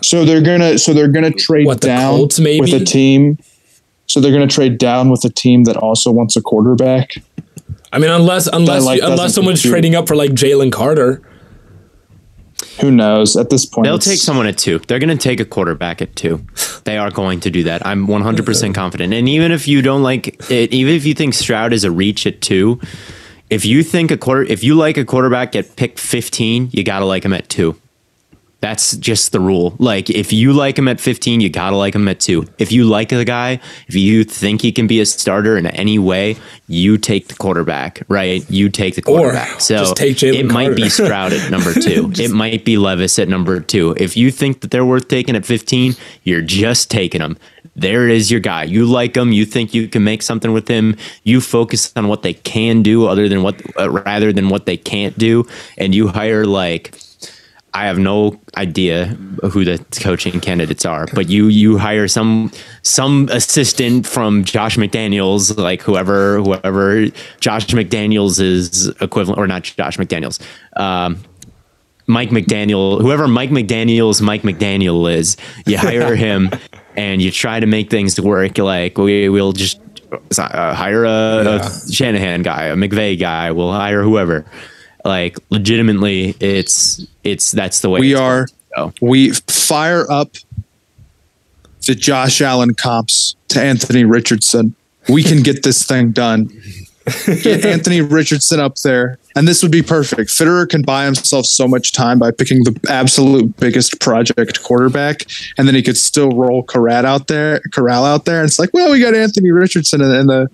So 0.01 0.25
they're 0.25 0.41
gonna 0.41 0.77
so 0.79 0.93
they're 0.93 1.07
gonna 1.07 1.31
trade 1.31 1.67
What, 1.67 1.79
down 1.79 2.15
Colts, 2.17 2.39
with 2.39 2.73
a 2.73 2.83
team. 2.83 3.37
So 4.07 4.19
they're 4.19 4.31
gonna 4.31 4.47
trade 4.47 4.77
down 4.79 5.09
with 5.09 5.23
a 5.25 5.29
team 5.29 5.65
that 5.65 5.77
also 5.77 6.11
wants 6.11 6.35
a 6.35 6.41
quarterback. 6.41 7.11
I 7.93 7.99
mean, 7.99 8.09
unless 8.09 8.47
unless 8.47 8.83
like, 8.83 9.01
unless 9.03 9.35
someone's 9.35 9.61
compute. 9.61 9.73
trading 9.73 9.95
up 9.95 10.07
for 10.07 10.15
like 10.15 10.31
Jalen 10.31 10.71
Carter. 10.71 11.21
Who 12.81 12.91
knows? 12.91 13.35
At 13.35 13.49
this 13.49 13.65
point, 13.65 13.85
They'll 13.85 13.97
take 13.99 14.19
someone 14.19 14.45
at 14.47 14.57
two. 14.57 14.79
They're 14.79 14.99
going 14.99 15.15
to 15.15 15.21
take 15.21 15.39
a 15.39 15.45
quarterback 15.45 16.01
at 16.01 16.15
two. 16.15 16.45
They 16.83 16.97
are 16.97 17.11
going 17.11 17.39
to 17.41 17.49
do 17.49 17.63
that. 17.63 17.85
I'm 17.85 18.07
100% 18.07 18.73
confident. 18.75 19.13
And 19.13 19.27
even 19.27 19.51
if 19.51 19.67
you 19.67 19.81
don't 19.81 20.03
like 20.03 20.49
it, 20.51 20.73
even 20.73 20.93
if 20.93 21.05
you 21.05 21.13
think 21.13 21.33
Stroud 21.33 21.73
is 21.73 21.83
a 21.83 21.91
reach 21.91 22.27
at 22.27 22.41
two, 22.41 22.79
if 23.49 23.65
you 23.65 23.83
think 23.83 24.11
a 24.11 24.17
quarter, 24.17 24.43
if 24.43 24.63
you 24.63 24.75
like 24.75 24.97
a 24.97 25.05
quarterback 25.05 25.55
at 25.55 25.75
pick 25.75 25.97
15, 25.97 26.69
you 26.71 26.83
got 26.83 26.99
to 26.99 27.05
like 27.05 27.25
him 27.25 27.33
at 27.33 27.49
two. 27.49 27.79
That's 28.59 28.97
just 28.97 29.31
the 29.31 29.39
rule. 29.39 29.75
Like, 29.77 30.09
if 30.09 30.33
you 30.33 30.51
like 30.51 30.79
him 30.79 30.87
at 30.87 30.99
15, 30.99 31.41
you 31.41 31.49
got 31.49 31.69
to 31.69 31.75
like 31.77 31.93
him 31.93 32.07
at 32.07 32.19
two. 32.19 32.47
If 32.57 32.71
you 32.71 32.85
like 32.85 33.09
the 33.09 33.23
guy, 33.23 33.59
if 33.87 33.95
you 33.95 34.23
think 34.23 34.61
he 34.61 34.71
can 34.71 34.87
be 34.87 34.99
a 34.99 35.05
starter 35.05 35.57
in 35.57 35.67
any 35.67 35.99
way, 35.99 36.37
you 36.67 36.97
take 36.97 37.27
the 37.27 37.35
quarterback, 37.35 38.01
right? 38.07 38.49
You 38.49 38.69
take 38.69 38.95
the 38.95 39.03
quarterback. 39.03 39.61
so 39.61 39.77
just 39.77 39.95
take 39.95 40.17
Jalen 40.17 40.39
it 40.39 40.45
might 40.47 40.75
be. 40.75 40.89
Stroud 40.89 41.33
at 41.33 41.51
number 41.51 41.73
two. 41.73 42.11
it 42.15 42.31
might 42.31 42.65
be 42.65 42.77
Levis 42.77 43.19
at 43.19 43.27
number 43.27 43.59
two. 43.59 43.93
If 43.97 44.17
you 44.17 44.31
think 44.31 44.61
that 44.61 44.71
they're 44.71 44.85
worth 44.85 45.07
taking 45.07 45.35
at 45.35 45.45
15, 45.45 45.93
you're 46.23 46.41
just 46.41 46.89
taking 46.89 47.19
them. 47.21 47.37
There 47.75 48.09
is 48.09 48.31
your 48.31 48.39
guy. 48.39 48.63
You 48.63 48.85
like 48.85 49.15
him. 49.15 49.31
You 49.31 49.45
think 49.45 49.75
you 49.75 49.87
can 49.87 50.03
make 50.03 50.23
something 50.23 50.51
with 50.51 50.67
him. 50.67 50.95
You 51.23 51.41
focus 51.41 51.93
on 51.95 52.07
what 52.07 52.23
they 52.23 52.33
can 52.33 52.81
do, 52.81 53.05
other 53.05 53.29
than 53.29 53.43
what, 53.43 53.61
uh, 53.79 53.87
rather 53.89 54.33
than 54.33 54.49
what 54.49 54.65
they 54.65 54.77
can't 54.77 55.15
do, 55.19 55.45
and 55.77 55.93
you 55.93 56.07
hire 56.07 56.45
like 56.45 56.97
I 57.77 57.85
have 57.85 57.99
no 57.99 58.39
idea 58.55 59.05
who 59.51 59.63
the 59.63 59.77
coaching 60.01 60.39
candidates 60.39 60.83
are, 60.83 61.05
but 61.13 61.29
you 61.29 61.47
you 61.47 61.77
hire 61.77 62.07
some 62.07 62.51
some 62.81 63.29
assistant 63.31 64.07
from 64.07 64.43
Josh 64.43 64.77
McDaniels, 64.77 65.55
like 65.57 65.83
whoever 65.83 66.37
whoever 66.41 67.05
Josh 67.39 67.67
McDaniels 67.67 68.41
is 68.41 68.87
equivalent, 68.99 69.37
or 69.39 69.45
not 69.45 69.61
Josh 69.63 69.97
McDaniels, 69.97 70.39
um, 70.75 71.17
Mike 72.07 72.29
McDaniel, 72.31 72.99
whoever 72.99 73.27
Mike 73.27 73.51
McDaniel's 73.51 74.21
Mike 74.23 74.41
McDaniel 74.41 75.13
is, 75.13 75.37
you 75.67 75.77
hire 75.87 76.15
him 76.15 76.49
and 76.95 77.21
you 77.21 77.29
try 77.31 77.59
to 77.59 77.67
make 77.67 77.91
things 77.91 78.19
work. 78.19 78.57
Like 78.57 78.97
we 78.97 79.29
will 79.29 79.51
just 79.53 79.79
uh, 80.39 80.73
hire 80.73 81.05
a, 81.05 81.43
Yeah. 81.43 81.67
a 81.67 81.91
Shanahan 81.91 82.41
guy, 82.41 82.63
a 82.65 82.75
McVay 82.75 83.19
guy. 83.19 83.51
We'll 83.51 83.71
hire 83.71 84.01
whoever. 84.01 84.45
Like 85.07 85.37
legitimately, 85.49 86.35
it's 86.41 87.07
it's 87.23 87.53
that's 87.53 87.79
the 87.79 87.89
way 87.89 88.01
We 88.01 88.13
are 88.13 88.47
going 88.75 88.91
to 88.91 88.97
go. 88.99 89.07
we 89.07 89.31
fire 89.31 90.05
up 90.11 90.35
the 91.85 91.95
Josh 91.95 92.41
Allen 92.41 92.73
comps 92.73 93.37
to 93.47 93.61
Anthony 93.61 94.03
Richardson. 94.03 94.75
We 95.07 95.23
can 95.23 95.43
get 95.43 95.63
this 95.63 95.85
thing 95.85 96.11
done. 96.11 96.49
Get 97.41 97.63
Anthony 97.65 98.01
Richardson 98.01 98.59
up 98.59 98.75
there, 98.79 99.17
and 99.33 99.47
this 99.47 99.63
would 99.63 99.71
be 99.71 99.81
perfect. 99.81 100.29
Fitterer 100.29 100.67
can 100.67 100.81
buy 100.81 101.05
himself 101.05 101.45
so 101.45 101.65
much 101.69 101.93
time 101.93 102.19
by 102.19 102.31
picking 102.31 102.65
the 102.65 102.77
absolute 102.89 103.55
biggest 103.55 104.01
project 104.01 104.61
quarterback, 104.61 105.21
and 105.57 105.69
then 105.69 105.75
he 105.75 105.81
could 105.81 105.95
still 105.95 106.31
roll 106.31 106.63
Corral 106.63 107.05
out 107.05 107.27
there. 107.27 107.61
Corral 107.71 108.03
out 108.03 108.25
there, 108.25 108.41
and 108.41 108.49
it's 108.49 108.59
like, 108.59 108.71
well, 108.73 108.91
we 108.91 108.99
got 108.99 109.15
Anthony 109.15 109.51
Richardson 109.51 110.01
in, 110.01 110.13
in 110.13 110.27
the 110.27 110.49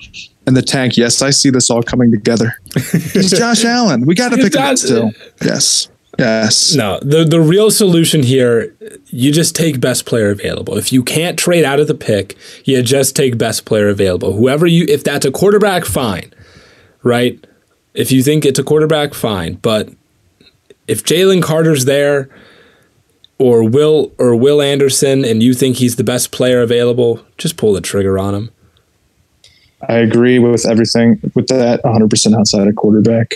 in 0.47 0.53
the 0.53 0.61
tank. 0.61 0.97
Yes, 0.97 1.21
I 1.21 1.29
see 1.29 1.49
this 1.49 1.69
all 1.69 1.83
coming 1.83 2.11
together. 2.11 2.55
It's 3.15 3.37
Josh 3.37 3.63
Allen. 3.63 4.05
We 4.05 4.15
got 4.15 4.29
to 4.29 4.37
pick 4.37 4.55
him 4.55 4.61
up 4.61 4.77
still. 4.77 5.11
Yes, 5.41 5.89
yes. 6.17 6.75
No, 6.75 6.99
the 7.01 7.23
the 7.23 7.39
real 7.39 7.71
solution 7.71 8.23
here, 8.23 8.75
you 9.07 9.31
just 9.31 9.55
take 9.55 9.79
best 9.79 10.05
player 10.05 10.31
available. 10.31 10.77
If 10.77 10.91
you 10.91 11.03
can't 11.03 11.37
trade 11.37 11.63
out 11.63 11.79
of 11.79 11.87
the 11.87 11.95
pick, 11.95 12.35
you 12.65 12.81
just 12.81 13.15
take 13.15 13.37
best 13.37 13.65
player 13.65 13.89
available. 13.89 14.33
Whoever 14.33 14.65
you, 14.65 14.85
if 14.87 15.03
that's 15.03 15.25
a 15.25 15.31
quarterback, 15.31 15.85
fine, 15.85 16.33
right? 17.03 17.45
If 17.93 18.11
you 18.11 18.23
think 18.23 18.45
it's 18.45 18.59
a 18.59 18.63
quarterback, 18.63 19.13
fine. 19.13 19.55
But 19.55 19.89
if 20.87 21.03
Jalen 21.03 21.43
Carter's 21.43 21.85
there, 21.85 22.29
or 23.37 23.63
Will 23.67 24.11
or 24.17 24.35
Will 24.35 24.61
Anderson, 24.61 25.23
and 25.23 25.43
you 25.43 25.53
think 25.53 25.77
he's 25.77 25.95
the 25.95 26.03
best 26.03 26.31
player 26.31 26.61
available, 26.61 27.25
just 27.37 27.57
pull 27.57 27.73
the 27.73 27.81
trigger 27.81 28.17
on 28.17 28.33
him. 28.33 28.51
I 29.89 29.95
agree 29.97 30.39
with 30.39 30.65
everything 30.65 31.19
with 31.35 31.47
that 31.47 31.81
100% 31.83 32.37
outside 32.37 32.67
of 32.67 32.75
quarterback. 32.75 33.35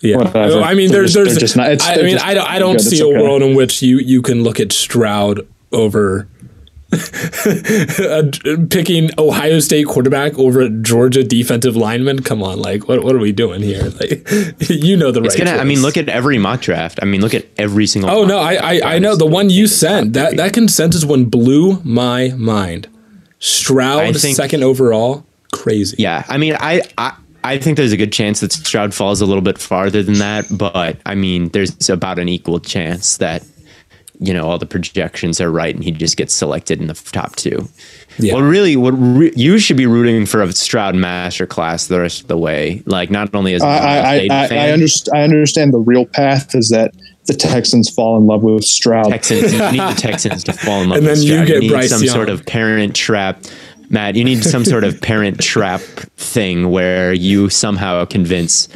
Yeah, 0.00 0.18
Whatever. 0.18 0.60
I 0.60 0.74
mean, 0.74 0.90
there's, 0.92 1.14
there's, 1.14 1.36
just 1.38 1.56
not- 1.56 1.70
it's- 1.72 1.88
I 1.88 2.02
mean, 2.02 2.12
just 2.14 2.24
I 2.26 2.34
don't, 2.34 2.48
I 2.48 2.58
don't 2.58 2.78
see 2.78 2.96
It's 2.96 3.00
a 3.02 3.06
okay. 3.06 3.22
world 3.22 3.42
in 3.42 3.54
which 3.56 3.80
you 3.82 3.98
you 3.98 4.20
can 4.22 4.42
look 4.42 4.60
at 4.60 4.70
Stroud 4.72 5.46
over 5.72 6.28
uh, 6.92 8.22
picking 8.70 9.10
Ohio 9.18 9.58
State 9.60 9.86
quarterback 9.86 10.38
over 10.38 10.68
Georgia 10.68 11.24
defensive 11.24 11.74
lineman. 11.74 12.22
Come 12.22 12.42
on, 12.42 12.60
like 12.60 12.86
what 12.86 13.02
what 13.02 13.14
are 13.16 13.18
we 13.18 13.32
doing 13.32 13.62
here? 13.62 13.84
Like, 14.00 14.28
you 14.68 14.96
know 14.96 15.10
the 15.10 15.22
right. 15.22 15.36
Gonna. 15.36 15.52
I 15.52 15.64
mean, 15.64 15.82
look 15.82 15.96
at 15.96 16.08
every 16.08 16.38
mock 16.38 16.60
draft. 16.60 16.98
I 17.02 17.06
mean, 17.06 17.20
look 17.20 17.34
at 17.34 17.46
every 17.56 17.86
single. 17.86 18.10
Oh 18.10 18.24
no, 18.24 18.38
I. 18.38 18.54
I, 18.54 18.94
I 18.94 18.98
know 18.98 19.16
the 19.16 19.26
one 19.26 19.50
you 19.50 19.66
sent. 19.66 20.12
That 20.12 20.36
that 20.36 20.52
consensus 20.52 21.04
one 21.04 21.24
blew 21.24 21.80
my 21.82 22.28
mind. 22.36 22.88
Stroud 23.40 24.16
think- 24.16 24.36
second 24.36 24.62
overall, 24.62 25.24
crazy. 25.64 25.96
Yeah, 25.98 26.24
I 26.28 26.36
mean, 26.38 26.56
I, 26.60 26.82
I 26.98 27.16
I 27.42 27.58
think 27.58 27.76
there's 27.76 27.92
a 27.92 27.96
good 27.96 28.12
chance 28.12 28.40
that 28.40 28.52
Stroud 28.52 28.94
falls 28.94 29.20
a 29.20 29.26
little 29.26 29.42
bit 29.42 29.58
farther 29.58 30.02
than 30.02 30.18
that, 30.18 30.46
but 30.50 30.98
I 31.04 31.14
mean, 31.14 31.48
there's 31.48 31.90
about 31.90 32.18
an 32.18 32.28
equal 32.28 32.60
chance 32.60 33.16
that 33.18 33.44
you 34.20 34.32
know 34.32 34.46
all 34.48 34.58
the 34.58 34.66
projections 34.66 35.40
are 35.40 35.50
right 35.50 35.74
and 35.74 35.82
he 35.82 35.90
just 35.90 36.16
gets 36.16 36.32
selected 36.32 36.80
in 36.80 36.86
the 36.86 36.94
top 36.94 37.34
two. 37.36 37.68
Yeah. 38.18 38.34
Well, 38.34 38.44
really, 38.44 38.76
what 38.76 38.92
re- 38.92 39.32
you 39.34 39.58
should 39.58 39.76
be 39.76 39.86
rooting 39.86 40.24
for 40.26 40.40
a 40.42 40.52
Stroud 40.52 40.94
masterclass 40.94 41.88
the 41.88 41.98
rest 42.00 42.20
of 42.22 42.28
the 42.28 42.38
way. 42.38 42.82
Like, 42.86 43.10
not 43.10 43.34
only 43.34 43.54
as 43.54 43.62
a 43.62 43.66
I, 43.66 43.76
Ohio 43.76 44.02
I, 44.02 44.18
State 44.18 44.30
I, 44.30 44.44
I, 44.44 44.48
fan, 44.48 44.58
I 45.16 45.22
understand 45.22 45.74
the 45.74 45.78
real 45.78 46.06
path 46.06 46.54
is 46.54 46.68
that 46.70 46.94
the 47.26 47.34
Texans 47.34 47.90
fall 47.90 48.16
in 48.18 48.26
love 48.26 48.42
with 48.42 48.64
Stroud. 48.64 49.08
Texans. 49.08 49.52
You 49.52 49.58
need 49.72 49.80
the 49.80 49.94
Texans 49.98 50.44
to 50.44 50.52
fall 50.52 50.82
in 50.82 50.90
love 50.90 50.98
And 50.98 51.06
with 51.06 51.16
then 51.18 51.26
you 51.26 51.32
Stroud. 51.34 51.46
get 51.48 51.60
need 51.60 51.70
Bryce 51.70 51.90
some 51.90 52.02
Young. 52.04 52.14
sort 52.14 52.28
of 52.28 52.44
parent 52.46 52.94
trap. 52.94 53.42
Matt, 53.94 54.16
you 54.16 54.24
need 54.24 54.42
some 54.42 54.64
sort 54.64 54.82
of 54.82 55.00
parent 55.00 55.40
trap 55.40 55.80
thing 55.80 56.70
where 56.70 57.12
you 57.12 57.48
somehow 57.48 58.04
convince 58.04 58.68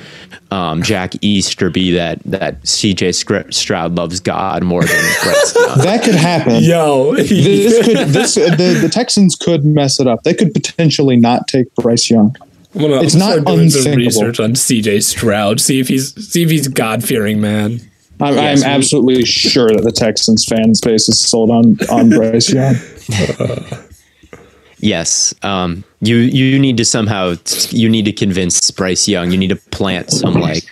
um, 0.52 0.80
Jack 0.80 1.12
Easterby 1.20 1.92
that 1.94 2.22
that 2.22 2.62
CJ 2.62 3.14
Scr- 3.14 3.50
Stroud 3.50 3.96
loves 3.96 4.20
God 4.20 4.62
more 4.62 4.82
than 4.82 5.04
Bryce 5.24 5.56
Young. 5.56 5.78
That 5.78 6.02
could 6.04 6.14
happen. 6.14 6.62
Yo, 6.62 7.16
This 7.16 7.84
could 7.84 8.08
this 8.08 8.36
the, 8.36 8.78
the 8.80 8.88
Texans 8.88 9.34
could 9.34 9.64
mess 9.64 9.98
it 9.98 10.06
up. 10.06 10.22
They 10.22 10.34
could 10.34 10.54
potentially 10.54 11.16
not 11.16 11.48
take 11.48 11.74
Bryce 11.74 12.08
Young. 12.08 12.36
I'm 12.76 12.80
gonna, 12.80 13.02
It's 13.02 13.14
I'm 13.14 13.18
not 13.18 13.32
start 13.32 13.46
doing 13.46 13.70
some 13.70 13.92
research 13.94 14.38
on 14.38 14.52
CJ 14.52 15.02
Stroud. 15.02 15.60
See 15.60 15.80
if 15.80 15.88
he's 15.88 16.14
see 16.30 16.44
if 16.44 16.50
he's 16.50 16.68
God 16.68 17.02
fearing 17.02 17.40
man. 17.40 17.80
I'm, 18.20 18.34
Yes, 18.34 18.62
I'm 18.62 18.70
absolutely 18.70 19.24
sure 19.24 19.68
that 19.68 19.82
the 19.82 19.92
Texans 19.92 20.44
fan 20.44 20.72
base 20.84 21.08
is 21.08 21.20
sold 21.20 21.50
on 21.50 21.76
on 21.90 22.10
Bryce 22.10 22.52
Young. 22.52 22.76
yes, 24.80 25.34
um, 25.42 25.84
you 26.00 26.16
you 26.16 26.58
need 26.58 26.76
to 26.78 26.84
somehow 26.84 27.34
you 27.70 27.88
need 27.88 28.04
to 28.06 28.12
convince 28.12 28.70
Bryce 28.70 29.08
Young. 29.08 29.30
You 29.30 29.38
need 29.38 29.48
to 29.50 29.56
plant 29.56 30.10
some 30.10 30.34
like 30.34 30.64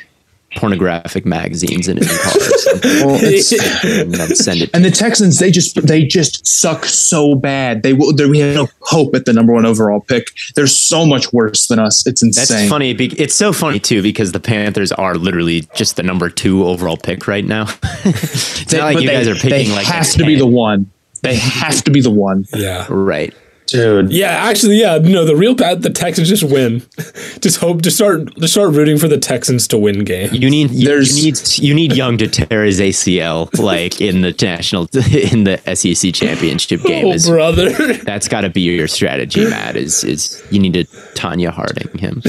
pornographic 0.57 1.27
magazines 1.27 1.87
in 1.87 1.99
his 1.99 2.09
car 2.19 2.33
or 2.35 2.41
something, 2.41 3.07
Well, 3.07 4.23
and 4.23 4.37
send 4.37 4.63
it. 4.63 4.71
and 4.73 4.83
the 4.85 4.91
Texans 4.91 5.39
they 5.39 5.51
just 5.51 5.87
they 5.87 6.03
just 6.05 6.47
suck 6.47 6.87
so 6.87 7.35
bad. 7.35 7.83
They 7.83 7.93
will. 7.93 8.15
We 8.17 8.39
have 8.39 8.55
no 8.55 8.69
hope 8.81 9.15
at 9.15 9.27
the 9.27 9.33
number 9.35 9.53
one 9.53 9.67
overall 9.67 10.01
pick. 10.01 10.29
They're 10.55 10.67
so 10.67 11.05
much 11.05 11.31
worse 11.33 11.67
than 11.67 11.79
us. 11.79 12.07
It's 12.07 12.23
insane. 12.23 12.57
That's 12.57 12.69
funny. 12.71 12.95
be- 12.95 13.13
It's 13.21 13.35
so 13.35 13.53
funny 13.53 13.79
too 13.79 14.01
because 14.03 14.33
the 14.33 14.41
Panthers 14.41 14.93
are 14.93 15.17
literally 15.17 15.69
just 15.75 15.97
the 15.97 16.03
number 16.03 16.31
two 16.31 16.65
overall 16.65 16.97
pick 16.97 17.27
right 17.29 17.45
now. 17.45 17.67
it's 18.05 18.65
They- 18.65 18.79
not 18.79 18.95
like 18.95 19.01
you 19.03 19.09
they- 19.09 19.15
guys 19.15 19.29
are 19.29 19.35
picking 19.35 19.69
they 19.69 19.75
like 19.75 19.87
have 19.87 20.11
to 20.13 20.25
be 20.25 20.37
the 20.37 20.47
one. 20.47 20.91
They 21.23 21.37
have 21.37 21.83
to 21.85 21.91
be 21.91 22.01
the 22.01 22.11
one, 22.11 22.47
Yeah. 22.55 22.87
right. 22.89 23.35
Dude. 23.67 24.13
Yeah, 24.13 24.29
actually, 24.29 24.79
yeah. 24.81 24.99
No, 24.99 25.25
the 25.25 25.35
real 25.35 25.57
path, 25.57 25.81
the 25.81 25.91
Texans 25.91 26.29
just 26.29 26.45
win. 26.45 26.83
just 27.41 27.59
hope 27.59 27.83
to 27.83 27.91
start 27.91 28.35
to 28.37 28.47
start 28.47 28.73
rooting 28.75 28.97
for 28.97 29.09
the 29.09 29.19
Texans 29.19 29.67
to 29.69 29.79
win 29.79 30.05
game. 30.05 30.29
You 30.33 30.49
need 30.49 30.71
you, 30.71 30.87
There's- 30.87 31.17
you 31.19 31.25
need 31.25 31.59
you 31.59 31.75
need 31.75 31.97
Young 31.97 32.17
to 32.19 32.29
tear 32.29 32.65
his 32.65 32.79
ACL 32.81 33.57
like 33.59 34.01
in 34.01 34.21
the 34.21 34.35
national 34.41 34.83
in 35.33 35.45
the 35.45 35.61
SEC 35.75 36.15
championship 36.15 36.81
oh, 36.85 36.89
game. 36.89 37.07
Oh, 37.07 37.13
Is, 37.13 37.29
brother. 37.29 37.95
that's 37.95 38.29
got 38.29 38.43
to 38.43 38.51
be 38.51 38.61
your 38.61 38.87
strategy, 38.89 39.45
Matt. 39.49 39.77
Is 39.77 40.05
is 40.05 40.47
you 40.51 40.61
need 40.61 40.75
to 40.75 40.85
Tonya 41.15 41.51
Harding 41.51 41.99
him, 41.99 42.23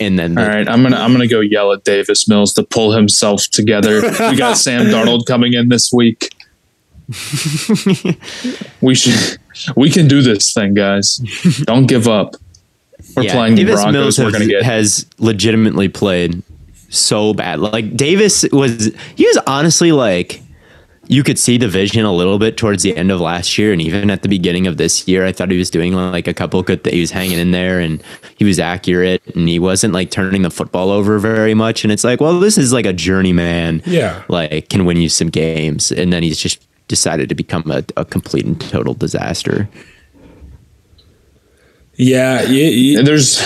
and 0.00 0.18
then 0.18 0.34
the- 0.34 0.42
All 0.42 0.48
right, 0.48 0.68
I'm 0.68 0.82
gonna 0.82 0.96
I'm 0.96 1.12
gonna 1.12 1.28
go 1.28 1.38
yell 1.40 1.72
at 1.72 1.84
Davis 1.84 2.28
Mills 2.28 2.52
to 2.54 2.64
pull 2.64 2.92
himself 2.92 3.46
together. 3.48 4.00
We 4.02 4.36
got 4.36 4.56
Sam 4.58 4.86
Darnold 4.86 5.26
coming 5.26 5.52
in 5.52 5.68
this 5.68 5.92
week. 5.92 6.34
we 8.80 8.94
should 8.94 9.38
we 9.76 9.90
can 9.90 10.08
do 10.08 10.22
this 10.22 10.52
thing, 10.52 10.74
guys. 10.74 11.16
Don't 11.64 11.86
give 11.86 12.08
up. 12.08 12.36
We're 13.16 13.24
yeah, 13.24 13.34
playing 13.34 13.54
the 13.54 13.64
Davis 13.64 13.82
Broncos. 13.82 13.92
Mills 13.92 14.18
We're 14.18 14.24
has, 14.26 14.32
gonna 14.32 14.46
get 14.46 14.62
has 14.62 15.06
legitimately 15.18 15.88
played 15.88 16.42
so 16.88 17.34
bad. 17.34 17.60
Like 17.60 17.96
Davis 17.96 18.44
was, 18.52 18.94
he 19.16 19.26
was 19.26 19.38
honestly 19.46 19.92
like, 19.92 20.42
you 21.08 21.22
could 21.22 21.38
see 21.38 21.56
the 21.56 21.68
vision 21.68 22.04
a 22.04 22.12
little 22.12 22.38
bit 22.38 22.56
towards 22.58 22.82
the 22.82 22.94
end 22.94 23.10
of 23.10 23.18
last 23.18 23.56
year, 23.56 23.72
and 23.72 23.80
even 23.80 24.10
at 24.10 24.22
the 24.22 24.28
beginning 24.28 24.66
of 24.66 24.76
this 24.76 25.08
year, 25.08 25.24
I 25.24 25.32
thought 25.32 25.50
he 25.50 25.56
was 25.56 25.70
doing 25.70 25.94
like 25.94 26.28
a 26.28 26.34
couple 26.34 26.62
good. 26.62 26.84
That 26.84 26.92
he 26.92 27.00
was 27.00 27.10
hanging 27.10 27.38
in 27.38 27.50
there, 27.50 27.80
and 27.80 28.02
he 28.36 28.44
was 28.44 28.58
accurate, 28.58 29.22
and 29.34 29.48
he 29.48 29.58
wasn't 29.58 29.94
like 29.94 30.10
turning 30.10 30.42
the 30.42 30.50
football 30.50 30.90
over 30.90 31.18
very 31.18 31.54
much. 31.54 31.82
And 31.82 31.90
it's 31.90 32.04
like, 32.04 32.20
well, 32.20 32.38
this 32.38 32.58
is 32.58 32.74
like 32.74 32.84
a 32.84 32.92
journeyman. 32.92 33.82
Yeah. 33.86 34.22
like 34.28 34.68
can 34.68 34.84
win 34.84 34.98
you 34.98 35.08
some 35.08 35.28
games, 35.28 35.90
and 35.90 36.12
then 36.12 36.22
he's 36.22 36.38
just 36.38 36.67
decided 36.88 37.28
to 37.28 37.34
become 37.34 37.70
a, 37.70 37.84
a 37.96 38.04
complete 38.04 38.44
and 38.46 38.60
total 38.60 38.94
disaster. 38.94 39.68
Yeah, 41.94 42.42
you, 42.42 42.64
you- 42.64 42.98
And 42.98 43.06
there's 43.06 43.42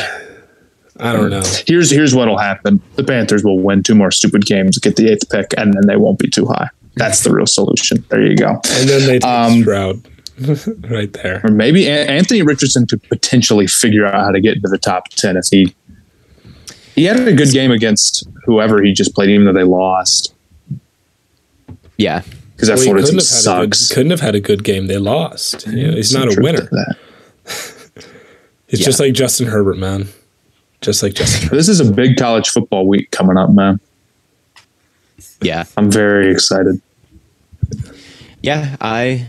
I 1.01 1.13
don't 1.13 1.31
know. 1.31 1.43
here's 1.67 1.91
here's 1.91 2.15
what'll 2.15 2.39
happen. 2.39 2.81
The 2.97 3.05
Panthers 3.05 3.43
will 3.43 3.59
win 3.59 3.83
two 3.83 3.95
more 3.95 4.11
stupid 4.11 4.45
games, 4.47 4.79
get 4.79 4.97
the 4.97 5.11
eighth 5.11 5.29
pick, 5.31 5.53
and 5.57 5.75
then 5.75 5.87
they 5.87 5.97
won't 5.97 6.19
be 6.19 6.29
too 6.29 6.47
high. 6.47 6.69
That's 6.97 7.25
the 7.25 7.33
real 7.33 7.47
solution. 7.47 8.05
There 8.11 8.23
you 8.25 8.37
go. 8.37 8.61
And 8.71 8.89
then 8.89 9.07
they 9.07 9.19
take 9.19 9.25
Um, 9.25 9.63
Stroud 9.63 10.03
right 10.91 11.11
there. 11.15 11.41
Or 11.43 11.51
maybe 11.51 11.89
An- 11.89 12.09
Anthony 12.09 12.43
Richardson 12.43 12.87
could 12.87 13.03
potentially 13.05 13.67
figure 13.67 14.07
out 14.07 14.15
how 14.27 14.31
to 14.31 14.41
get 14.41 14.57
into 14.57 14.69
the 14.69 14.79
top 14.79 15.09
ten 15.09 15.37
if 15.37 15.47
he 15.51 15.75
he 16.95 17.05
had 17.05 17.27
a 17.27 17.33
good 17.33 17.51
game 17.53 17.71
against 17.73 18.29
whoever 18.45 18.83
he 18.83 18.93
just 18.93 19.15
played, 19.15 19.31
even 19.31 19.47
though 19.47 19.55
they 19.55 19.65
lost. 19.65 20.35
Yeah, 21.97 22.23
Because 22.63 22.69
that 22.69 22.75
Well, 22.77 22.83
he 22.83 22.85
Florida 22.91 23.07
couldn't 23.07 23.21
team 23.21 23.27
have, 23.37 23.45
had 23.57 23.63
a 23.63 23.67
good, 23.67 23.75
sucks. 23.77 23.89
couldn't 23.93 24.11
have 24.13 24.21
had 24.21 24.35
a 24.37 24.41
good 24.41 24.63
game. 24.65 24.87
They 24.87 24.99
lost. 24.99 25.67
You 25.67 25.89
know, 25.89 25.97
he's 25.97 26.11
Some 26.11 26.27
not 26.29 26.39
a 26.39 26.41
winner. 26.41 26.69
It's 28.69 28.81
Yeah. 28.81 28.87
just 28.87 29.01
like 29.01 29.13
Justin 29.13 29.49
Herbert, 29.49 29.77
man. 29.77 30.09
Just 30.81 31.03
like 31.03 31.13
Justin 31.15 31.43
Herbert. 31.49 31.57
This 31.57 31.69
is 31.69 31.81
a 31.81 31.93
big 31.93 32.17
college 32.17 32.49
football 32.49 32.87
week 32.87 33.11
coming 33.11 33.37
up, 33.37 33.51
man. 33.51 33.81
Yeah, 35.43 35.65
I'm 35.77 35.91
very 35.91 36.31
excited. 36.33 36.81
yeah. 38.43 38.77
I, 38.81 39.27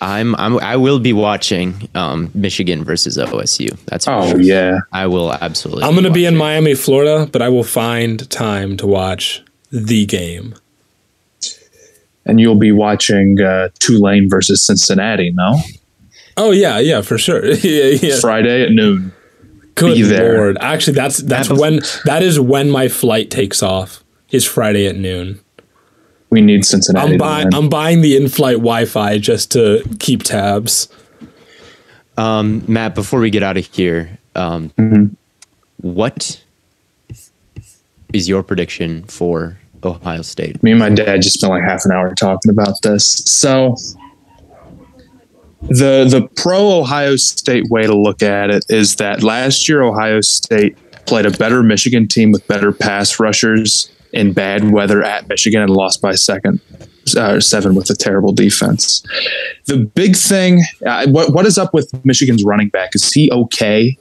I'm, 0.00 0.34
I'm, 0.36 0.58
I 0.60 0.76
will 0.76 0.98
be 1.00 1.12
watching 1.12 1.88
um, 1.94 2.30
Michigan 2.32 2.82
versus 2.84 3.18
OSU. 3.18 3.76
That's 3.86 4.04
for 4.06 4.12
Oh 4.12 4.30
sure. 4.30 4.40
yeah, 4.40 4.78
I 4.92 5.06
will 5.06 5.32
absolutely. 5.34 5.84
I'm 5.84 5.92
going 5.92 6.04
to 6.04 6.10
be 6.10 6.24
in. 6.26 6.36
Miami, 6.36 6.74
Florida, 6.74 7.28
but 7.30 7.42
I 7.42 7.48
will 7.50 7.64
find 7.64 8.28
time 8.30 8.76
to 8.78 8.86
watch 8.86 9.42
the 9.70 10.06
game. 10.06 10.54
And 12.26 12.38
you'll 12.40 12.54
be 12.58 12.72
watching 12.72 13.40
uh, 13.40 13.70
Tulane 13.78 14.28
versus 14.28 14.62
Cincinnati. 14.62 15.30
No, 15.32 15.58
Oh 16.36 16.50
yeah, 16.50 16.78
yeah, 16.78 17.00
for 17.00 17.16
sure. 17.16 17.46
yeah, 17.54 17.84
yeah. 18.02 18.18
Friday 18.20 18.62
at 18.64 18.70
noon. 18.72 19.12
Good 19.74 19.94
be 19.94 20.02
there. 20.02 20.36
lord. 20.36 20.58
Actually, 20.60 20.94
that's 20.94 21.18
that's 21.18 21.48
Have 21.48 21.56
a- 21.56 21.60
when 21.60 21.80
that 22.04 22.22
is 22.22 22.38
when 22.38 22.70
my 22.70 22.88
flight 22.88 23.30
takes 23.30 23.62
off. 23.62 24.02
Is 24.30 24.44
Friday 24.44 24.86
at 24.86 24.96
noon. 24.96 25.40
We 26.30 26.40
need 26.40 26.64
Cincinnati. 26.66 27.06
I'm 27.06 27.12
to 27.12 27.18
buying. 27.18 27.54
I'm 27.54 27.68
buying 27.68 28.00
the 28.02 28.16
in-flight 28.16 28.56
Wi-Fi 28.56 29.18
just 29.18 29.52
to 29.52 29.82
keep 30.00 30.24
tabs. 30.24 30.88
Um, 32.18 32.64
Matt, 32.66 32.94
before 32.94 33.20
we 33.20 33.30
get 33.30 33.42
out 33.44 33.56
of 33.56 33.66
here, 33.72 34.18
um, 34.34 34.70
Mm-hmm. 34.78 35.14
what 35.80 36.42
is 38.12 38.28
your 38.28 38.42
prediction 38.42 39.04
for 39.04 39.58
Ohio 39.84 40.22
State? 40.22 40.62
me 40.62 40.72
and 40.72 40.80
my 40.80 40.90
dad 40.90 41.22
just 41.22 41.38
spent 41.38 41.52
like 41.52 41.62
half 41.62 41.84
an 41.84 41.92
hour 41.92 42.14
talking 42.14 42.50
about 42.50 42.82
this. 42.82 43.06
So 43.26 43.76
the 45.62 46.06
the 46.08 46.28
pro 46.36 46.80
Ohio 46.80 47.16
State 47.16 47.64
way 47.70 47.82
to 47.82 47.96
look 47.96 48.22
at 48.22 48.50
it 48.50 48.64
is 48.68 48.96
that 48.96 49.22
last 49.22 49.68
year 49.68 49.82
Ohio 49.82 50.20
State 50.20 50.76
played 51.06 51.26
a 51.26 51.30
better 51.30 51.62
Michigan 51.62 52.08
team 52.08 52.32
with 52.32 52.46
better 52.48 52.72
pass 52.72 53.18
rushers 53.18 53.90
in 54.12 54.32
bad 54.32 54.70
weather 54.70 55.02
at 55.02 55.28
Michigan 55.28 55.62
and 55.62 55.70
lost 55.70 56.00
by 56.00 56.14
second 56.14 56.60
uh, 57.16 57.40
seven 57.40 57.74
with 57.74 57.90
a 57.90 57.94
terrible 57.94 58.32
defense. 58.32 59.04
The 59.66 59.78
big 59.78 60.16
thing, 60.16 60.62
uh, 60.84 61.06
what 61.08 61.32
what 61.32 61.46
is 61.46 61.58
up 61.58 61.74
with 61.74 61.92
Michigan's 62.04 62.44
running 62.44 62.68
back? 62.68 62.94
Is 62.94 63.12
he 63.12 63.30
okay? 63.30 63.96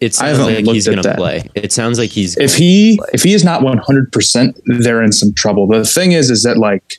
It 0.00 0.14
sounds 0.14 0.38
like 0.38 0.64
he's 0.66 0.86
going 0.86 1.02
to 1.02 1.14
play. 1.14 1.48
It 1.54 1.72
sounds 1.72 1.98
like 1.98 2.10
he's 2.10 2.36
if 2.36 2.54
he 2.54 3.00
if 3.12 3.22
he 3.22 3.32
is 3.32 3.44
not 3.44 3.62
100% 3.62 4.60
they're 4.82 5.02
in 5.02 5.12
some 5.12 5.32
trouble. 5.32 5.66
The 5.66 5.84
thing 5.84 6.12
is 6.12 6.30
is 6.30 6.42
that 6.42 6.58
like 6.58 6.98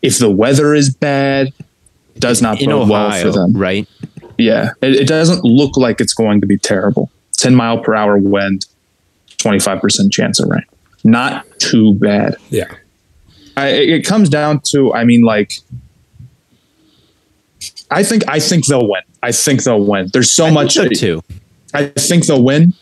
if 0.00 0.18
the 0.18 0.30
weather 0.30 0.74
is 0.74 0.94
bad 0.94 1.52
does 2.18 2.40
not 2.40 2.60
in 2.60 2.70
bode 2.70 2.88
well 2.88 3.10
for 3.20 3.30
them. 3.30 3.56
right? 3.56 3.88
yeah. 4.38 4.72
It, 4.80 4.94
it 4.94 5.08
doesn't 5.08 5.44
look 5.44 5.76
like 5.76 6.00
it's 6.00 6.14
going 6.14 6.40
to 6.40 6.46
be 6.46 6.56
terrible. 6.56 7.10
10 7.36 7.54
mile 7.54 7.78
per 7.78 7.94
hour 7.94 8.16
wind 8.16 8.66
25% 9.38 10.12
chance 10.12 10.40
of 10.40 10.48
rain. 10.48 10.64
Not 11.04 11.46
too 11.58 11.94
bad. 11.94 12.36
Yeah. 12.50 12.72
I, 13.56 13.68
it 13.68 13.88
it 13.88 14.06
comes 14.06 14.28
down 14.28 14.60
to 14.66 14.94
i 14.94 15.02
mean 15.02 15.22
like 15.22 15.54
i 17.90 18.04
think 18.04 18.22
i 18.28 18.38
think 18.38 18.66
they'll 18.66 18.88
win. 18.88 19.02
I 19.20 19.32
think 19.32 19.64
they'll 19.64 19.84
win. 19.84 20.10
There's 20.12 20.32
so 20.32 20.46
I 20.46 20.50
much 20.50 20.74
so 20.74 20.88
too. 20.88 21.22
I 21.74 21.86
think 21.86 22.26
they'll 22.26 22.42
win. 22.42 22.74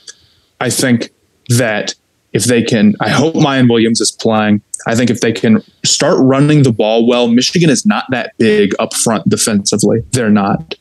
I 0.61 0.71
think 0.71 1.11
that 1.49 1.95
if 2.33 2.45
they 2.45 2.63
can, 2.63 2.95
I 3.01 3.09
hope 3.09 3.35
Miyan 3.35 3.69
Williams 3.71 4.01
is 4.01 4.13
playing. 4.13 4.63
I 4.87 4.95
think 4.95 5.11
if 5.11 5.21
they 5.21 5.33
can 5.33 5.63
start 5.85 6.19
running 6.21 6.63
the 6.63 6.73
ball 6.73 7.07
well, 7.07 7.29
Michigan 7.29 7.71
is 7.71 7.87
not 7.87 8.05
that 8.11 8.33
big 8.39 8.75
up 8.79 8.95
front 8.95 9.29
defensively. 9.29 10.03
They're 10.13 10.31
not. 10.31 10.75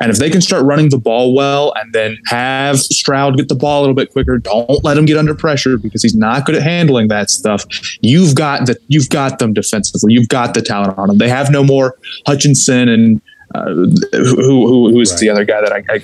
And 0.00 0.10
if 0.10 0.18
they 0.18 0.30
can 0.30 0.40
start 0.40 0.64
running 0.64 0.88
the 0.88 0.98
ball 0.98 1.32
well 1.32 1.72
and 1.76 1.92
then 1.92 2.18
have 2.26 2.80
Stroud 2.80 3.36
get 3.36 3.48
the 3.48 3.54
ball 3.54 3.78
a 3.78 3.82
little 3.82 3.94
bit 3.94 4.10
quicker, 4.10 4.36
don't 4.38 4.82
let 4.82 4.98
him 4.98 5.04
get 5.04 5.16
under 5.16 5.32
pressure 5.32 5.76
because 5.76 6.02
he's 6.02 6.16
not 6.16 6.44
good 6.44 6.56
at 6.56 6.62
handling 6.62 7.06
that 7.08 7.30
stuff. 7.30 7.64
You've 8.00 8.34
got 8.34 8.66
the 8.66 8.76
you've 8.88 9.10
got 9.10 9.38
them 9.38 9.52
defensively. 9.52 10.12
You've 10.12 10.28
got 10.28 10.54
the 10.54 10.62
talent 10.62 10.98
on 10.98 11.06
them. 11.06 11.18
They 11.18 11.28
have 11.28 11.52
no 11.52 11.62
more 11.62 11.94
Hutchinson 12.26 12.88
and 12.88 13.22
uh, 13.54 13.64
who, 13.64 13.96
who 14.12 14.90
who 14.90 15.00
is 15.00 15.20
the 15.20 15.28
other 15.28 15.44
guy 15.44 15.60
that 15.60 15.72
I, 15.72 15.84
I 15.88 16.02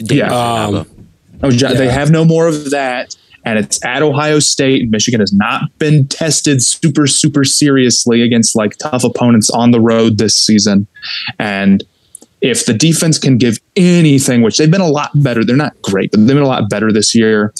yeah. 0.00 0.32
Um, 0.32 0.86
Oh, 1.42 1.50
Ja- 1.50 1.72
they 1.72 1.88
have 1.88 2.10
no 2.10 2.24
more 2.24 2.46
of 2.46 2.70
that. 2.70 3.16
And 3.46 3.58
it's 3.58 3.82
at 3.84 4.02
Ohio 4.02 4.38
State. 4.38 4.90
Michigan 4.90 5.20
has 5.20 5.32
not 5.32 5.62
been 5.78 6.06
tested 6.08 6.62
super, 6.62 7.06
super 7.06 7.44
seriously 7.44 8.20
against 8.20 8.54
like 8.54 8.76
tough 8.76 9.02
opponents 9.04 9.48
on 9.48 9.70
the 9.70 9.80
road 9.80 10.18
this 10.18 10.36
season. 10.36 10.86
And 11.38 11.82
if 12.42 12.66
the 12.66 12.74
defense 12.74 13.18
can 13.18 13.38
give 13.38 13.58
anything, 13.76 14.42
which 14.42 14.58
they've 14.58 14.70
been 14.70 14.82
a 14.82 14.88
lot 14.88 15.10
better, 15.14 15.42
they're 15.42 15.56
not 15.56 15.80
great, 15.80 16.10
but 16.10 16.18
they've 16.18 16.28
been 16.36 16.38
a 16.38 16.46
lot 16.46 16.68
better 16.68 16.92
this 16.92 17.14
year. 17.14 17.54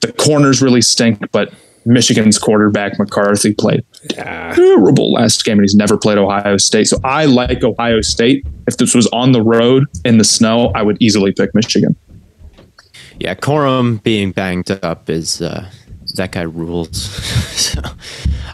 The 0.00 0.12
corners 0.12 0.62
really 0.62 0.82
stink, 0.82 1.32
but 1.32 1.52
Michigan's 1.88 2.38
quarterback 2.38 2.98
McCarthy 2.98 3.54
played 3.54 3.82
terrible 4.10 5.12
last 5.12 5.44
game, 5.44 5.54
and 5.54 5.62
he's 5.62 5.74
never 5.74 5.96
played 5.96 6.18
Ohio 6.18 6.58
State. 6.58 6.86
So 6.86 6.98
I 7.02 7.24
like 7.24 7.64
Ohio 7.64 8.02
State. 8.02 8.46
If 8.66 8.76
this 8.76 8.94
was 8.94 9.06
on 9.08 9.32
the 9.32 9.42
road 9.42 9.86
in 10.04 10.18
the 10.18 10.24
snow, 10.24 10.70
I 10.74 10.82
would 10.82 10.98
easily 11.00 11.32
pick 11.32 11.54
Michigan. 11.54 11.96
Yeah, 13.18 13.34
Corum 13.34 14.02
being 14.02 14.32
banged 14.32 14.70
up 14.70 15.08
is 15.08 15.40
uh, 15.40 15.68
that 16.16 16.32
guy 16.32 16.42
rules. 16.42 17.00
so, 17.56 17.80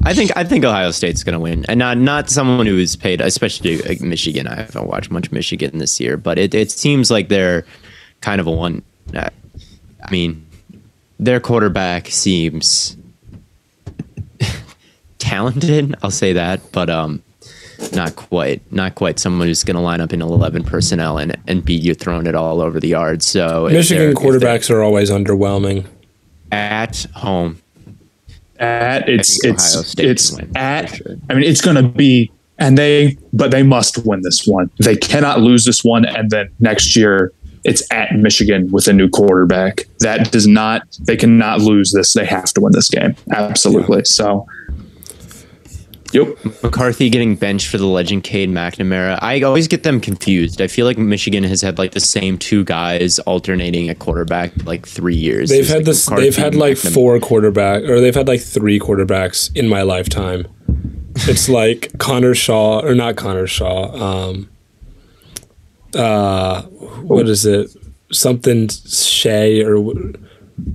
I 0.04 0.14
think 0.14 0.30
I 0.36 0.44
think 0.44 0.64
Ohio 0.64 0.92
State's 0.92 1.24
going 1.24 1.34
to 1.34 1.40
win, 1.40 1.64
and 1.68 1.78
not 1.78 1.98
not 1.98 2.30
someone 2.30 2.66
who 2.66 2.78
is 2.78 2.94
paid, 2.94 3.20
especially 3.20 3.78
like 3.78 4.00
Michigan. 4.00 4.46
I 4.46 4.56
haven't 4.56 4.86
watched 4.86 5.10
much 5.10 5.32
Michigan 5.32 5.78
this 5.78 5.98
year, 5.98 6.16
but 6.16 6.38
it 6.38 6.54
it 6.54 6.70
seems 6.70 7.10
like 7.10 7.28
they're 7.28 7.66
kind 8.20 8.40
of 8.40 8.46
a 8.46 8.52
one. 8.52 8.82
Uh, 9.12 9.28
I 10.02 10.10
mean, 10.10 10.46
their 11.18 11.40
quarterback 11.40 12.08
seems 12.08 12.96
talented. 15.28 15.94
I'll 16.02 16.10
say 16.10 16.32
that, 16.34 16.60
but 16.72 16.90
um, 16.90 17.22
not 17.92 18.14
quite, 18.16 18.60
not 18.72 18.94
quite 18.94 19.18
someone 19.18 19.46
who's 19.48 19.64
going 19.64 19.76
to 19.76 19.80
line 19.82 20.00
up 20.00 20.12
in 20.12 20.22
eleven 20.22 20.62
personnel 20.64 21.18
and 21.18 21.36
and 21.46 21.64
beat 21.64 21.82
you 21.82 21.94
throwing 21.94 22.26
it 22.26 22.34
all 22.34 22.60
over 22.60 22.78
the 22.80 22.88
yard. 22.88 23.22
So 23.22 23.68
Michigan 23.70 24.02
they're- 24.02 24.10
if 24.10 24.16
they're- 24.40 24.40
quarterbacks 24.40 24.70
are 24.70 24.82
always 24.82 25.10
underwhelming. 25.10 25.86
at 26.52 27.06
home. 27.14 27.58
at 28.60 29.08
it's 29.08 29.44
it's 29.44 29.74
Ohio 29.74 29.82
State 29.84 30.08
it's 30.10 30.36
can 30.36 30.56
at 30.56 30.88
sure. 30.94 31.16
I 31.28 31.34
mean 31.34 31.42
it's 31.44 31.60
going 31.60 31.76
to 31.76 31.82
be 31.82 32.30
and 32.58 32.78
they 32.78 33.16
but 33.32 33.50
they 33.50 33.64
must 33.64 34.04
win 34.06 34.20
this 34.22 34.46
one. 34.46 34.70
They 34.78 34.94
cannot 34.96 35.40
lose 35.40 35.64
this 35.64 35.82
one 35.82 36.04
and 36.04 36.30
then 36.30 36.50
next 36.60 36.94
year 36.94 37.32
it's 37.64 37.82
at 37.90 38.14
Michigan 38.14 38.70
with 38.70 38.86
a 38.86 38.92
new 38.92 39.08
quarterback. 39.08 39.86
That 40.00 40.30
does 40.30 40.46
not 40.46 40.82
they 41.00 41.16
cannot 41.16 41.60
lose 41.62 41.90
this. 41.92 42.12
They 42.12 42.26
have 42.26 42.52
to 42.54 42.60
win 42.60 42.72
this 42.72 42.88
game. 42.88 43.16
Absolutely. 43.32 44.04
So 44.04 44.46
Yep. 46.14 46.62
McCarthy 46.62 47.10
getting 47.10 47.34
benched 47.34 47.68
for 47.68 47.76
the 47.76 47.86
legend 47.86 48.22
Cade 48.24 48.48
McNamara. 48.48 49.18
I 49.20 49.42
always 49.42 49.66
get 49.68 49.82
them 49.82 50.00
confused. 50.00 50.60
I 50.62 50.68
feel 50.68 50.86
like 50.86 50.96
Michigan 50.96 51.42
has 51.44 51.60
had 51.60 51.76
like 51.76 51.90
the 51.90 52.00
same 52.00 52.38
two 52.38 52.62
guys 52.64 53.18
alternating 53.20 53.88
at 53.88 53.98
quarterback 53.98 54.52
like 54.64 54.86
three 54.86 55.16
years. 55.16 55.50
They've 55.50 55.60
It's 55.60 55.68
had 55.70 55.78
like 55.78 55.84
this. 55.86 56.06
McCarthy, 56.08 56.24
They've 56.24 56.36
had 56.36 56.54
like 56.54 56.76
McNamara. 56.76 56.94
four 56.94 57.20
quarterback, 57.20 57.82
or 57.82 58.00
they've 58.00 58.14
had 58.14 58.28
like 58.28 58.40
three 58.40 58.78
quarterbacks 58.78 59.54
in 59.56 59.68
my 59.68 59.82
lifetime. 59.82 60.46
It's 61.16 61.48
like 61.48 61.90
Connor 61.98 62.34
Shaw, 62.34 62.80
or 62.80 62.94
not 62.94 63.16
Connor 63.16 63.46
Shaw. 63.46 63.92
Um, 64.30 64.48
uh, 65.94 66.62
what 66.62 67.28
is 67.28 67.46
it? 67.46 67.70
Something 68.12 68.68
Shea 68.68 69.62
or 69.64 69.78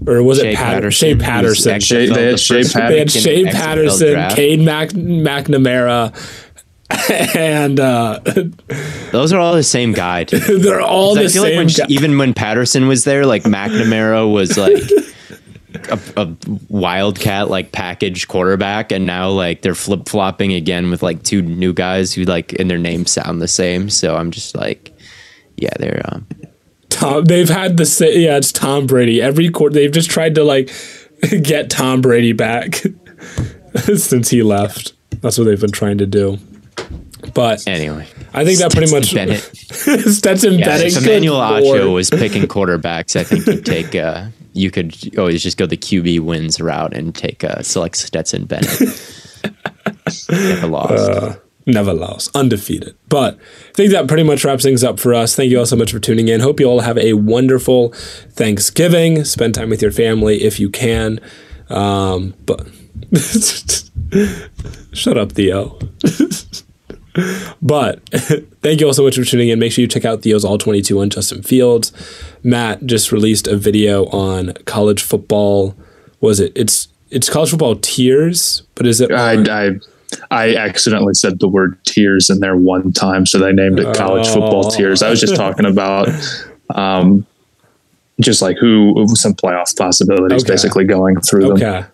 or 0.07 0.21
was 0.23 0.39
Shea 0.39 0.51
it 0.51 0.55
Pat- 0.55 0.65
Patterson, 0.75 1.07
Shea 1.09 1.13
who's 1.13 1.23
Patterson? 1.23 1.79
Shea- 1.79 2.05
they 2.07 2.25
had 2.25 2.33
the 2.33 2.37
Shea 2.37 2.55
first 2.63 2.73
Pat- 2.73 2.89
They 2.89 2.99
had 2.99 3.11
Shea 3.11 3.43
the 3.43 3.49
Patterson, 3.51 4.11
draft. 4.13 4.35
Cade 4.35 4.59
Mac- 4.61 4.89
McNamara, 4.89 6.15
and 7.35 7.79
uh, 7.79 8.19
Those 9.11 9.31
are 9.33 9.39
all 9.39 9.53
the 9.55 9.63
same 9.63 9.93
guy. 9.93 10.23
to 10.25 10.37
they're 10.59 10.81
all 10.81 11.15
the 11.15 11.23
I 11.25 11.27
feel 11.27 11.43
like 11.43 11.51
same. 11.51 11.57
when, 11.57 11.67
guy. 11.67 11.85
even 11.89 12.17
when 12.17 12.33
Patterson 12.33 12.87
was 12.87 13.03
there, 13.03 13.25
like 13.25 13.43
McNamara 13.43 14.31
was 14.31 14.57
like 14.57 14.81
a, 15.89 15.99
a 16.17 16.35
wildcat 16.67 17.49
like 17.49 17.71
package 17.71 18.27
quarterback, 18.27 18.91
and 18.91 19.05
now 19.05 19.29
like 19.29 19.61
they're 19.61 19.75
flip 19.75 20.09
flopping 20.09 20.53
again 20.53 20.89
with 20.89 21.03
like 21.03 21.23
two 21.23 21.41
new 21.43 21.73
guys 21.73 22.11
who 22.13 22.23
like 22.23 22.53
and 22.59 22.69
their 22.69 22.77
names 22.79 23.11
sound 23.11 23.41
the 23.41 23.47
same. 23.47 23.89
So 23.89 24.15
I'm 24.15 24.31
just 24.31 24.55
like, 24.57 24.91
yeah, 25.57 25.69
they're 25.77 26.01
um, 26.11 26.25
Tom, 26.99 27.25
they've 27.25 27.49
had 27.49 27.77
the 27.77 27.85
sa- 27.85 28.05
yeah, 28.05 28.37
it's 28.37 28.51
Tom 28.51 28.85
Brady. 28.87 29.21
Every 29.21 29.49
quarter, 29.49 29.73
they've 29.73 29.91
just 29.91 30.09
tried 30.09 30.35
to 30.35 30.43
like 30.43 30.69
get 31.43 31.69
Tom 31.69 32.01
Brady 32.01 32.33
back 32.33 32.75
since 33.95 34.29
he 34.29 34.43
left. 34.43 34.93
That's 35.21 35.37
what 35.37 35.45
they've 35.45 35.59
been 35.59 35.71
trying 35.71 35.97
to 35.99 36.05
do. 36.05 36.37
But 37.33 37.67
anyway. 37.67 38.07
I 38.33 38.45
think 38.45 38.59
that 38.59 38.71
pretty 38.73 38.91
much 38.91 39.07
Stetson 39.09 39.27
Bennett. 39.27 39.41
Stetson 40.13 40.53
Yeah, 40.59 40.65
Bennett. 40.65 40.95
if 40.97 41.03
Emmanuel. 41.03 41.37
Acho 41.37 41.93
was 41.93 42.09
picking 42.09 42.43
quarterbacks, 42.43 43.15
I 43.19 43.23
think 43.23 43.45
you'd 43.47 43.65
take. 43.65 43.95
Uh, 43.95 44.27
you 44.53 44.71
could 44.71 45.17
always 45.17 45.41
just 45.43 45.57
go 45.57 45.65
the 45.65 45.77
QB 45.77 46.21
wins 46.21 46.59
route 46.61 46.93
and 46.93 47.13
take 47.13 47.43
uh, 47.43 47.61
select 47.61 47.95
Stetson 47.97 48.45
Bennett. 48.45 48.79
Never 50.29 50.67
lost. 50.67 50.93
Uh, 51.09 51.35
never 51.69 51.93
lost, 51.93 52.35
undefeated. 52.35 52.95
But 53.07 53.35
I 53.69 53.73
think 53.73 53.91
that 53.91 54.07
pretty 54.07 54.23
much 54.23 54.43
wraps 54.43 54.63
things 54.63 54.83
up 54.83 54.99
for 54.99 55.13
us. 55.13 55.35
Thank 55.35 55.51
you 55.51 55.59
all 55.59 55.65
so 55.65 55.75
much 55.75 55.91
for 55.91 55.99
tuning 55.99 56.27
in. 56.27 56.41
Hope 56.41 56.59
you 56.59 56.67
all 56.67 56.81
have 56.81 56.97
a 56.97 57.13
wonderful 57.13 57.93
Thanksgiving. 58.31 59.23
Spend 59.23 59.55
time 59.55 59.69
with 59.69 59.81
your 59.81 59.91
family 59.91 60.43
if 60.43 60.59
you 60.59 60.69
can. 60.69 61.19
Um, 61.69 62.33
but 62.45 62.67
shut 64.93 65.17
up, 65.17 65.31
Theo. 65.31 65.79
but 67.61 68.07
thank 68.61 68.79
you 68.79 68.87
all 68.87 68.93
so 68.93 69.03
much 69.03 69.15
for 69.15 69.23
tuning 69.23 69.49
in. 69.49 69.59
Make 69.59 69.71
sure 69.71 69.81
you 69.81 69.87
check 69.87 70.05
out 70.05 70.21
Theo's 70.21 70.45
All 70.45 70.57
22 70.57 70.99
on 70.99 71.09
Justin 71.09 71.43
Fields. 71.43 71.91
Matt 72.43 72.85
just 72.85 73.11
released 73.11 73.47
a 73.47 73.55
video 73.55 74.05
on 74.07 74.53
college 74.65 75.01
football. 75.01 75.75
Was 76.21 76.39
it? 76.39 76.51
It's 76.55 76.87
it's 77.09 77.29
college 77.29 77.49
football 77.49 77.75
tiers, 77.75 78.63
but 78.75 78.85
is 78.85 79.01
it? 79.01 79.11
I, 79.11 79.33
I 79.33 79.79
I 80.31 80.55
accidentally 80.55 81.13
said 81.13 81.39
the 81.39 81.47
word 81.47 81.77
tears 81.85 82.29
in 82.29 82.39
there 82.39 82.55
one 82.55 82.91
time, 82.91 83.25
so 83.25 83.37
they 83.37 83.53
named 83.53 83.79
it 83.79 83.95
college 83.95 84.27
oh. 84.29 84.33
football 84.33 84.71
tears. 84.71 85.03
I 85.03 85.09
was 85.09 85.19
just 85.19 85.35
talking 85.35 85.65
about 85.65 86.09
um, 86.73 87.25
just 88.19 88.41
like 88.41 88.57
who 88.57 89.05
some 89.15 89.33
playoff 89.33 89.75
possibilities, 89.77 90.43
okay. 90.43 90.53
basically 90.53 90.85
going 90.85 91.19
through 91.21 91.41
them. 91.41 91.51
Okay. 91.53 91.85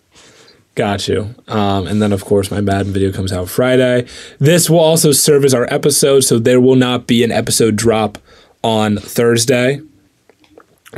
Got 0.76 1.08
you. 1.08 1.34
Um, 1.48 1.88
and 1.88 2.02
then, 2.02 2.12
of 2.12 2.26
course, 2.26 2.52
my 2.52 2.60
Madden 2.60 2.92
video 2.92 3.12
comes 3.14 3.32
out 3.32 3.48
Friday. 3.48 4.08
This 4.40 4.70
will 4.70 4.80
also 4.80 5.14
serve 5.14 5.46
as 5.46 5.54
our 5.54 5.72
episode, 5.74 6.22
so 6.22 6.38
there 6.38 6.60
will 6.60 6.76
not 6.76 7.08
be 7.08 7.24
an 7.24 7.32
episode 7.32 7.78
drop 7.78 8.18
on 8.62 8.98
Thursday. 8.98 9.80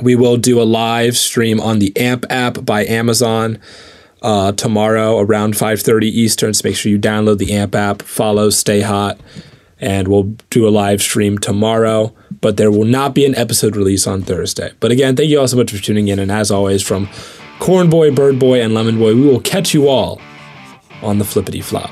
We 0.01 0.15
will 0.15 0.37
do 0.37 0.59
a 0.59 0.63
live 0.63 1.15
stream 1.15 1.59
on 1.59 1.77
the 1.77 1.95
AMP 1.95 2.25
app 2.29 2.65
by 2.65 2.85
Amazon 2.85 3.59
uh, 4.21 4.51
tomorrow 4.53 5.19
around 5.19 5.55
5:30 5.55 6.03
Eastern. 6.03 6.53
So 6.53 6.67
make 6.67 6.75
sure 6.75 6.91
you 6.91 6.99
download 6.99 7.37
the 7.37 7.53
AMP 7.53 7.75
app, 7.75 8.01
follow 8.01 8.49
Stay 8.49 8.81
Hot, 8.81 9.19
and 9.79 10.07
we'll 10.07 10.35
do 10.49 10.67
a 10.67 10.69
live 10.69 11.01
stream 11.01 11.37
tomorrow. 11.37 12.13
But 12.41 12.57
there 12.57 12.71
will 12.71 12.85
not 12.85 13.15
be 13.15 13.25
an 13.25 13.35
episode 13.35 13.75
release 13.75 14.05
on 14.05 14.21
Thursday. 14.21 14.71
But 14.79 14.91
again, 14.91 15.15
thank 15.15 15.29
you 15.29 15.39
all 15.39 15.47
so 15.47 15.57
much 15.57 15.71
for 15.71 15.81
tuning 15.81 16.07
in. 16.07 16.19
And 16.19 16.31
as 16.31 16.51
always, 16.51 16.83
from 16.83 17.09
Corn 17.59 17.89
Boy, 17.89 18.11
Bird 18.11 18.37
Boy, 18.39 18.61
and 18.61 18.73
Lemon 18.73 18.99
Boy, 18.99 19.15
we 19.15 19.21
will 19.21 19.41
catch 19.41 19.73
you 19.73 19.87
all 19.87 20.21
on 21.01 21.17
the 21.17 21.25
flippity 21.25 21.61
flop. 21.61 21.91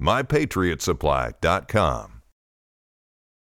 mypatriotsupply.com. 0.00 2.15